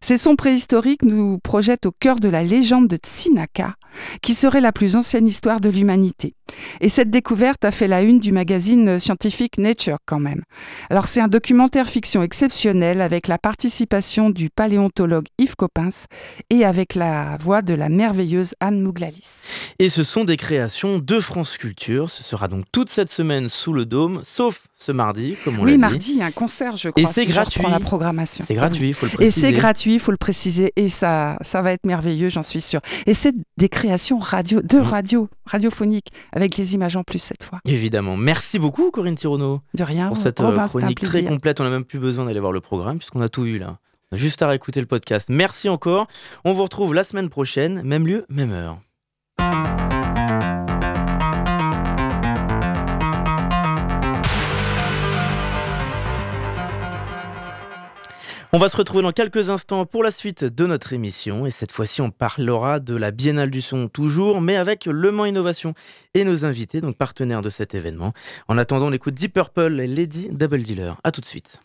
Ces 0.00 0.16
sons 0.16 0.36
préhistoriques 0.36 1.02
nous 1.02 1.38
projettent 1.38 1.86
au 1.86 1.92
cœur 1.92 2.20
de 2.20 2.28
la 2.28 2.42
légende 2.42 2.88
de 2.88 2.96
Tsinaka, 2.96 3.74
qui 4.22 4.34
serait 4.34 4.60
la 4.60 4.72
plus 4.72 4.96
ancienne 4.96 5.26
histoire 5.26 5.60
de 5.60 5.68
l'humanité. 5.68 6.34
Et 6.80 6.88
cette 6.88 7.10
découverte 7.10 7.64
a 7.64 7.70
fait 7.70 7.88
la 7.88 8.02
une 8.02 8.20
du 8.20 8.32
magazine 8.32 8.98
scientifique 8.98 9.58
Nature 9.58 9.98
quand 10.06 10.20
même. 10.20 10.42
Alors 10.90 11.08
c'est 11.08 11.20
un 11.20 11.28
documentaire 11.28 11.88
fiction 11.88 12.22
exceptionnel 12.22 13.00
avec 13.00 13.28
la 13.28 13.38
participation 13.38 14.30
du 14.30 14.50
paléontologue 14.50 15.26
Yves 15.38 15.56
Coppens 15.56 16.06
et 16.50 16.64
avec 16.64 16.94
la 16.94 17.36
voix 17.38 17.62
de 17.62 17.74
la 17.74 17.88
merveilleuse 17.88 18.54
Anne 18.60 18.80
Mouglalis. 18.80 19.48
Et 19.78 19.88
ce 19.90 20.04
sont 20.04 20.24
des 20.24 20.36
créations 20.36 20.98
de 20.98 21.20
France 21.20 21.56
Culture. 21.58 22.10
Ce 22.10 22.22
sera 22.22 22.48
donc 22.48 22.64
toute 22.72 22.88
cette 22.88 23.10
semaine 23.10 23.48
sous 23.48 23.72
le 23.72 23.84
dôme, 23.84 24.22
sauf 24.24 24.66
ce 24.80 24.92
mardi, 24.92 25.34
comme 25.44 25.54
on 25.58 25.64
l'a 25.64 25.64
Oui, 25.64 25.72
dit. 25.72 25.78
mardi, 25.78 26.12
il 26.12 26.18
y 26.18 26.22
a 26.22 26.26
un 26.26 26.30
concert, 26.30 26.76
je 26.76 26.88
crois. 26.90 27.10
c'est 27.12 27.22
si 27.22 27.26
gratuit. 27.26 27.62
la 27.68 27.80
programmation. 27.80 28.44
C'est 28.46 28.54
gratuit, 28.54 28.88
il 28.90 28.94
faut 28.94 29.06
le 29.06 29.12
Et 29.14 29.16
préciser. 29.16 29.40
c'est 29.48 29.52
gratuit, 29.52 29.94
il 29.94 29.98
faut 29.98 30.12
le 30.12 30.16
préciser, 30.16 30.72
et 30.76 30.88
ça, 30.88 31.36
ça 31.40 31.62
va 31.62 31.72
être 31.72 31.84
merveilleux, 31.84 32.28
j'en 32.28 32.44
suis 32.44 32.60
sûre. 32.60 32.80
Et 33.06 33.12
c'est 33.12 33.34
des 33.56 33.68
créations 33.68 34.18
radio, 34.18 34.62
de 34.62 34.78
Mm. 34.78 34.82
radio, 34.82 35.28
radiophoniques, 35.46 36.12
avec 36.32 36.56
les 36.56 36.74
images 36.74 36.94
en 36.94 37.02
plus 37.02 37.18
cette 37.18 37.42
fois. 37.42 37.58
Évidemment. 37.64 38.16
Merci 38.16 38.60
beaucoup, 38.60 38.92
Corinne 38.92 39.16
Tirono, 39.16 39.62
De 39.74 39.82
rien, 39.82 40.08
pour 40.08 40.16
cette 40.16 40.40
euh, 40.40 40.54
chronique 40.68 41.00
très 41.00 41.24
complète. 41.24 41.60
On 41.60 41.64
n'a 41.64 41.70
même 41.70 41.84
plus 41.84 41.98
besoin 41.98 42.24
d'aller 42.26 42.38
voir 42.40 42.52
le 42.52 42.60
programme, 42.60 42.98
puisqu'on 42.98 43.20
a 43.20 43.28
tout 43.28 43.46
eu 43.46 43.58
là. 43.58 43.78
Juste 44.12 44.42
à 44.42 44.46
réécouter 44.48 44.78
le 44.80 44.86
podcast. 44.86 45.26
Merci 45.28 45.68
encore. 45.68 46.06
On 46.44 46.52
vous 46.54 46.62
retrouve 46.62 46.94
la 46.94 47.02
semaine 47.02 47.28
prochaine, 47.28 47.82
même 47.82 48.06
lieu, 48.06 48.24
même 48.28 48.52
heure. 48.52 48.78
On 58.50 58.58
va 58.58 58.68
se 58.68 58.76
retrouver 58.78 59.02
dans 59.02 59.12
quelques 59.12 59.50
instants 59.50 59.84
pour 59.84 60.02
la 60.02 60.10
suite 60.10 60.42
de 60.42 60.64
notre 60.64 60.94
émission 60.94 61.44
et 61.44 61.50
cette 61.50 61.70
fois-ci 61.70 62.00
on 62.00 62.10
parlera 62.10 62.80
de 62.80 62.96
la 62.96 63.10
Biennale 63.10 63.50
du 63.50 63.60
son 63.60 63.88
toujours 63.88 64.40
mais 64.40 64.56
avec 64.56 64.86
Le 64.86 65.12
Mans 65.12 65.26
Innovation 65.26 65.74
et 66.14 66.24
nos 66.24 66.46
invités 66.46 66.80
donc 66.80 66.96
partenaires 66.96 67.42
de 67.42 67.50
cet 67.50 67.74
événement. 67.74 68.14
En 68.48 68.56
attendant 68.56 68.86
on 68.86 68.92
écoute 68.92 69.12
Deep 69.12 69.34
Purple 69.34 69.78
et 69.80 69.86
Lady 69.86 70.30
Double 70.30 70.62
Dealer. 70.62 70.96
À 71.04 71.12
tout 71.12 71.20
de 71.20 71.26
suite. 71.26 71.60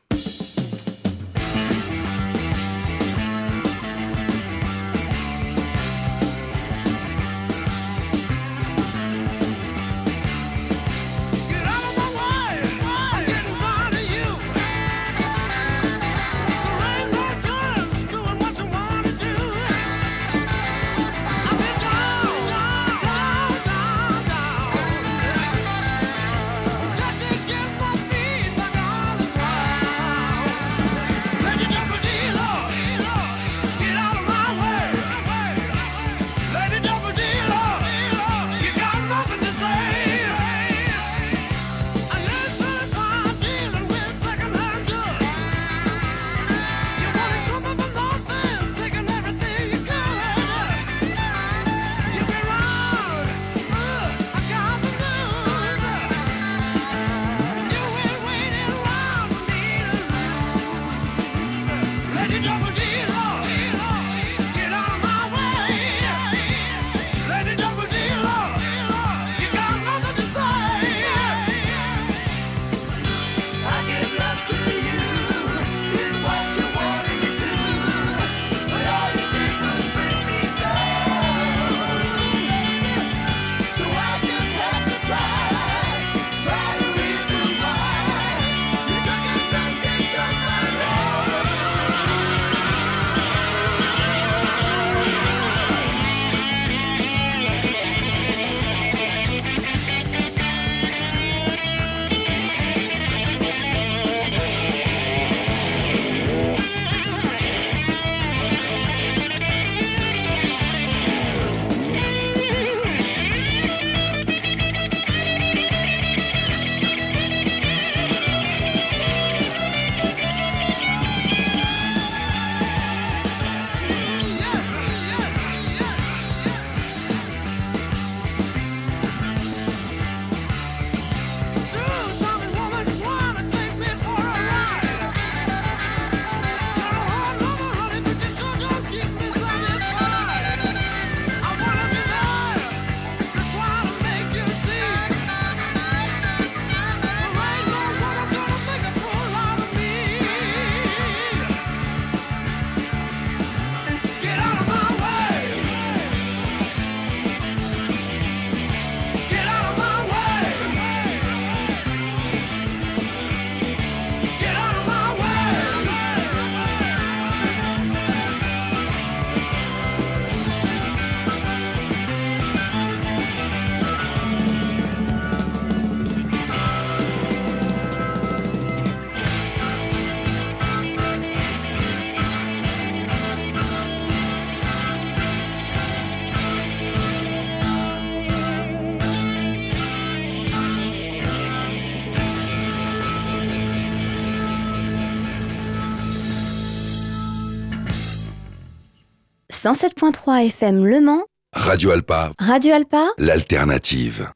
107.3 199.64 200.48
FM 200.48 200.84
Le 200.84 201.00
Mans, 201.00 201.24
Radio 201.54 201.92
Alpa, 201.92 202.34
Radio 202.38 202.74
Alpa, 202.74 203.12
l'alternative. 203.18 204.30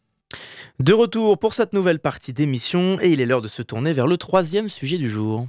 De 0.80 0.94
retour 0.94 1.38
pour 1.38 1.54
cette 1.54 1.74
nouvelle 1.74 2.00
partie 2.00 2.32
d'émission 2.32 2.98
et 3.02 3.10
il 3.10 3.20
est 3.20 3.26
l'heure 3.26 3.42
de 3.42 3.50
se 3.50 3.62
tourner 3.62 3.92
vers 3.92 4.08
le 4.08 4.16
troisième 4.16 4.70
sujet 4.70 4.98
du 4.98 5.10
jour. 5.10 5.46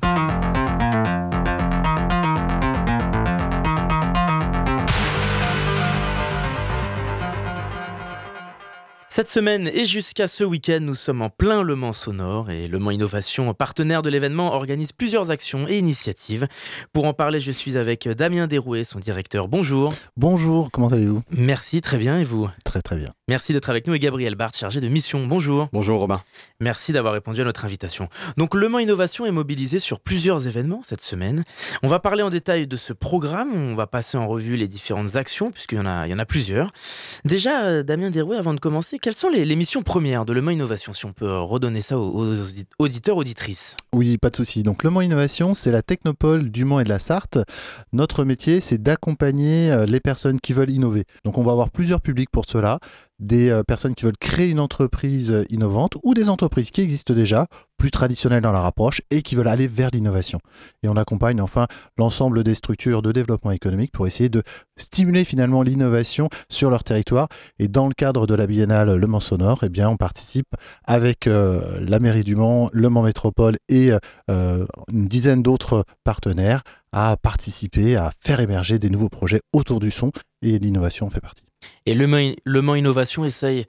Cette 9.18 9.30
semaine 9.30 9.68
et 9.74 9.84
jusqu'à 9.84 10.28
ce 10.28 10.44
week-end, 10.44 10.78
nous 10.80 10.94
sommes 10.94 11.22
en 11.22 11.28
plein 11.28 11.64
Le 11.64 11.74
Mans 11.74 11.92
Sonore 11.92 12.52
et 12.52 12.68
Le 12.68 12.78
Mans 12.78 12.92
Innovation, 12.92 13.52
partenaire 13.52 14.00
de 14.00 14.10
l'événement, 14.10 14.54
organise 14.54 14.92
plusieurs 14.92 15.32
actions 15.32 15.66
et 15.66 15.76
initiatives. 15.76 16.46
Pour 16.92 17.04
en 17.04 17.12
parler, 17.14 17.40
je 17.40 17.50
suis 17.50 17.76
avec 17.76 18.06
Damien 18.08 18.46
Derouet, 18.46 18.84
son 18.84 19.00
directeur. 19.00 19.48
Bonjour. 19.48 19.92
Bonjour, 20.16 20.70
comment 20.70 20.86
allez-vous? 20.86 21.22
Merci, 21.32 21.80
très 21.80 21.98
bien. 21.98 22.20
Et 22.20 22.22
vous? 22.22 22.48
Très 22.64 22.80
très 22.80 22.94
bien. 22.94 23.08
Merci 23.26 23.52
d'être 23.52 23.68
avec 23.70 23.88
nous 23.88 23.94
et 23.94 23.98
Gabriel 23.98 24.36
Barthes, 24.36 24.56
chargé 24.56 24.80
de 24.80 24.86
mission. 24.86 25.26
Bonjour. 25.26 25.68
Bonjour 25.72 25.98
Robin. 25.98 26.22
Merci 26.60 26.92
d'avoir 26.92 27.12
répondu 27.12 27.40
à 27.40 27.44
notre 27.44 27.64
invitation. 27.64 28.08
Donc 28.36 28.54
Le 28.54 28.68
Mans 28.68 28.78
Innovation 28.78 29.26
est 29.26 29.32
mobilisé 29.32 29.80
sur 29.80 29.98
plusieurs 29.98 30.46
événements 30.46 30.82
cette 30.84 31.02
semaine. 31.02 31.42
On 31.82 31.88
va 31.88 31.98
parler 31.98 32.22
en 32.22 32.28
détail 32.28 32.68
de 32.68 32.76
ce 32.76 32.92
programme, 32.92 33.52
on 33.52 33.74
va 33.74 33.88
passer 33.88 34.16
en 34.16 34.28
revue 34.28 34.56
les 34.56 34.68
différentes 34.68 35.16
actions, 35.16 35.50
puisqu'il 35.50 35.78
y 35.78 35.80
en 35.80 35.86
a, 35.86 36.06
il 36.06 36.12
y 36.12 36.14
en 36.14 36.20
a 36.20 36.24
plusieurs. 36.24 36.70
Déjà, 37.24 37.64
euh, 37.64 37.82
Damien 37.82 38.10
Derouet, 38.10 38.36
avant 38.36 38.54
de 38.54 38.60
commencer, 38.60 39.00
quelles 39.08 39.16
sont 39.16 39.30
les, 39.30 39.56
missions 39.56 39.82
premières 39.82 40.26
de 40.26 40.34
Le 40.34 40.42
Mans 40.42 40.50
Innovation, 40.50 40.92
si 40.92 41.06
on 41.06 41.14
peut 41.14 41.24
euh, 41.24 41.40
redonner 41.40 41.80
ça 41.80 41.98
aux, 41.98 42.10
aux 42.10 42.34
audi- 42.42 42.66
auditeurs, 42.78 43.16
auditrices? 43.16 43.74
Oui, 43.94 44.18
pas 44.18 44.28
de 44.28 44.36
souci. 44.36 44.62
Donc 44.62 44.84
Le 44.84 44.90
Mans 44.90 45.00
Innovation, 45.00 45.54
c'est 45.54 45.70
la 45.70 45.80
technopole 45.80 46.50
du 46.50 46.66
Mans 46.66 46.78
et 46.78 46.84
de 46.84 46.90
la 46.90 46.98
Sarthe. 46.98 47.38
Notre 47.94 48.24
métier, 48.24 48.60
c'est 48.60 48.76
d'accompagner 48.76 49.72
euh, 49.72 49.86
les 49.86 50.00
personnes 50.00 50.38
qui 50.38 50.52
veulent 50.52 50.68
innover. 50.68 51.04
Donc 51.24 51.38
on 51.38 51.42
va 51.42 51.52
avoir 51.52 51.70
plusieurs 51.70 52.02
publics 52.02 52.28
pour 52.30 52.44
cela. 52.46 52.80
Des 53.18 53.50
euh, 53.50 53.64
personnes 53.64 53.94
qui 53.94 54.04
veulent 54.04 54.16
créer 54.18 54.48
une 54.48 54.60
entreprise 54.60 55.32
euh, 55.32 55.44
innovante 55.50 55.96
ou 56.04 56.14
des 56.14 56.28
entreprises 56.28 56.70
qui 56.70 56.82
existent 56.82 57.14
déjà, 57.14 57.46
plus 57.76 57.90
traditionnelles 57.90 58.42
dans 58.42 58.52
leur 58.52 58.64
approche 58.64 59.02
et 59.10 59.22
qui 59.22 59.34
veulent 59.34 59.48
aller 59.48 59.66
vers 59.66 59.90
l'innovation. 59.92 60.38
Et 60.82 60.88
on 60.88 60.96
accompagne 60.96 61.40
enfin 61.40 61.66
l'ensemble 61.96 62.44
des 62.44 62.54
structures 62.54 63.02
de 63.02 63.10
développement 63.10 63.50
économique 63.50 63.92
pour 63.92 64.06
essayer 64.06 64.28
de 64.28 64.42
stimuler 64.76 65.24
finalement 65.24 65.62
l'innovation 65.62 66.28
sur 66.48 66.70
leur 66.70 66.84
territoire. 66.84 67.28
Et 67.58 67.66
dans 67.66 67.88
le 67.88 67.94
cadre 67.94 68.26
de 68.26 68.34
la 68.34 68.46
biennale 68.46 68.94
Le 68.94 69.06
Mans 69.06 69.20
Sonore, 69.20 69.60
eh 69.64 69.68
bien, 69.68 69.88
on 69.88 69.96
participe 69.96 70.54
avec 70.84 71.26
euh, 71.26 71.80
la 71.80 71.98
mairie 71.98 72.24
du 72.24 72.36
Mans, 72.36 72.70
le 72.72 72.88
Mans 72.88 73.02
Métropole 73.02 73.56
et 73.68 73.90
une 74.28 75.08
dizaine 75.08 75.42
d'autres 75.42 75.84
partenaires 76.04 76.62
à 76.92 77.16
participer, 77.16 77.96
à 77.96 78.12
faire 78.20 78.40
émerger 78.40 78.78
des 78.78 78.90
nouveaux 78.90 79.08
projets 79.08 79.40
autour 79.52 79.80
du 79.80 79.90
son 79.90 80.12
et 80.42 80.58
l'innovation 80.58 81.06
en 81.06 81.10
fait 81.10 81.20
partie. 81.20 81.47
Et 81.86 81.94
Le 81.94 82.06
Mans, 82.62 82.74
Innovation 82.74 83.24
essaye 83.24 83.64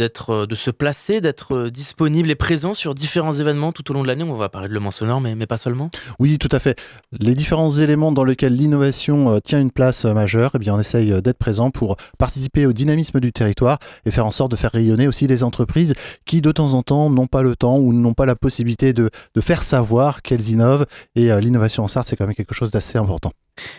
euh, 0.00 0.46
de 0.46 0.54
se 0.54 0.70
placer, 0.70 1.20
d'être 1.20 1.54
euh, 1.54 1.70
disponible 1.70 2.30
et 2.30 2.34
présent 2.34 2.72
sur 2.72 2.94
différents 2.94 3.32
événements 3.32 3.72
tout 3.72 3.90
au 3.90 3.94
long 3.94 4.02
de 4.02 4.08
l'année. 4.08 4.24
On 4.24 4.34
va 4.34 4.48
parler 4.48 4.68
de 4.68 4.72
Le 4.72 4.80
Mans 4.80 4.90
Sonore, 4.90 5.20
mais, 5.20 5.46
pas 5.46 5.58
seulement. 5.58 5.90
Oui, 6.18 6.38
tout 6.38 6.48
à 6.50 6.58
fait. 6.58 6.78
Les 7.20 7.34
différents 7.34 7.70
éléments 7.70 8.10
dans 8.10 8.24
lesquels 8.24 8.54
l'innovation 8.54 9.34
euh, 9.34 9.38
tient 9.40 9.60
une 9.60 9.70
place 9.70 10.04
majeure, 10.06 10.52
eh 10.54 10.58
bien, 10.58 10.74
on 10.74 10.80
essaye 10.80 11.20
d'être 11.20 11.38
présent 11.38 11.70
pour 11.70 11.96
participer 12.18 12.64
au 12.64 12.72
dynamisme 12.72 13.20
du 13.20 13.32
territoire 13.32 13.78
et 14.06 14.10
faire 14.10 14.26
en 14.26 14.30
sorte 14.30 14.50
de 14.50 14.56
faire 14.56 14.72
rayonner 14.72 15.08
aussi 15.08 15.26
les 15.26 15.42
entreprises 15.42 15.94
qui, 16.24 16.40
de 16.40 16.52
temps 16.52 16.72
en 16.74 16.82
temps, 16.82 17.10
n'ont 17.10 17.26
pas 17.26 17.42
le 17.42 17.54
temps 17.54 17.76
ou 17.76 17.92
n'ont 17.92 18.14
pas 18.14 18.26
la 18.26 18.36
possibilité 18.36 18.92
de, 18.94 19.10
faire 19.40 19.62
savoir 19.62 20.22
qu'elles 20.22 20.48
innovent. 20.48 20.86
Et 21.16 21.28
l'innovation 21.40 21.84
en 21.84 21.88
Sarthe, 21.88 22.08
c'est 22.08 22.16
quand 22.16 22.26
même 22.26 22.34
quelque 22.34 22.54
chose 22.54 22.70
d'assez 22.70 22.98
important. 22.98 23.32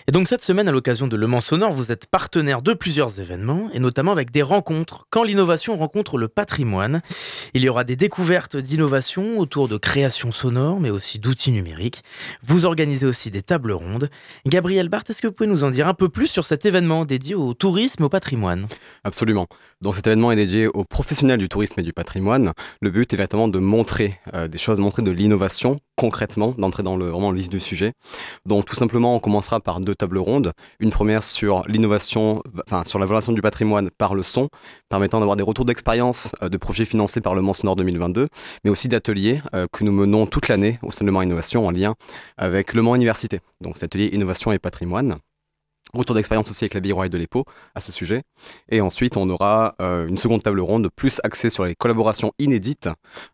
Et 0.08 0.12
donc 0.12 0.28
cette 0.28 0.42
semaine, 0.42 0.68
à 0.68 0.72
l'occasion 0.72 1.08
de 1.08 1.16
Le 1.16 1.28
Mans 1.28 1.42
Sonore, 1.42 1.74
vous 1.74 1.92
êtes 1.92 2.06
partenaire 2.06 2.62
de 2.62 2.74
plusieurs 2.74 3.20
événements, 3.20 3.70
et 3.74 3.80
notamment 3.80 4.12
avec 4.12 4.32
des 4.32 4.42
rencontres. 4.42 5.08
Quand 5.10 5.24
l'innovation 5.24 5.78
rencontre 5.78 6.18
le 6.18 6.28
patrimoine, 6.28 7.02
il 7.54 7.62
y 7.62 7.70
aura 7.70 7.84
des 7.84 7.96
découvertes 7.96 8.58
d'innovation 8.58 9.40
autour 9.40 9.68
de 9.68 9.78
création 9.78 10.32
sonore, 10.32 10.80
mais 10.80 10.90
aussi 10.90 11.20
d'outils 11.20 11.52
numériques. 11.52 12.04
Vous 12.44 12.66
organisez 12.66 13.06
aussi 13.06 13.32
des 13.32 13.42
tables 13.42 13.72
rondes. 13.72 14.10
Gabriel 14.46 14.90
Barthes, 14.90 15.10
est-ce 15.10 15.22
que 15.22 15.28
vous 15.28 15.34
pouvez 15.34 15.50
nous 15.50 15.64
en 15.64 15.72
dire 15.72 15.88
un 15.88 15.94
peu 15.94 16.10
plus 16.10 16.28
sur 16.28 16.46
cet 16.46 16.66
événement 16.66 17.06
dédié 17.06 17.36
au 17.36 17.54
tourisme 17.54 18.04
au 18.04 18.10
patrimoine? 18.10 18.68
Absolument. 19.04 19.48
Donc 19.82 19.96
cet 19.96 20.08
événement 20.08 20.32
est 20.32 20.36
dédié 20.36 20.68
aux 20.68 20.84
professionnels 20.84 21.40
du 21.40 21.50
tourisme 21.50 21.80
et 21.80 21.84
du 21.84 21.94
patrimoine. 21.94 22.52
Le 22.82 22.90
but 22.90 23.12
est 23.12 23.18
véritablement 23.18 23.48
de 23.48 23.60
montrer 23.60 24.20
euh, 24.34 24.48
des 24.48 24.58
choses, 24.58 24.80
montrer 24.80 25.02
de 25.02 25.12
l'innovation 25.12 25.78
concrètement, 26.04 26.54
d'entrer 26.58 26.84
dans 26.84 26.98
le 26.98 27.08
vraiment 27.08 27.32
du 27.32 27.62
sujet. 27.62 27.94
Donc 28.46 28.66
tout 28.66 28.76
simplement, 28.76 29.16
on 29.16 29.20
commencera 29.20 29.62
par 29.62 29.80
deux 29.80 29.96
tables 29.96 30.18
rondes. 30.18 30.52
Une 30.82 30.90
première 30.90 31.24
sur 31.24 31.64
l'innovation, 31.70 32.44
enfin 32.68 32.84
sur 32.86 33.00
la 33.00 33.06
valorisation 33.06 33.32
du 33.32 33.42
patrimoine 33.42 33.90
par 33.90 34.14
le 34.14 34.22
son, 34.22 34.50
permettant 34.90 35.20
d'avoir 35.20 35.38
des 35.38 35.44
retours 35.44 35.64
d'expérience 35.64 36.36
euh, 36.42 36.50
de 36.50 36.58
projets 36.58 36.84
financés 36.84 37.22
par 37.22 37.36
le 37.36 37.42
Mans 37.42 37.54
Nord 37.64 37.78
2022, 37.78 38.28
mais 38.66 38.70
aussi 38.70 38.90
d'ateliers 38.90 39.42
euh, 39.56 39.66
que 39.72 39.86
nous 39.86 39.94
menons 39.94 40.26
toute 40.26 40.50
l'année 40.50 40.78
au 40.84 40.92
sein 40.92 41.06
de 41.06 41.12
Mans 41.12 41.22
Innovation 41.22 41.66
en 41.66 41.72
lien 41.72 41.96
avec 42.36 42.74
Le 42.74 42.82
Mans 42.82 42.96
Université. 42.96 43.40
Donc 43.62 43.78
cet 43.78 43.86
atelier 43.86 44.10
innovation 44.12 44.52
et 44.52 44.60
patrimoine. 44.60 45.20
Retour 45.94 46.16
d'expérience 46.16 46.50
aussi 46.50 46.64
avec 46.64 46.74
la 46.74 46.94
Royale 46.94 47.12
de 47.12 47.18
l'EPO 47.18 47.46
à 47.76 47.80
ce 47.80 47.92
sujet. 47.92 48.24
Et 48.70 48.82
ensuite, 48.82 49.16
on 49.16 49.30
aura 49.30 49.76
euh, 49.80 50.08
une 50.08 50.18
seconde 50.18 50.42
table 50.42 50.60
ronde 50.60 50.90
plus 50.96 51.22
axée 51.24 51.52
sur 51.52 51.66
les 51.66 51.76
collaborations 51.76 52.32
inédites 52.40 52.90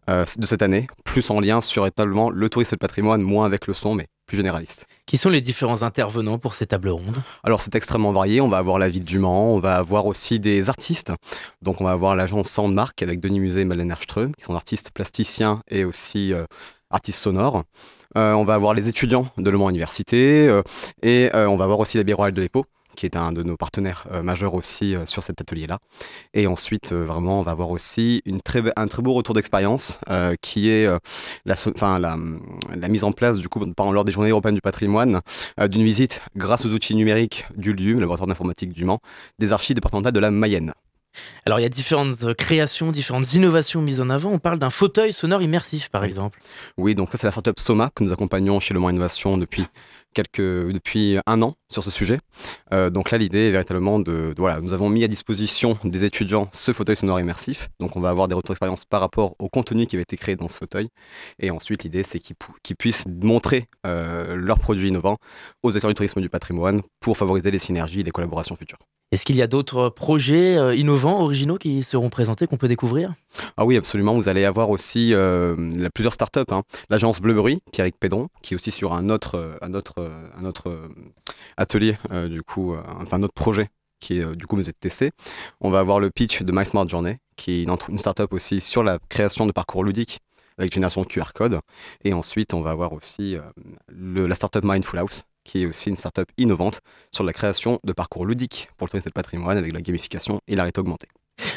euh, 0.10 0.26
de 0.38 0.46
cette 0.46 0.62
année, 0.62 0.88
plus 1.06 1.30
en 1.30 1.40
lien 1.40 1.62
sur 1.62 1.88
établement 1.88 2.30
le 2.30 2.50
tourisme 2.50 2.74
et 2.74 2.76
le 2.76 2.80
patrimoine, 2.80 3.22
moins 3.22 3.46
avec 3.46 3.66
le 3.68 3.74
son, 3.74 3.96
mais 3.96 4.08
plus 4.30 4.38
généraliste. 4.38 4.86
Qui 5.06 5.18
sont 5.18 5.30
les 5.30 5.42
différents 5.42 5.82
intervenants 5.82 6.38
pour 6.38 6.54
ces 6.54 6.68
tables 6.68 6.90
rondes? 6.90 7.24
Alors 7.44 7.62
c'est 7.62 7.74
extrêmement 7.76 8.12
varié, 8.12 8.42
on 8.42 8.48
va 8.48 8.58
avoir 8.58 8.78
la 8.78 8.88
ville 8.88 9.04
du 9.04 9.20
Mans, 9.20 9.56
on 9.56 9.60
va 9.60 9.76
avoir 9.76 10.06
aussi 10.06 10.40
des 10.40 10.70
artistes. 10.70 11.12
Donc 11.64 11.82
on 11.82 11.86
va 11.86 11.92
avoir 11.92 12.16
l'agence 12.16 12.48
Sandmark 12.48 13.02
avec 13.02 13.20
Denis 13.20 13.40
Musée 13.40 13.62
et 13.62 13.66
Madeleine 13.66 13.90
Erström, 13.90 14.36
qui 14.36 14.44
sont 14.44 14.54
artistes 14.54 14.92
plasticiens 14.92 15.62
et 15.70 15.84
aussi 15.84 16.32
euh, 16.32 16.46
artistes 16.90 17.20
sonores. 17.20 17.64
Euh, 18.18 18.34
on 18.34 18.44
va 18.44 18.56
avoir 18.56 18.74
les 18.74 18.88
étudiants 18.88 19.28
de 19.38 19.50
Le 19.50 19.58
Mans 19.58 19.70
Université 19.70 20.48
euh, 20.48 20.64
et 21.04 21.30
euh, 21.36 21.48
on 21.48 21.58
va 21.58 21.66
avoir 21.66 21.80
aussi 21.80 21.98
la 21.98 22.04
Bière 22.04 22.32
de 22.32 22.42
l'EPO 22.42 22.66
qui 22.96 23.06
est 23.06 23.16
un 23.16 23.32
de 23.32 23.44
nos 23.44 23.56
partenaires 23.56 24.08
majeurs 24.24 24.56
aussi 24.56 24.94
sur 25.06 25.24
cet 25.24 25.40
atelier-là. 25.40 25.78
Et 26.34 26.48
ensuite, 26.48 26.92
vraiment, 26.92 27.40
on 27.40 27.44
va 27.44 27.52
avoir 27.52 27.70
aussi 27.70 28.22
un 28.26 28.40
très 28.88 29.02
beau 29.02 29.14
retour 29.14 29.34
d'expérience 29.34 30.02
qui 30.42 30.70
est 30.70 30.86
la, 31.46 32.90
mise 32.90 33.04
en 33.06 33.14
place, 33.14 33.38
du 33.38 33.48
coup, 33.48 33.64
lors 33.78 34.04
des 34.04 34.12
Journées 34.12 34.32
européennes 34.32 34.56
du 34.56 34.62
patrimoine, 34.62 35.22
d'une 35.70 35.84
visite 35.84 36.22
grâce 36.36 36.66
aux 36.66 36.74
outils 36.74 36.96
numériques 36.96 37.46
du 37.56 37.72
LIU, 37.72 37.94
le 37.94 38.00
laboratoire 38.02 38.28
d'informatique 38.28 38.74
du 38.74 38.84
Mans, 38.84 39.00
des 39.38 39.54
archives 39.54 39.76
départementales 39.76 40.12
de 40.12 40.20
la 40.20 40.32
Mayenne. 40.32 40.74
Alors 41.46 41.60
il 41.60 41.64
y 41.64 41.66
a 41.66 41.70
différentes 41.70 42.24
euh, 42.24 42.34
créations, 42.34 42.92
différentes 42.92 43.34
innovations 43.34 43.82
mises 43.82 44.02
en 44.02 44.10
avant. 44.10 44.32
On 44.32 44.40
parle 44.40 44.60
d'un 44.60 44.70
fauteuil 44.70 45.12
sonore 45.14 45.42
immersif, 45.42 45.90
par 45.90 46.04
exemple. 46.04 46.40
Oui, 46.78 46.96
donc 46.96 47.12
ça 47.12 47.18
c'est 47.18 47.28
la 47.28 47.32
startup 47.32 47.60
Soma 47.60 47.90
que 47.96 48.04
nous 48.04 48.12
accompagnons 48.12 48.60
chez 48.60 48.74
Le 48.74 48.80
Mans 48.80 48.90
Innovation 48.90 49.38
depuis 49.38 49.66
quelques 50.14 50.42
depuis 50.72 51.18
un 51.26 51.42
an 51.42 51.56
sur 51.72 51.84
ce 51.84 51.92
sujet. 51.92 52.20
Euh, 52.74 52.90
donc 52.90 53.12
là 53.12 53.18
l'idée 53.18 53.48
est 53.48 53.52
véritablement 53.52 54.00
de, 54.00 54.34
de- 54.34 54.36
voilà, 54.38 54.60
nous 54.62 54.74
avons 54.74 54.90
mis 54.90 55.04
à 55.04 55.08
disposition 55.08 55.78
des 55.84 56.04
étudiants 56.04 56.50
ce 56.54 56.74
fauteuil 56.74 56.96
sonore 56.96 57.20
immersif. 57.20 57.70
Donc 57.80 57.96
on 57.96 58.00
va 58.00 58.10
avoir 58.10 58.28
des 58.28 58.36
retours 58.36 58.54
d'expérience 58.54 58.86
par 58.86 59.02
rapport 59.02 59.36
au 59.40 59.50
contenu 59.50 59.88
qui 59.88 59.96
avait 59.96 60.04
été 60.04 60.18
créé 60.18 60.36
dans 60.36 60.48
ce 60.48 60.58
fauteuil. 60.58 60.90
Et 61.40 61.52
ensuite 61.52 61.84
l'idée 61.84 62.04
c'est 62.04 62.20
qu'ils 62.20 62.76
puissent 62.76 63.06
montrer 63.22 63.66
euh, 63.86 64.36
leurs 64.36 64.60
produits 64.60 64.90
innovants 64.90 65.18
aux 65.64 65.76
acteurs 65.76 65.90
du 65.90 65.96
tourisme 65.96 66.20
et 66.20 66.22
du 66.24 66.30
patrimoine 66.30 66.82
pour 67.00 67.18
favoriser 67.18 67.52
les 67.52 67.60
synergies 67.60 68.02
et 68.02 68.04
les 68.04 68.12
collaborations 68.12 68.56
futures. 68.56 68.80
Est-ce 69.12 69.26
qu'il 69.26 69.38
y 69.38 69.42
a 69.42 69.48
d'autres 69.48 69.90
projets 69.90 70.56
euh, 70.56 70.76
innovants, 70.76 71.22
originaux 71.22 71.58
qui 71.58 71.82
seront 71.82 72.12
présentés, 72.12 72.46
qu'on 72.46 72.58
peut 72.58 72.68
découvrir? 72.68 73.16
Ah 73.58 73.66
oui, 73.66 73.76
absolument. 73.76 74.14
Vous 74.14 74.30
allez 74.30 74.46
avoir 74.46 74.70
aussi 74.70 75.16
euh, 75.16 75.56
plusieurs 75.96 76.14
startups. 76.14 76.52
Hein. 76.52 76.62
L'agence 76.92 77.20
Bleuberry, 77.20 77.60
Pierrick 77.72 78.00
Pédron, 78.00 78.28
qui 78.44 78.54
est 78.54 78.56
aussi 78.56 78.70
sur 78.70 78.94
un 78.94 79.10
autre, 79.10 79.36
euh, 79.36 80.88
atelier, 81.58 81.98
du 82.30 82.44
coup, 82.44 82.76
un 83.12 83.24
autre 83.24 83.34
projet 83.34 83.70
qui 84.00 84.20
est 84.20 84.36
du 84.36 84.46
coup 84.46 84.56
MZTC. 84.56 85.12
On 85.60 85.70
va 85.70 85.80
avoir 85.80 86.00
le 86.00 86.12
pitch 86.12 86.44
de 86.44 86.52
My 86.52 86.66
Smart 86.66 86.88
Journey, 86.88 87.18
qui 87.36 87.62
est 87.62 87.64
une, 87.64 87.98
startup 87.98 88.32
aussi 88.32 88.62
sur 88.62 88.84
la 88.84 89.00
création 89.10 89.46
de 89.46 89.52
parcours 89.52 89.84
ludiques 89.84 90.20
avec 90.58 90.74
génération 90.74 91.04
QR 91.04 91.34
code. 91.34 91.60
Et 92.04 92.14
ensuite, 92.14 92.54
on 92.54 92.62
va 92.62 92.72
avoir 92.72 92.94
aussi 92.94 93.36
la 93.90 94.36
startup 94.36 94.64
Mindful 94.64 95.00
House, 95.00 95.26
qui 95.50 95.64
est 95.64 95.66
aussi 95.66 95.90
une 95.90 95.98
startup 95.98 96.30
innovante 96.38 96.82
sur 97.12 97.24
la 97.24 97.34
création 97.34 97.80
de 97.84 97.92
parcours 97.92 98.26
ludiques 98.26 98.70
pour 98.78 98.86
le 98.86 98.92
tourisme 98.92 99.08
et 99.08 99.10
le 99.10 99.14
patrimoine 99.14 99.58
avec 99.58 99.74
la 99.74 99.82
gamification 99.82 100.42
et 100.48 100.56
la 100.56 100.64
réalité 100.64 100.80
augmentée. 100.80 101.08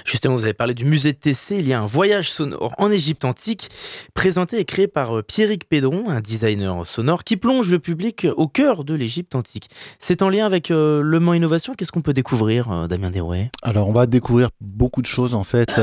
Justement, 0.05 0.37
vous 0.37 0.45
avez 0.45 0.55
parlé 0.55 0.75
du 0.75 0.85
musée 0.85 1.13
de 1.13 1.19
TC. 1.19 1.57
Il 1.59 1.67
y 1.67 1.73
a 1.73 1.81
un 1.81 1.87
voyage 1.87 2.31
sonore 2.31 2.73
en 2.79 2.91
Égypte 2.91 3.25
antique, 3.25 3.69
présenté 4.15 4.59
et 4.59 4.65
créé 4.65 4.87
par 4.87 5.19
euh, 5.19 5.23
Pierrick 5.23 5.69
Pédron, 5.69 6.09
un 6.09 6.21
designer 6.21 6.87
sonore, 6.87 7.25
qui 7.25 7.37
plonge 7.37 7.71
le 7.71 7.79
public 7.79 8.27
au 8.37 8.49
cœur 8.49 8.85
de 8.85 8.95
l'Égypte 8.95 9.35
antique. 9.35 9.71
C'est 9.99 10.23
en 10.23 10.29
lien 10.29 10.47
avec 10.47 10.71
euh, 10.71 11.03
Le 11.03 11.21
Mans 11.21 11.35
Innovation. 11.35 11.75
Qu'est-ce 11.75 11.93
qu'on 11.93 12.03
peut 12.03 12.13
découvrir, 12.13 12.71
euh, 12.71 12.87
Damien 12.87 13.11
Derouet 13.11 13.51
Alors, 13.63 13.89
on 13.89 13.93
va 13.93 14.07
découvrir 14.07 14.51
beaucoup 14.61 15.03
de 15.03 15.07
choses 15.07 15.35
en 15.35 15.45
fait. 15.45 15.81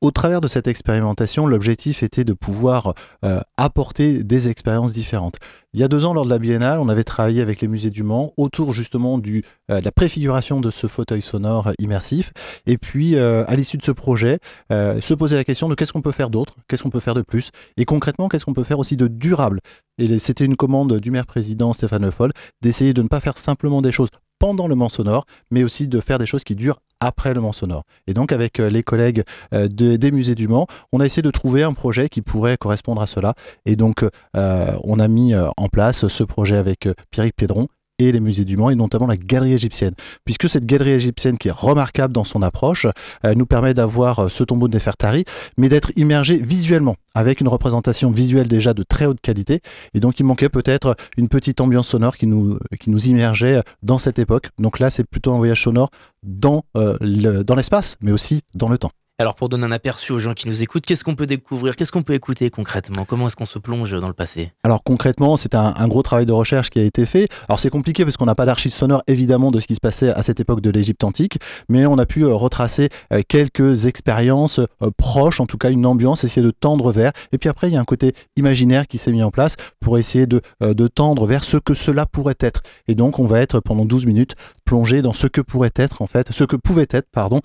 Au 0.00 0.10
travers 0.10 0.40
de 0.40 0.48
cette 0.48 0.66
expérimentation, 0.66 1.46
l'objectif 1.46 2.02
était 2.02 2.24
de 2.24 2.32
pouvoir 2.32 2.94
euh, 3.24 3.40
apporter 3.56 4.24
des 4.24 4.48
expériences 4.48 4.92
différentes. 4.92 5.38
Il 5.72 5.78
y 5.78 5.84
a 5.84 5.88
deux 5.88 6.04
ans, 6.04 6.12
lors 6.12 6.24
de 6.24 6.30
la 6.30 6.40
Biennale, 6.40 6.80
on 6.80 6.88
avait 6.88 7.04
travaillé 7.04 7.40
avec 7.40 7.60
les 7.60 7.68
musées 7.68 7.90
du 7.90 8.02
Mans 8.02 8.32
autour 8.36 8.72
justement 8.72 9.18
euh, 9.18 9.78
de 9.80 9.84
la 9.84 9.92
préfiguration 9.92 10.60
de 10.60 10.68
ce 10.68 10.88
fauteuil 10.88 11.22
sonore 11.22 11.70
immersif. 11.78 12.32
Et 12.66 12.76
puis, 12.76 13.14
euh, 13.14 13.44
à 13.46 13.54
l'issue 13.54 13.76
de 13.76 13.84
ce 13.84 13.92
projet, 13.92 14.40
euh, 14.72 15.00
se 15.00 15.14
poser 15.14 15.36
la 15.36 15.44
question 15.44 15.68
de 15.68 15.76
qu'est-ce 15.76 15.92
qu'on 15.92 16.02
peut 16.02 16.10
faire 16.10 16.28
d'autre, 16.28 16.56
qu'est-ce 16.66 16.82
qu'on 16.82 16.90
peut 16.90 16.98
faire 16.98 17.14
de 17.14 17.22
plus, 17.22 17.50
et 17.76 17.84
concrètement, 17.84 18.28
qu'est-ce 18.28 18.44
qu'on 18.44 18.52
peut 18.52 18.64
faire 18.64 18.80
aussi 18.80 18.96
de 18.96 19.06
durable. 19.06 19.60
Et 19.98 20.18
c'était 20.18 20.44
une 20.44 20.56
commande 20.56 20.98
du 20.98 21.12
maire-président 21.12 21.72
Stéphane 21.72 22.02
Le 22.02 22.10
Foll 22.10 22.32
d'essayer 22.62 22.92
de 22.92 23.02
ne 23.02 23.08
pas 23.08 23.20
faire 23.20 23.38
simplement 23.38 23.80
des 23.80 23.92
choses 23.92 24.08
pendant 24.40 24.66
le 24.66 24.74
Mans 24.74 24.88
sonore, 24.88 25.24
mais 25.52 25.62
aussi 25.62 25.86
de 25.86 26.00
faire 26.00 26.18
des 26.18 26.26
choses 26.26 26.42
qui 26.42 26.56
durent 26.56 26.80
après 27.00 27.34
le 27.34 27.40
Mans 27.40 27.52
sonore. 27.52 27.84
Et 28.06 28.14
donc, 28.14 28.32
avec 28.32 28.60
euh, 28.60 28.68
les 28.70 28.82
collègues 28.82 29.22
euh, 29.54 29.68
de- 29.68 29.96
des 29.96 30.10
musées 30.12 30.34
du 30.34 30.48
Mans, 30.48 30.66
on 30.92 31.00
a 31.00 31.06
essayé 31.06 31.22
de 31.22 31.30
trouver 31.30 31.62
un 31.62 31.72
projet 31.72 32.08
qui 32.08 32.22
pourrait 32.22 32.56
correspondre 32.56 33.02
à 33.02 33.06
cela. 33.06 33.34
Et 33.66 33.76
donc, 33.76 34.04
euh, 34.36 34.66
on 34.84 34.98
a 34.98 35.08
mis 35.08 35.34
en 35.34 35.68
place 35.68 36.08
ce 36.08 36.24
projet 36.24 36.56
avec 36.56 36.88
Pierrick 37.10 37.34
Pédron 37.36 37.68
et 38.08 38.12
les 38.12 38.20
musées 38.20 38.44
du 38.44 38.56
Mans, 38.56 38.70
et 38.70 38.74
notamment 38.74 39.06
la 39.06 39.16
galerie 39.16 39.52
égyptienne. 39.52 39.94
Puisque 40.24 40.48
cette 40.48 40.66
galerie 40.66 40.90
égyptienne, 40.90 41.38
qui 41.38 41.48
est 41.48 41.52
remarquable 41.54 42.12
dans 42.12 42.24
son 42.24 42.42
approche, 42.42 42.86
euh, 43.24 43.34
nous 43.34 43.46
permet 43.46 43.74
d'avoir 43.74 44.20
euh, 44.20 44.28
ce 44.28 44.44
tombeau 44.44 44.68
de 44.68 44.74
Nefertari, 44.74 45.24
mais 45.56 45.68
d'être 45.68 45.92
immergé 45.96 46.36
visuellement, 46.36 46.96
avec 47.14 47.40
une 47.40 47.48
représentation 47.48 48.10
visuelle 48.10 48.48
déjà 48.48 48.74
de 48.74 48.82
très 48.82 49.06
haute 49.06 49.20
qualité. 49.20 49.60
Et 49.94 50.00
donc, 50.00 50.20
il 50.20 50.24
manquait 50.24 50.48
peut-être 50.48 50.96
une 51.16 51.28
petite 51.28 51.60
ambiance 51.60 51.88
sonore 51.88 52.16
qui 52.16 52.26
nous, 52.26 52.58
qui 52.78 52.90
nous 52.90 53.06
immergeait 53.06 53.60
dans 53.82 53.98
cette 53.98 54.18
époque. 54.18 54.48
Donc 54.58 54.78
là, 54.78 54.90
c'est 54.90 55.04
plutôt 55.04 55.34
un 55.34 55.38
voyage 55.38 55.62
sonore 55.62 55.90
dans, 56.22 56.64
euh, 56.76 57.42
dans 57.44 57.54
l'espace, 57.54 57.96
mais 58.00 58.12
aussi 58.12 58.42
dans 58.54 58.68
le 58.68 58.78
temps. 58.78 58.90
Alors 59.20 59.34
pour 59.34 59.50
donner 59.50 59.66
un 59.66 59.70
aperçu 59.70 60.12
aux 60.12 60.18
gens 60.18 60.32
qui 60.32 60.48
nous 60.48 60.62
écoutent, 60.62 60.86
qu'est-ce 60.86 61.04
qu'on 61.04 61.14
peut 61.14 61.26
découvrir, 61.26 61.76
qu'est-ce 61.76 61.92
qu'on 61.92 62.02
peut 62.02 62.14
écouter 62.14 62.48
concrètement? 62.48 63.04
Comment 63.04 63.26
est-ce 63.26 63.36
qu'on 63.36 63.44
se 63.44 63.58
plonge 63.58 63.92
dans 63.92 64.08
le 64.08 64.14
passé? 64.14 64.54
Alors 64.64 64.82
concrètement, 64.82 65.36
c'est 65.36 65.54
un, 65.54 65.88
gros 65.88 66.02
travail 66.02 66.24
de 66.24 66.32
recherche 66.32 66.70
qui 66.70 66.78
a 66.78 66.84
été 66.84 67.04
fait. 67.04 67.28
Alors 67.46 67.60
c'est 67.60 67.68
compliqué 67.68 68.04
parce 68.04 68.16
qu'on 68.16 68.24
n'a 68.24 68.34
pas 68.34 68.46
d'archives 68.46 68.72
sonores 68.72 69.02
évidemment 69.08 69.50
de 69.50 69.60
ce 69.60 69.66
qui 69.66 69.74
se 69.74 69.80
passait 69.80 70.08
à 70.08 70.22
cette 70.22 70.40
époque 70.40 70.62
de 70.62 70.70
l'Égypte 70.70 71.04
antique, 71.04 71.36
mais 71.68 71.84
on 71.84 71.98
a 71.98 72.06
pu 72.06 72.22
euh, 72.22 72.32
retracer 72.32 72.88
euh, 73.12 73.20
quelques 73.28 73.84
expériences 73.84 74.58
euh, 74.58 74.90
proches, 74.96 75.38
en 75.40 75.44
tout 75.44 75.58
cas 75.58 75.68
une 75.68 75.84
ambiance, 75.84 76.24
essayer 76.24 76.40
de 76.40 76.50
tendre 76.50 76.90
vers. 76.90 77.12
Et 77.32 77.36
puis 77.36 77.50
après, 77.50 77.68
il 77.68 77.74
y 77.74 77.76
a 77.76 77.80
un 77.80 77.84
côté 77.84 78.14
imaginaire 78.36 78.86
qui 78.86 78.96
s'est 78.96 79.12
mis 79.12 79.22
en 79.22 79.30
place 79.30 79.56
pour 79.80 79.98
essayer 79.98 80.26
de, 80.26 80.40
de 80.62 80.88
tendre 80.88 81.26
vers 81.26 81.44
ce 81.44 81.58
que 81.58 81.74
cela 81.74 82.06
pourrait 82.06 82.38
être. 82.40 82.62
Et 82.88 82.94
donc 82.94 83.18
on 83.18 83.26
va 83.26 83.40
être 83.40 83.60
pendant 83.60 83.84
12 83.84 84.06
minutes 84.06 84.34
plongé 84.64 85.02
dans 85.02 85.12
ce 85.12 85.26
que 85.26 85.42
pourrait 85.42 85.72
être 85.76 86.00
en 86.00 86.06
fait, 86.06 86.32
ce 86.32 86.44
que 86.44 86.56
pouvait 86.56 86.88
être, 86.90 87.08
pardon, 87.12 87.40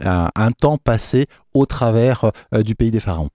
un, 0.00 0.30
un 0.34 0.52
temps 0.52 0.78
passé 0.78 1.26
au 1.54 1.66
travers 1.66 2.30
euh, 2.54 2.62
du 2.62 2.74
pays 2.74 2.90
des 2.90 3.00
pharaons. 3.00 3.30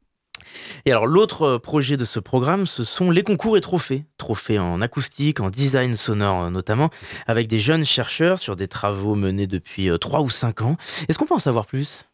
Et 0.85 0.91
alors 0.91 1.07
l'autre 1.07 1.43
euh, 1.43 1.59
projet 1.59 1.97
de 1.97 2.05
ce 2.05 2.19
programme, 2.19 2.65
ce 2.65 2.83
sont 2.83 3.11
les 3.11 3.23
concours 3.23 3.57
et 3.57 3.61
trophées. 3.61 4.05
Trophées 4.17 4.59
en 4.59 4.81
acoustique, 4.81 5.39
en 5.39 5.49
design 5.49 5.95
sonore 5.95 6.45
euh, 6.45 6.49
notamment, 6.49 6.89
avec 7.27 7.47
des 7.47 7.59
jeunes 7.59 7.85
chercheurs 7.85 8.39
sur 8.39 8.55
des 8.55 8.67
travaux 8.67 9.15
menés 9.15 9.47
depuis 9.47 9.89
3 9.99 10.21
ou 10.21 10.29
5 10.29 10.61
ans. 10.61 10.77
Est-ce 11.07 11.17
qu'on 11.17 11.25
peut 11.25 11.35
en 11.35 11.39
savoir 11.39 11.65
plus? 11.65 12.05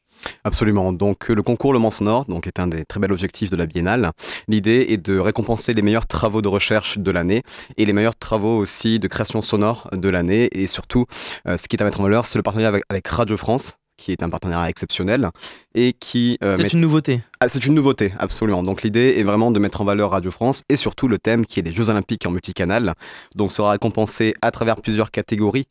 Absolument. 0.44 0.94
Donc 0.94 1.28
le 1.28 1.42
concours 1.42 1.74
Le 1.74 1.80
Mans 1.80 1.92
Sonore 1.92 2.26
donc, 2.26 2.48
est 2.48 2.60
un 2.60 2.68
des 2.68 2.86
très 2.86 3.00
bels 3.00 3.12
objectifs 3.12 3.50
de 3.50 3.56
la 3.56 3.66
Biennale. 3.66 4.12
L'idée 4.48 4.86
est 4.90 4.98
de 4.98 5.18
récompenser 5.18 5.74
les 5.74 5.82
meilleurs 5.82 6.08
travaux 6.08 6.42
de 6.42 6.48
recherche 6.48 6.98
de 6.98 7.12
l'année 7.12 7.44
et 7.78 7.86
les 7.86 7.94
meilleurs 7.94 8.16
travaux 8.16 8.58
aussi 8.58 9.00
de 9.00 9.08
création 9.08 9.42
sonore 9.42 9.90
de 9.92 10.10
l'année. 10.10 10.50
Et 10.54 10.68
surtout, 10.68 11.06
euh, 11.48 11.58
ce 11.58 11.68
qui 11.68 11.76
est 11.76 11.82
à 11.82 11.86
mettre 11.86 12.00
en 12.00 12.04
valeur, 12.04 12.26
c'est 12.26 12.40
le 12.40 12.44
partenariat 12.44 12.70
avec, 12.70 12.84
avec 12.90 13.08
Radio 13.08 13.38
France 13.38 13.78
qui 13.98 14.12
est 14.12 14.24
un 14.24 14.30
partenariat 14.30 14.70
exceptionnel 14.70 15.30
et 15.76 15.94
qui 15.94 16.38
euh, 16.44 16.58
C'est 16.58 16.64
met- 16.64 16.70
une 16.70 16.82
nouveauté. 16.82 17.22
Ah, 17.40 17.50
c'est 17.50 17.66
une 17.66 17.74
nouveauté, 17.74 18.14
absolument. 18.20 18.64
Donc 18.64 18.84
l'idée 18.84 19.16
est 19.18 19.24
vraiment 19.24 19.52
de 19.52 19.60
mettre 19.60 19.82
en 19.82 19.86
valeur 19.86 20.12
Radio 20.12 20.32
France 20.32 20.64
et 20.70 20.76
surtout 20.76 21.08
le 21.08 21.18
thème 21.18 21.46
qui 21.46 21.60
est 21.60 21.64
les 21.64 21.72
Jeux 21.72 21.90
Olympiques 21.90 22.26
en 22.26 22.32
multicanal. 22.32 22.94
Donc 23.36 23.52
sera 23.52 23.72
récompensé 23.72 24.34
à 24.42 24.52
travers 24.52 24.78
plusieurs 24.82 25.12
catégories, 25.12 25.66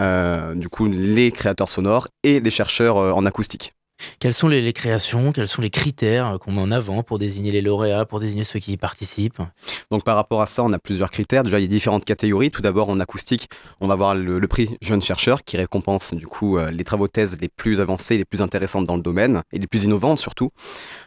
euh, 0.00 0.54
du 0.54 0.68
coup 0.68 0.86
les 0.86 1.30
créateurs 1.32 1.68
sonores 1.68 2.08
et 2.22 2.40
les 2.40 2.50
chercheurs 2.50 2.96
euh, 2.98 3.12
en 3.12 3.24
acoustique. 3.26 3.74
Quelles 4.20 4.34
sont 4.34 4.48
les, 4.48 4.72
créations, 4.72 5.32
quels 5.32 5.48
sont 5.48 5.62
les 5.62 5.70
critères 5.70 6.38
qu'on 6.40 6.52
met 6.52 6.60
en 6.60 6.70
avant 6.70 7.02
pour 7.02 7.18
désigner 7.18 7.50
les 7.50 7.62
lauréats, 7.62 8.04
pour 8.04 8.20
désigner 8.20 8.44
ceux 8.44 8.58
qui 8.58 8.72
y 8.72 8.76
participent? 8.76 9.42
Donc 9.90 10.04
par 10.04 10.16
rapport 10.16 10.42
à 10.42 10.46
ça, 10.46 10.62
on 10.62 10.72
a 10.72 10.78
plusieurs 10.78 11.10
critères. 11.10 11.42
Déjà, 11.42 11.58
il 11.58 11.62
y 11.62 11.64
a 11.64 11.68
différentes 11.68 12.04
catégories. 12.04 12.50
Tout 12.50 12.62
d'abord, 12.62 12.88
en 12.88 13.00
acoustique, 13.00 13.48
on 13.80 13.86
va 13.86 13.94
avoir 13.94 14.14
le, 14.14 14.48
prix 14.48 14.76
jeune 14.80 15.02
chercheur 15.02 15.44
qui 15.44 15.56
récompense 15.56 16.14
du 16.14 16.26
coup 16.26 16.56
euh, 16.56 16.70
les 16.70 16.84
travaux 16.84 17.06
de 17.06 17.12
thèse 17.12 17.38
les 17.40 17.48
plus 17.48 17.80
avancés, 17.80 18.16
les 18.16 18.24
plus 18.24 18.40
intéressantes 18.40 18.86
dans 18.86 18.96
le 18.96 19.02
domaine 19.02 19.42
et 19.52 19.58
les 19.58 19.66
plus 19.66 19.84
innovantes 19.84 20.18
surtout. 20.18 20.50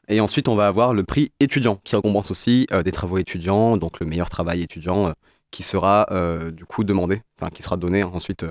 Et 0.08 0.20
ensuite, 0.20 0.48
on 0.48 0.56
va 0.56 0.68
avoir 0.68 0.94
le 0.94 1.04
prix 1.04 1.32
étudiant 1.40 1.78
qui 1.84 1.96
récompense 1.96 2.30
aussi 2.30 2.68
euh, 2.72 2.84
des 2.84 2.92
travaux 2.92 3.18
étudiants, 3.18 3.78
donc 3.78 4.00
le 4.00 4.06
meilleur 4.06 4.30
travail 4.30 4.62
étudiant 4.62 5.08
euh, 5.08 5.12
qui 5.50 5.64
sera 5.64 6.08
du 6.54 6.64
coup 6.64 6.86
demandé, 6.86 7.24
enfin 7.38 7.50
qui 7.50 7.62
sera 7.62 7.76
donné 7.76 8.04
ensuite 8.04 8.46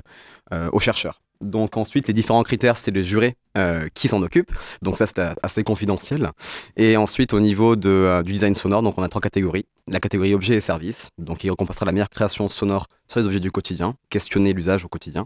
aux 0.51 0.79
chercheurs. 0.79 1.20
Donc 1.41 1.77
ensuite, 1.77 2.07
les 2.07 2.13
différents 2.13 2.43
critères, 2.43 2.77
c'est 2.77 2.91
le 2.91 3.01
juré 3.01 3.35
euh, 3.57 3.87
qui 3.93 4.07
s'en 4.07 4.21
occupe. 4.21 4.51
Donc 4.81 4.97
ça, 4.97 5.07
c'est 5.07 5.19
assez 5.43 5.63
confidentiel. 5.63 6.31
Et 6.77 6.97
ensuite, 6.97 7.33
au 7.33 7.39
niveau 7.39 7.75
de, 7.75 7.89
euh, 7.89 8.23
du 8.23 8.33
design 8.33 8.55
sonore, 8.55 8.83
donc 8.83 8.97
on 8.97 9.03
a 9.03 9.09
trois 9.09 9.21
catégories. 9.21 9.65
La 9.87 9.99
catégorie 9.99 10.33
objets 10.33 10.55
et 10.55 10.61
services, 10.61 11.09
donc 11.17 11.39
qui 11.39 11.49
récompensera 11.49 11.85
la 11.85 11.91
meilleure 11.91 12.09
création 12.09 12.47
sonore 12.49 12.85
sur 13.07 13.19
les 13.19 13.25
objets 13.25 13.39
du 13.39 13.51
quotidien, 13.51 13.95
questionner 14.09 14.53
l'usage 14.53 14.85
au 14.85 14.87
quotidien. 14.87 15.25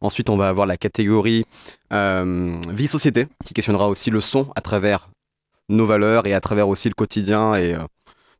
Ensuite, 0.00 0.30
on 0.30 0.36
va 0.36 0.48
avoir 0.48 0.66
la 0.66 0.76
catégorie 0.76 1.44
euh, 1.92 2.56
vie-société, 2.70 3.26
qui 3.44 3.52
questionnera 3.52 3.88
aussi 3.88 4.10
le 4.10 4.20
son 4.20 4.48
à 4.54 4.60
travers 4.60 5.10
nos 5.68 5.84
valeurs 5.86 6.26
et 6.26 6.34
à 6.34 6.40
travers 6.40 6.68
aussi 6.68 6.88
le 6.88 6.94
quotidien 6.94 7.56
et 7.56 7.76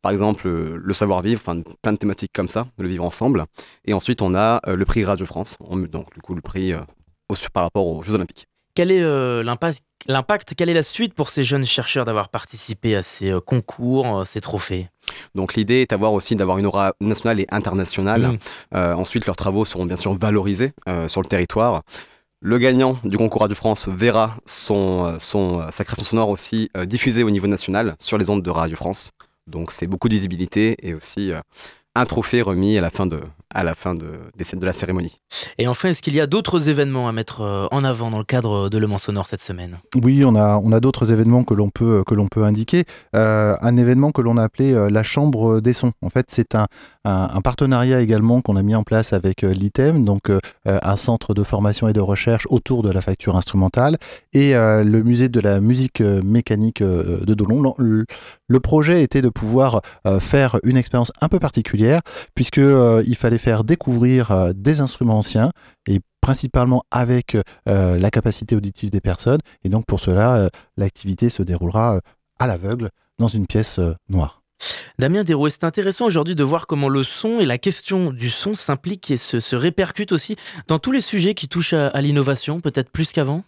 par 0.01 0.13
exemple 0.13 0.49
le 0.49 0.93
savoir-vivre, 0.93 1.41
enfin 1.45 1.61
plein 1.83 1.93
de 1.93 1.99
thématiques 1.99 2.31
comme 2.33 2.49
ça, 2.49 2.69
le 2.79 2.87
vivre 2.87 3.05
ensemble. 3.05 3.45
Et 3.85 3.93
ensuite, 3.95 4.23
on 4.23 4.37
a 4.37 4.61
le 4.65 4.85
prix 4.85 5.05
Radio 5.05 5.27
France, 5.27 5.57
On- 5.59 5.77
donc 5.77 6.15
du 6.15 6.21
coup 6.21 6.37
le 6.37 6.41
prix 6.41 6.73
au- 7.29 7.35
par 7.53 7.65
rapport 7.65 7.87
aux 7.87 8.03
Jeux 8.03 8.15
Olympiques. 8.15 8.47
Quel 8.75 8.91
est 8.91 9.03
euh, 9.03 9.43
l'impact 9.43 10.55
quelle 10.55 10.69
est 10.69 10.75
la 10.75 10.83
suite 10.83 11.15
pour 11.15 11.31
ces 11.31 11.43
jeunes 11.45 11.65
chercheurs 11.67 12.05
d'avoir 12.05 12.29
participé 12.29 12.95
à 12.95 13.03
ces 13.03 13.31
euh, 13.31 13.41
concours, 13.41 14.19
euh, 14.21 14.25
ces 14.25 14.41
trophées? 14.41 14.89
Donc 15.35 15.55
l'idée 15.55 15.83
est 15.83 15.91
d'avoir 15.91 16.13
aussi 16.13 16.37
d'avoir 16.37 16.59
une 16.59 16.67
aura 16.67 16.93
nationale 17.01 17.41
et 17.41 17.47
internationale. 17.51 18.39
Euh, 18.75 18.93
ensuite, 18.93 19.27
leurs 19.27 19.37
travaux 19.37 19.65
seront 19.65 19.87
bien 19.87 19.97
sûr 19.97 20.13
valorisés 20.13 20.73
sur 21.09 21.23
le 21.23 21.27
territoire. 21.29 21.83
Le 22.43 22.59
gagnant 22.59 22.99
du 23.03 23.17
concours 23.17 23.41
Radio 23.41 23.57
France 23.57 23.89
verra 23.89 24.37
son, 24.45 25.17
son, 25.21 25.71
sa 25.71 25.85
création 25.85 26.05
sonore 26.05 26.29
aussi 26.29 26.71
diffusée 26.85 27.23
au 27.23 27.31
niveau 27.31 27.47
national 27.47 27.97
sur 27.99 28.19
les 28.19 28.29
ondes 28.29 28.43
de 28.43 28.51
Radio 28.51 28.77
France. 28.77 29.11
Donc 29.47 29.73
c'est 29.73 29.87
beaucoup 29.87 30.09
de 30.09 30.15
visibilité 30.15 30.77
et 30.83 30.93
aussi 30.93 31.33
un 31.95 32.05
trophée 32.05 32.43
remis 32.43 32.77
à 32.77 32.83
la 32.83 32.91
fin 32.91 33.07
de, 33.07 33.21
à 33.57 33.65
la, 33.65 33.75
fin 33.75 33.95
de, 33.95 34.07
des- 34.37 34.59
de 34.59 34.67
la 34.67 34.73
cérémonie. 34.75 35.15
Et 35.59 35.67
enfin, 35.67 35.89
est-ce 35.89 36.03
qu'il 36.03 36.15
y 36.15 36.21
a 36.21 36.27
d'autres 36.27 36.69
événements 36.69 37.09
à 37.09 37.13
mettre 37.13 37.41
euh, 37.41 37.67
en 37.71 37.85
avant 37.85 38.11
dans 38.11 38.19
le 38.19 38.25
cadre 38.25 38.69
de 38.69 38.79
Le 38.79 38.87
Mans 38.87 38.99
Sonore 38.99 39.27
cette 39.27 39.41
semaine? 39.41 39.79
Oui, 40.03 40.25
on 40.25 40.37
a, 40.37 40.61
on 40.63 40.73
a 40.73 40.81
d'autres 40.81 41.11
événements 41.11 41.43
que 41.43 41.55
l'on 41.55 41.71
peut, 41.71 42.05
que 42.07 42.15
l'on 42.15 42.29
peut 42.29 42.45
indiquer. 42.45 42.85
Euh, 43.15 43.55
un 43.63 43.77
événement 43.79 44.13
que 44.13 44.21
l'on 44.21 44.37
a 44.37 44.43
appelé 44.43 44.73
euh, 44.73 44.91
la 44.91 45.03
Chambre 45.03 45.61
des 45.61 45.73
Sons. 45.73 45.93
En 46.03 46.11
fait, 46.11 46.27
c'est 46.29 46.55
un, 46.55 46.67
un, 47.05 47.31
un 47.33 47.41
partenariat 47.41 48.03
également 48.03 48.43
qu'on 48.43 48.57
a 48.57 48.63
mis 48.63 48.75
en 48.75 48.83
place 48.83 49.15
avec 49.15 49.43
l'ITEM, 49.43 50.05
donc 50.05 50.29
euh, 50.29 50.39
un 50.67 50.97
centre 50.97 51.33
de 51.33 51.43
formation 51.43 51.89
et 51.89 51.95
de 51.95 52.01
recherche 52.01 52.47
autour 52.51 52.83
de 52.83 52.91
la 52.91 53.01
facture 53.01 53.37
instrumentale, 53.37 53.97
et 54.35 54.55
euh, 54.55 54.85
le 54.85 55.03
musée 55.03 55.31
de 55.31 55.41
la 55.41 55.61
musique 55.61 56.01
mécanique 56.03 56.83
de 56.83 57.35
Dolon. 57.35 57.75
Le, 57.79 58.05
le 58.49 58.61
projet 58.61 59.03
était 59.03 59.23
de 59.23 59.31
pouvoir 59.31 59.81
euh, 60.07 60.21
faire 60.21 60.59
une 60.63 60.77
expérience 60.77 61.13
un 61.21 61.29
peu 61.29 61.39
particulière, 61.39 62.01
puisque 62.35 62.59
euh, 62.59 63.03
il 63.07 63.17
fallait 63.17 63.39
faire 63.39 63.46
découvrir 63.65 64.31
euh, 64.31 64.53
des 64.55 64.81
instruments 64.81 65.19
anciens 65.19 65.51
et 65.87 66.01
principalement 66.21 66.83
avec 66.91 67.37
euh, 67.69 67.99
la 67.99 68.11
capacité 68.11 68.57
auditive 68.57 68.91
des 68.91 69.01
personnes. 69.01 69.41
Et 69.65 69.69
donc 69.69 69.85
pour 69.87 70.01
cela, 70.01 70.37
euh, 70.37 70.49
l'activité 70.77 71.31
se 71.31 71.43
déroulera 71.43 72.01
à 72.39 72.47
l'aveugle 72.47 72.91
dans 73.19 73.29
une 73.29 73.47
pièce 73.47 73.81
noire. 74.09 74.43
Damien 74.99 75.25
Desrouet, 75.25 75.51
c'est 75.51 75.65
intéressant 75.65 76.07
aujourd'hui 76.07 76.35
de 76.35 76.43
voir 76.43 76.67
comment 76.67 76.89
le 76.89 77.05
son 77.05 77.41
et 77.41 77.45
la 77.45 77.59
question 77.59 78.11
du 78.11 78.31
son 78.31 78.55
s'impliquent 78.55 79.11
et 79.11 79.19
se, 79.19 79.41
se 79.41 79.55
répercutent 79.55 80.13
aussi 80.13 80.37
dans 80.67 80.79
tous 80.79 80.93
les 80.93 81.03
sujets 81.03 81.35
qui 81.35 81.49
touchent 81.49 81.75
à, 81.75 81.89
à 81.89 82.01
l'innovation, 82.01 82.61
peut-être 82.61 82.91
plus 82.91 83.13
qu'avant? 83.13 83.45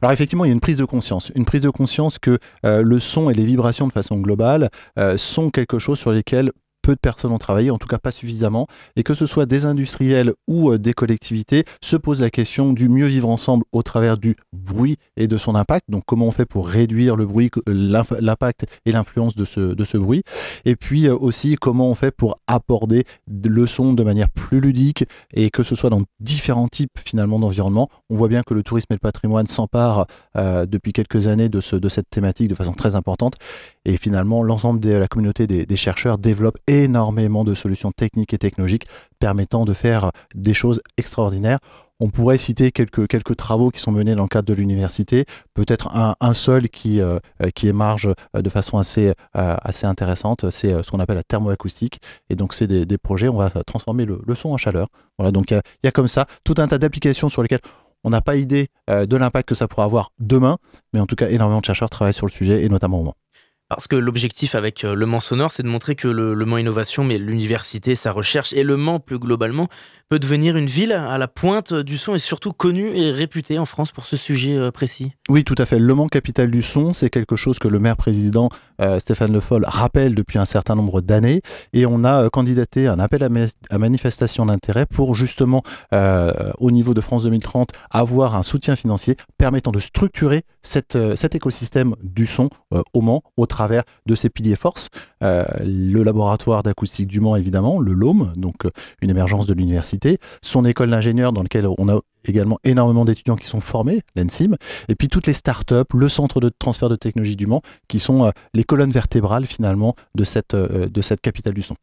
Alors 0.00 0.12
effectivement, 0.12 0.46
il 0.46 0.48
y 0.48 0.50
a 0.50 0.54
une 0.54 0.60
prise 0.60 0.78
de 0.78 0.86
conscience, 0.86 1.30
une 1.34 1.44
prise 1.44 1.60
de 1.60 1.70
conscience 1.70 2.18
que 2.18 2.38
euh, 2.64 2.82
le 2.82 2.98
son 2.98 3.28
et 3.28 3.34
les 3.34 3.44
vibrations 3.44 3.86
de 3.86 3.92
façon 3.92 4.18
globale 4.18 4.70
euh, 4.98 5.18
sont 5.18 5.50
quelque 5.50 5.78
chose 5.78 5.98
sur 5.98 6.12
lesquels 6.12 6.50
peu 6.82 6.94
de 6.94 7.00
personnes 7.00 7.32
ont 7.32 7.38
travaillé, 7.38 7.70
en 7.70 7.78
tout 7.78 7.88
cas 7.88 7.98
pas 7.98 8.10
suffisamment, 8.10 8.66
et 8.96 9.02
que 9.02 9.14
ce 9.14 9.26
soit 9.26 9.46
des 9.46 9.66
industriels 9.66 10.32
ou 10.46 10.70
euh, 10.70 10.78
des 10.78 10.92
collectivités, 10.92 11.64
se 11.82 11.96
pose 11.96 12.20
la 12.20 12.30
question 12.30 12.72
du 12.72 12.88
mieux 12.88 13.06
vivre 13.06 13.28
ensemble 13.28 13.64
au 13.72 13.82
travers 13.82 14.18
du 14.18 14.36
bruit 14.52 14.96
et 15.16 15.28
de 15.28 15.36
son 15.36 15.54
impact. 15.54 15.86
Donc 15.88 16.04
comment 16.06 16.26
on 16.26 16.30
fait 16.30 16.46
pour 16.46 16.68
réduire 16.68 17.16
le 17.16 17.26
bruit, 17.26 17.50
l'impact 17.66 18.66
et 18.86 18.92
l'influence 18.92 19.34
de 19.34 19.44
ce, 19.44 19.96
bruit, 19.96 20.22
et 20.64 20.76
puis 20.76 21.06
euh, 21.06 21.16
aussi 21.16 21.56
comment 21.56 21.90
on 21.90 21.94
fait 21.94 22.10
pour 22.10 22.38
aborder 22.46 23.04
le 23.28 23.66
son 23.66 23.92
de 23.92 24.02
manière 24.02 24.30
plus 24.30 24.60
ludique 24.60 25.04
et 25.34 25.50
que 25.50 25.62
ce 25.62 25.74
soit 25.74 25.90
dans 25.90 26.02
différents 26.20 26.68
types 26.68 26.98
finalement 26.98 27.38
d'environnements. 27.38 27.88
On 28.08 28.16
voit 28.16 28.28
bien 28.28 28.42
que 28.42 28.54
le 28.54 28.62
tourisme 28.62 28.86
et 28.90 28.94
le 28.94 29.00
patrimoine 29.00 29.46
s'emparent 29.46 30.06
euh, 30.36 30.66
depuis 30.66 30.92
quelques 30.92 31.28
années 31.28 31.48
de 31.48 31.60
cette 31.60 32.10
thématique 32.10 32.48
de 32.48 32.54
façon 32.54 32.72
très 32.72 32.94
importante. 32.94 33.34
Et 33.86 33.96
finalement, 33.96 34.42
l'ensemble 34.42 34.78
de 34.80 34.90
la 34.90 35.06
communauté 35.06 35.46
des, 35.46 35.76
chercheurs 35.76 36.18
développe 36.18 36.58
énormément 36.66 37.44
de 37.44 37.54
solutions 37.54 37.92
techniques 37.92 38.34
et 38.34 38.38
technologiques 38.38 38.86
permettant 39.18 39.64
de 39.64 39.72
faire 39.72 40.10
des 40.34 40.52
choses 40.52 40.80
extraordinaires. 40.98 41.58
On 41.98 42.08
pourrait 42.08 42.38
citer 42.38 42.72
quelques, 42.72 43.36
travaux 43.36 43.70
qui 43.70 43.80
sont 43.80 43.92
menés 43.92 44.14
dans 44.14 44.22
le 44.22 44.28
cadre 44.28 44.48
de 44.48 44.54
l'université, 44.54 45.24
peut-être 45.54 45.90
un, 45.94 46.34
seul 46.34 46.68
qui, 46.68 47.00
euh, 47.00 47.18
qui 47.54 47.68
émarge 47.68 48.08
euh, 48.36 48.42
de 48.42 48.48
façon 48.48 48.78
assez, 48.78 49.12
euh, 49.36 49.56
intéressante, 49.82 50.50
c'est 50.50 50.82
ce 50.82 50.90
qu'on 50.90 51.00
appelle 51.00 51.16
la 51.16 51.22
thermoacoustique. 51.22 52.00
Et 52.30 52.36
donc, 52.36 52.54
c'est 52.54 52.66
des, 52.66 52.86
des 52.86 52.98
projets, 52.98 53.28
on 53.28 53.36
va 53.36 53.50
transformer 53.66 54.06
le, 54.06 54.22
son 54.34 54.50
en 54.50 54.56
chaleur. 54.56 54.88
Voilà, 55.18 55.30
donc 55.30 55.50
il 55.50 55.60
y 55.84 55.88
a- 55.88 55.92
comme 55.92 56.08
ça 56.08 56.26
tout 56.44 56.54
un 56.58 56.68
tas 56.68 56.78
d'applications 56.78 57.28
sur 57.28 57.42
lesquelles 57.42 57.60
on 58.04 58.10
n'a 58.10 58.22
pas 58.22 58.36
idée 58.36 58.68
de 58.88 59.16
l'impact 59.16 59.48
que 59.48 59.54
ça 59.54 59.68
pourra 59.68 59.84
avoir 59.84 60.10
demain, 60.18 60.56
mais 60.94 61.00
en 61.00 61.06
tout 61.06 61.16
cas, 61.16 61.28
énormément 61.28 61.60
de 61.60 61.66
chercheurs 61.66 61.90
travaillent 61.90 62.14
sur 62.14 62.26
le 62.26 62.32
sujet, 62.32 62.64
et 62.64 62.68
notamment 62.70 63.00
au 63.00 63.04
Mans. 63.04 63.14
Parce 63.70 63.86
que 63.86 63.94
l'objectif 63.94 64.56
avec 64.56 64.82
euh, 64.82 64.96
Le 64.96 65.06
Mans 65.06 65.20
Sonore, 65.20 65.52
c'est 65.52 65.62
de 65.62 65.68
montrer 65.68 65.94
que 65.94 66.08
le, 66.08 66.34
le 66.34 66.44
Mans 66.44 66.58
Innovation, 66.58 67.04
mais 67.04 67.18
l'université, 67.18 67.94
sa 67.94 68.10
recherche 68.10 68.52
et 68.52 68.64
le 68.64 68.76
Mans 68.76 68.98
plus 68.98 69.20
globalement, 69.20 69.68
peut 70.10 70.18
devenir 70.18 70.56
une 70.56 70.66
ville 70.66 70.92
à 70.92 71.18
la 71.18 71.28
pointe 71.28 71.72
du 71.72 71.96
son 71.96 72.16
et 72.16 72.18
surtout 72.18 72.52
connue 72.52 72.96
et 72.96 73.10
réputée 73.12 73.60
en 73.60 73.64
France 73.64 73.92
pour 73.92 74.04
ce 74.04 74.16
sujet 74.16 74.56
euh, 74.56 74.72
précis. 74.72 75.12
Oui, 75.28 75.44
tout 75.44 75.54
à 75.56 75.64
fait. 75.66 75.78
Le 75.78 75.94
Mans 75.94 76.08
capitale 76.08 76.50
du 76.50 76.62
son, 76.62 76.92
c'est 76.92 77.10
quelque 77.10 77.36
chose 77.36 77.60
que 77.60 77.68
le 77.68 77.78
maire 77.78 77.96
président 77.96 78.48
euh, 78.80 78.98
Stéphane 78.98 79.32
Le 79.32 79.38
Foll 79.38 79.64
rappelle 79.64 80.16
depuis 80.16 80.38
un 80.40 80.44
certain 80.46 80.74
nombre 80.74 81.00
d'années. 81.00 81.42
Et 81.72 81.86
on 81.86 82.02
a 82.02 82.24
euh, 82.24 82.28
candidaté 82.28 82.88
un 82.88 82.98
appel 82.98 83.22
à, 83.22 83.28
ma- 83.28 83.46
à 83.70 83.78
manifestation 83.78 84.46
d'intérêt 84.46 84.84
pour 84.84 85.14
justement, 85.14 85.62
au 86.58 86.70
niveau 86.72 86.92
de 86.92 87.00
France 87.00 87.22
2030, 87.22 87.70
avoir 87.90 88.34
un 88.34 88.42
soutien 88.42 88.74
financier 88.74 89.14
permettant 89.38 89.70
de 89.70 89.78
structurer 89.78 90.42
cet 90.62 90.96
écosystème 91.34 91.94
du 92.02 92.26
son 92.26 92.50
au 92.92 93.00
Mans 93.00 93.22
au 93.36 93.46
travers 93.46 93.84
de 94.06 94.14
ses 94.16 94.28
piliers 94.28 94.56
force. 94.56 94.88
Euh, 95.22 95.44
le 95.64 96.02
laboratoire 96.02 96.62
d'acoustique 96.62 97.06
du 97.06 97.20
Mans, 97.20 97.36
évidemment, 97.36 97.78
le 97.78 97.92
LOM, 97.92 98.32
donc 98.36 98.62
une 99.02 99.10
émergence 99.10 99.46
de 99.46 99.54
l'université, 99.54 99.99
son 100.42 100.64
école 100.64 100.90
d'ingénieurs 100.90 101.32
dans 101.32 101.42
laquelle 101.42 101.66
on 101.78 101.88
a 101.88 102.00
également 102.24 102.58
énormément 102.64 103.04
d'étudiants 103.04 103.36
qui 103.36 103.46
sont 103.46 103.60
formés, 103.60 104.00
l'ENSIM, 104.16 104.56
et 104.88 104.94
puis 104.94 105.08
toutes 105.08 105.26
les 105.26 105.32
startups, 105.32 105.74
le 105.94 106.08
centre 106.08 106.40
de 106.40 106.50
transfert 106.50 106.88
de 106.88 106.96
technologie 106.96 107.36
du 107.36 107.46
Mans, 107.46 107.62
qui 107.88 107.98
sont 107.98 108.26
euh, 108.26 108.30
les 108.54 108.64
colonnes 108.64 108.90
vertébrales 108.90 109.46
finalement 109.46 109.94
de 110.14 110.24
cette, 110.24 110.54
euh, 110.54 110.88
de 110.88 111.02
cette 111.02 111.20
capitale 111.20 111.54
du 111.54 111.62
son. 111.62 111.76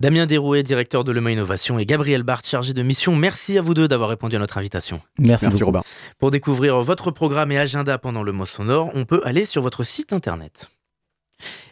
Damien 0.00 0.26
Derouet, 0.26 0.62
directeur 0.62 1.04
de 1.04 1.12
Le 1.12 1.20
Mans 1.20 1.30
Innovation, 1.30 1.78
et 1.78 1.86
Gabriel 1.86 2.22
Barthes, 2.22 2.48
chargé 2.48 2.72
de 2.72 2.82
mission. 2.82 3.14
Merci 3.14 3.58
à 3.58 3.62
vous 3.62 3.74
deux 3.74 3.88
d'avoir 3.88 4.08
répondu 4.08 4.36
à 4.36 4.38
notre 4.38 4.58
invitation. 4.58 5.00
Merci, 5.18 5.46
Merci. 5.46 5.62
Robin. 5.62 5.82
Pour 6.18 6.30
découvrir 6.30 6.80
votre 6.82 7.10
programme 7.10 7.52
et 7.52 7.58
agenda 7.58 7.98
pendant 7.98 8.22
le 8.22 8.32
Mans 8.32 8.46
Sonore, 8.46 8.90
on 8.94 9.04
peut 9.04 9.20
aller 9.24 9.44
sur 9.44 9.62
votre 9.62 9.84
site 9.84 10.12
internet. 10.12 10.68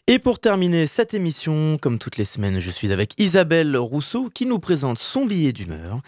Et 0.06 0.18
pour 0.18 0.38
terminer 0.38 0.86
cette 0.86 1.14
émission, 1.14 1.78
comme 1.80 1.98
toutes 1.98 2.16
les 2.16 2.24
semaines, 2.24 2.60
je 2.60 2.70
suis 2.70 2.92
avec 2.92 3.12
Isabelle 3.18 3.76
Rousseau 3.76 4.28
qui 4.28 4.46
nous 4.46 4.58
présente 4.58 4.98
son 4.98 5.26
billet 5.26 5.52
d'humeur. 5.52 6.00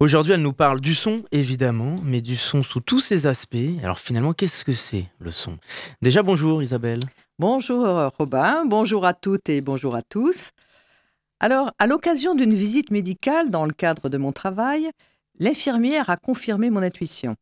Aujourd'hui, 0.00 0.32
elle 0.32 0.42
nous 0.42 0.52
parle 0.52 0.80
du 0.80 0.94
son, 0.94 1.22
évidemment, 1.32 1.96
mais 2.02 2.20
du 2.20 2.36
son 2.36 2.62
sous 2.62 2.80
tous 2.80 3.00
ses 3.00 3.26
aspects. 3.26 3.56
Alors 3.82 3.98
finalement, 3.98 4.32
qu'est-ce 4.32 4.64
que 4.64 4.72
c'est 4.72 5.06
le 5.18 5.30
son? 5.30 5.58
Déjà, 6.00 6.22
bonjour 6.22 6.62
Isabelle. 6.62 7.00
Bonjour 7.38 7.86
Robin, 8.18 8.64
bonjour 8.66 9.04
à 9.04 9.14
toutes 9.14 9.48
et 9.48 9.60
bonjour 9.60 9.94
à 9.94 10.02
tous. 10.02 10.52
Alors, 11.40 11.72
à 11.80 11.88
l'occasion 11.88 12.36
d'une 12.36 12.54
visite 12.54 12.92
médicale 12.92 13.50
dans 13.50 13.64
le 13.64 13.72
cadre 13.72 14.08
de 14.08 14.16
mon 14.16 14.30
travail, 14.30 14.90
l'infirmière 15.40 16.08
a 16.08 16.16
confirmé 16.16 16.70
mon 16.70 16.82
intuition. 16.82 17.34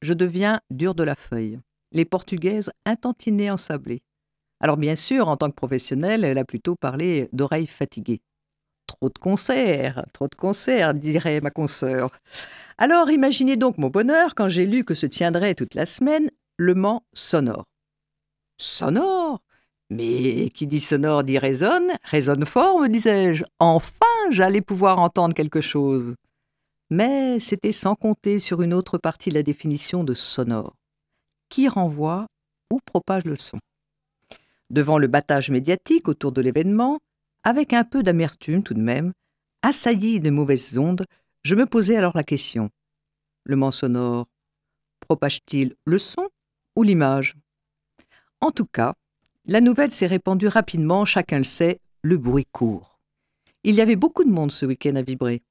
Je 0.00 0.12
deviens 0.12 0.60
dur 0.70 0.96
de 0.96 1.04
la 1.04 1.14
feuille, 1.14 1.60
les 1.92 2.04
portugaises 2.04 2.72
intantinées 2.84 3.50
en 3.50 3.56
sablé. 3.56 4.02
Alors 4.62 4.76
bien 4.76 4.94
sûr, 4.94 5.26
en 5.26 5.36
tant 5.36 5.50
que 5.50 5.56
professionnelle, 5.56 6.22
elle 6.22 6.38
a 6.38 6.44
plutôt 6.44 6.76
parlé 6.76 7.28
d'oreilles 7.32 7.66
fatiguées. 7.66 8.22
Trop 8.86 9.08
de 9.08 9.18
concerts, 9.18 10.04
trop 10.12 10.28
de 10.28 10.36
concerts, 10.36 10.94
dirait 10.94 11.40
ma 11.40 11.50
consoeur. 11.50 12.10
Alors 12.78 13.10
imaginez 13.10 13.56
donc 13.56 13.76
mon 13.76 13.88
bonheur 13.88 14.36
quand 14.36 14.48
j'ai 14.48 14.66
lu 14.66 14.84
que 14.84 14.94
se 14.94 15.06
tiendrait 15.06 15.56
toute 15.56 15.74
la 15.74 15.84
semaine 15.84 16.30
le 16.58 16.76
Mans 16.76 17.02
sonore. 17.12 17.64
Sonore? 18.56 19.40
Mais 19.90 20.48
qui 20.50 20.68
dit 20.68 20.80
sonore 20.80 21.24
dit 21.24 21.38
résonne, 21.38 21.90
résonne 22.04 22.46
fort, 22.46 22.80
me 22.80 22.88
disais-je. 22.88 23.42
Enfin, 23.58 24.06
j'allais 24.30 24.60
pouvoir 24.60 25.00
entendre 25.00 25.34
quelque 25.34 25.60
chose. 25.60 26.14
Mais 26.88 27.40
c'était 27.40 27.72
sans 27.72 27.96
compter 27.96 28.38
sur 28.38 28.62
une 28.62 28.74
autre 28.74 28.96
partie 28.96 29.30
de 29.30 29.34
la 29.34 29.42
définition 29.42 30.04
de 30.04 30.14
sonore. 30.14 30.74
Qui 31.48 31.68
renvoie 31.68 32.26
ou 32.70 32.78
propage 32.86 33.24
le 33.24 33.34
son 33.34 33.58
Devant 34.72 34.96
le 34.96 35.06
battage 35.06 35.50
médiatique 35.50 36.08
autour 36.08 36.32
de 36.32 36.40
l'événement, 36.40 36.98
avec 37.44 37.74
un 37.74 37.84
peu 37.84 38.02
d'amertume 38.02 38.62
tout 38.62 38.72
de 38.72 38.80
même, 38.80 39.12
assailli 39.62 40.18
de 40.18 40.30
mauvaises 40.30 40.78
ondes, 40.78 41.04
je 41.44 41.54
me 41.54 41.66
posais 41.66 41.96
alors 41.96 42.16
la 42.16 42.24
question. 42.24 42.70
Le 43.44 43.56
Mans 43.56 43.70
sonore 43.70 44.26
propage-t-il 45.00 45.74
le 45.84 45.98
son 45.98 46.26
ou 46.74 46.84
l'image? 46.84 47.36
En 48.40 48.50
tout 48.50 48.64
cas, 48.64 48.94
la 49.44 49.60
nouvelle 49.60 49.92
s'est 49.92 50.06
répandue 50.06 50.48
rapidement, 50.48 51.04
chacun 51.04 51.38
le 51.38 51.44
sait, 51.44 51.78
le 52.02 52.16
bruit 52.16 52.46
court. 52.50 52.98
Il 53.64 53.74
y 53.74 53.80
avait 53.82 53.96
beaucoup 53.96 54.24
de 54.24 54.30
monde 54.30 54.52
ce 54.52 54.64
week-end 54.64 54.96
à 54.96 55.02
vibrer. 55.02 55.42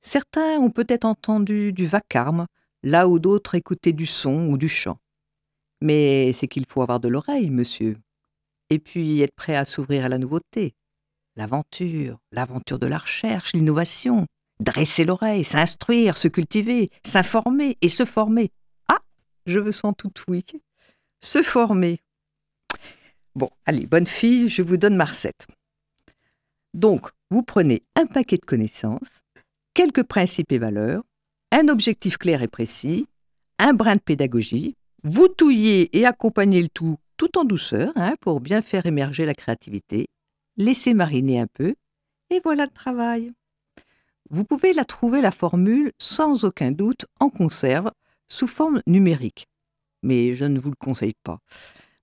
Certains 0.00 0.58
ont 0.58 0.70
peut-être 0.70 1.04
entendu 1.04 1.72
du 1.72 1.84
vacarme, 1.84 2.46
là 2.82 3.08
où 3.08 3.18
d'autres 3.18 3.56
écoutaient 3.56 3.92
du 3.92 4.06
son 4.06 4.46
ou 4.46 4.56
du 4.56 4.68
chant. 4.68 4.98
Mais 5.82 6.32
c'est 6.32 6.48
qu'il 6.48 6.64
faut 6.66 6.80
avoir 6.80 6.98
de 6.98 7.08
l'oreille, 7.08 7.50
monsieur. 7.50 7.96
Et 8.72 8.78
puis 8.78 9.20
être 9.20 9.34
prêt 9.34 9.54
à 9.54 9.66
s'ouvrir 9.66 10.06
à 10.06 10.08
la 10.08 10.16
nouveauté. 10.16 10.74
L'aventure, 11.36 12.18
l'aventure 12.30 12.78
de 12.78 12.86
la 12.86 12.96
recherche, 12.96 13.52
l'innovation. 13.52 14.26
Dresser 14.60 15.04
l'oreille, 15.04 15.44
s'instruire, 15.44 16.16
se 16.16 16.26
cultiver, 16.26 16.88
s'informer 17.04 17.76
et 17.82 17.90
se 17.90 18.06
former. 18.06 18.50
Ah, 18.88 19.00
je 19.44 19.58
veux 19.58 19.72
sans 19.72 19.92
tout 19.92 20.10
oui. 20.26 20.42
Se 21.20 21.42
former. 21.42 22.00
Bon, 23.34 23.50
allez, 23.66 23.84
bonne 23.84 24.06
fille, 24.06 24.48
je 24.48 24.62
vous 24.62 24.78
donne 24.78 24.96
ma 24.96 25.04
recette. 25.04 25.46
Donc, 26.72 27.10
vous 27.30 27.42
prenez 27.42 27.82
un 27.94 28.06
paquet 28.06 28.38
de 28.38 28.46
connaissances, 28.46 29.20
quelques 29.74 30.04
principes 30.04 30.52
et 30.52 30.58
valeurs, 30.58 31.02
un 31.50 31.68
objectif 31.68 32.16
clair 32.16 32.40
et 32.40 32.48
précis, 32.48 33.06
un 33.58 33.74
brin 33.74 33.96
de 33.96 34.00
pédagogie, 34.00 34.76
vous 35.04 35.28
touillez 35.28 35.94
et 35.98 36.06
accompagnez 36.06 36.62
le 36.62 36.70
tout 36.70 36.96
tout 37.22 37.38
en 37.38 37.44
douceur 37.44 37.92
hein, 37.94 38.16
pour 38.20 38.40
bien 38.40 38.62
faire 38.62 38.84
émerger 38.84 39.24
la 39.24 39.34
créativité, 39.34 40.08
laissez 40.56 40.92
mariner 40.92 41.38
un 41.38 41.46
peu, 41.46 41.76
et 42.30 42.40
voilà 42.42 42.64
le 42.64 42.72
travail. 42.72 43.32
Vous 44.30 44.44
pouvez 44.44 44.72
la 44.72 44.84
trouver, 44.84 45.20
la 45.20 45.30
formule, 45.30 45.92
sans 46.00 46.44
aucun 46.44 46.72
doute, 46.72 47.06
en 47.20 47.30
conserve, 47.30 47.92
sous 48.26 48.48
forme 48.48 48.82
numérique. 48.88 49.46
Mais 50.02 50.34
je 50.34 50.44
ne 50.46 50.58
vous 50.58 50.70
le 50.70 50.76
conseille 50.76 51.14
pas. 51.22 51.38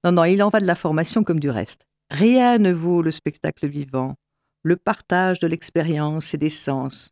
Non, 0.05 0.13
non, 0.13 0.24
il 0.24 0.41
en 0.41 0.47
va 0.47 0.61
de 0.61 0.65
la 0.65 0.76
formation 0.76 1.26
comme 1.26 1.41
du 1.41 1.49
reste. 1.49 1.86
Rien 2.09 2.57
ne 2.57 2.72
vaut 2.72 3.01
le 3.01 3.11
spectacle 3.11 3.67
vivant, 3.67 4.15
le 4.63 4.78
partage 4.78 5.41
de 5.41 5.47
l'expérience 5.47 6.34
et 6.34 6.38
des 6.38 6.49
sens, 6.49 7.09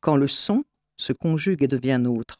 quand 0.00 0.16
le 0.16 0.26
son 0.26 0.64
se 0.96 1.12
conjugue 1.12 1.64
et 1.64 1.68
devient 1.68 1.98
nôtre. 2.00 2.38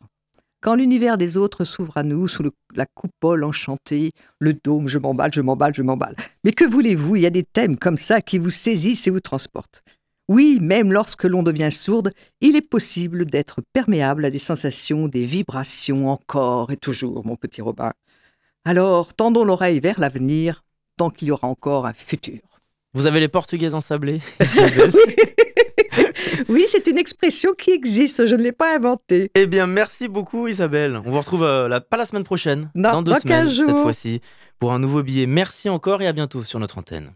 Quand 0.67 0.75
l'univers 0.75 1.17
des 1.17 1.37
autres 1.37 1.63
s'ouvre 1.65 1.97
à 1.97 2.03
nous 2.03 2.27
sous 2.27 2.43
le- 2.43 2.51
la 2.75 2.87
coupole 2.87 3.45
enchantée, 3.45 4.11
le 4.41 4.53
dôme, 4.53 4.89
je 4.89 4.99
m'emballe, 4.99 5.33
je 5.33 5.41
m'emballe, 5.41 5.73
je 5.77 5.83
m'emballe. 5.83 6.17
Mais 6.43 6.51
que 6.51 6.65
voulez-vous, 6.65 7.15
il 7.15 7.23
y 7.23 7.27
a 7.27 7.31
des 7.31 7.45
thèmes 7.45 7.77
comme 7.77 7.97
ça 7.97 8.21
qui 8.21 8.39
vous 8.39 8.51
saisissent 8.51 9.07
et 9.07 9.11
vous 9.11 9.21
transportent. 9.21 9.85
Oui, 10.29 10.59
même 10.61 10.93
lorsque 10.93 11.23
l'on 11.23 11.45
devient 11.45 11.71
sourde, 11.71 12.13
il 12.41 12.57
est 12.57 12.69
possible 12.69 13.27
d'être 13.27 13.61
perméable 13.73 14.25
à 14.25 14.31
des 14.33 14.41
sensations, 14.41 15.07
des 15.07 15.25
vibrations 15.25 16.09
encore 16.11 16.73
et 16.73 16.77
toujours, 16.77 17.25
mon 17.25 17.37
petit 17.37 17.63
Robin. 17.63 17.93
Alors, 18.65 19.15
tendons 19.15 19.45
l'oreille 19.45 19.79
vers 19.79 20.01
l'avenir, 20.01 20.65
tant 20.97 21.11
qu'il 21.11 21.29
y 21.29 21.31
aura 21.31 21.47
encore 21.47 21.87
un 21.87 21.93
futur. 21.93 22.41
Vous 22.93 23.07
avez 23.07 23.21
les 23.21 23.29
portugaises 23.29 23.77
ensablées 23.77 24.21
Oui, 24.41 25.15
c'est 26.67 26.87
une 26.87 26.99
expression 26.99 27.53
qui 27.57 27.71
existe, 27.71 28.27
je 28.27 28.35
ne 28.35 28.43
l'ai 28.43 28.53
pas 28.53 28.77
inventée. 28.77 29.31
Eh 29.35 29.47
bien, 29.47 29.67
merci 29.67 30.09
beaucoup 30.09 30.49
Isabelle. 30.49 31.01
On 31.05 31.11
vous 31.11 31.19
retrouve 31.19 31.45
euh, 31.45 31.69
la- 31.69 31.81
pas 31.81 31.97
la 31.97 32.07
semaine 32.07 32.25
prochaine, 32.25 32.71
Non, 32.75 32.93
dans 32.93 33.03
deux 33.03 33.13
dans 33.13 33.21
semaines 33.21 33.45
15 33.47 33.57
cette 33.67 33.77
fois-ci, 33.83 34.21
pour 34.59 34.73
un 34.73 34.79
nouveau 34.79 35.03
billet. 35.03 35.27
Merci 35.27 35.69
encore 35.69 36.03
et 36.03 36.07
à 36.07 36.13
bientôt 36.13 36.43
sur 36.45 36.59
notre 36.59 36.79
antenne. 36.79 37.13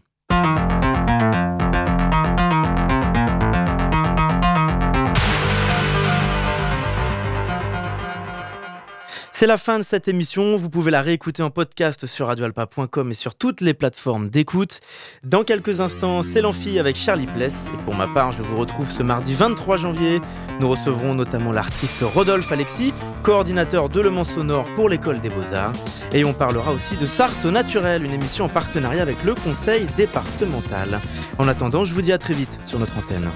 C'est 9.41 9.47
la 9.47 9.57
fin 9.57 9.79
de 9.79 9.83
cette 9.83 10.07
émission. 10.07 10.55
Vous 10.55 10.69
pouvez 10.69 10.91
la 10.91 11.01
réécouter 11.01 11.41
en 11.41 11.49
podcast 11.49 12.05
sur 12.05 12.27
radioalpa.com 12.27 13.09
et 13.09 13.15
sur 13.15 13.33
toutes 13.33 13.59
les 13.61 13.73
plateformes 13.73 14.29
d'écoute. 14.29 14.81
Dans 15.23 15.43
quelques 15.43 15.81
instants, 15.81 16.21
c'est 16.21 16.41
l'amphi 16.41 16.77
avec 16.77 16.95
Charlie 16.95 17.25
Pless. 17.25 17.65
Et 17.73 17.83
pour 17.83 17.95
ma 17.95 18.07
part, 18.07 18.33
je 18.33 18.43
vous 18.43 18.55
retrouve 18.55 18.91
ce 18.91 19.01
mardi 19.01 19.33
23 19.33 19.77
janvier. 19.77 20.21
Nous 20.59 20.69
recevrons 20.69 21.15
notamment 21.15 21.51
l'artiste 21.51 22.03
Rodolphe 22.03 22.51
Alexis, 22.51 22.93
coordinateur 23.23 23.89
de 23.89 23.99
Le 23.99 24.11
Mans 24.11 24.25
Sonore 24.25 24.71
pour 24.75 24.89
l'école 24.89 25.21
des 25.21 25.29
Beaux-Arts. 25.29 25.73
Et 26.13 26.23
on 26.23 26.33
parlera 26.33 26.71
aussi 26.71 26.95
de 26.95 27.07
Sarthe 27.07 27.43
au 27.43 27.49
naturel, 27.49 28.05
une 28.05 28.13
émission 28.13 28.45
en 28.45 28.49
partenariat 28.49 29.01
avec 29.01 29.23
le 29.23 29.33
conseil 29.33 29.87
départemental. 29.97 31.01
En 31.39 31.47
attendant, 31.47 31.83
je 31.83 31.95
vous 31.95 32.03
dis 32.03 32.13
à 32.13 32.19
très 32.19 32.35
vite 32.35 32.59
sur 32.67 32.77
notre 32.77 32.95
antenne. 32.95 33.27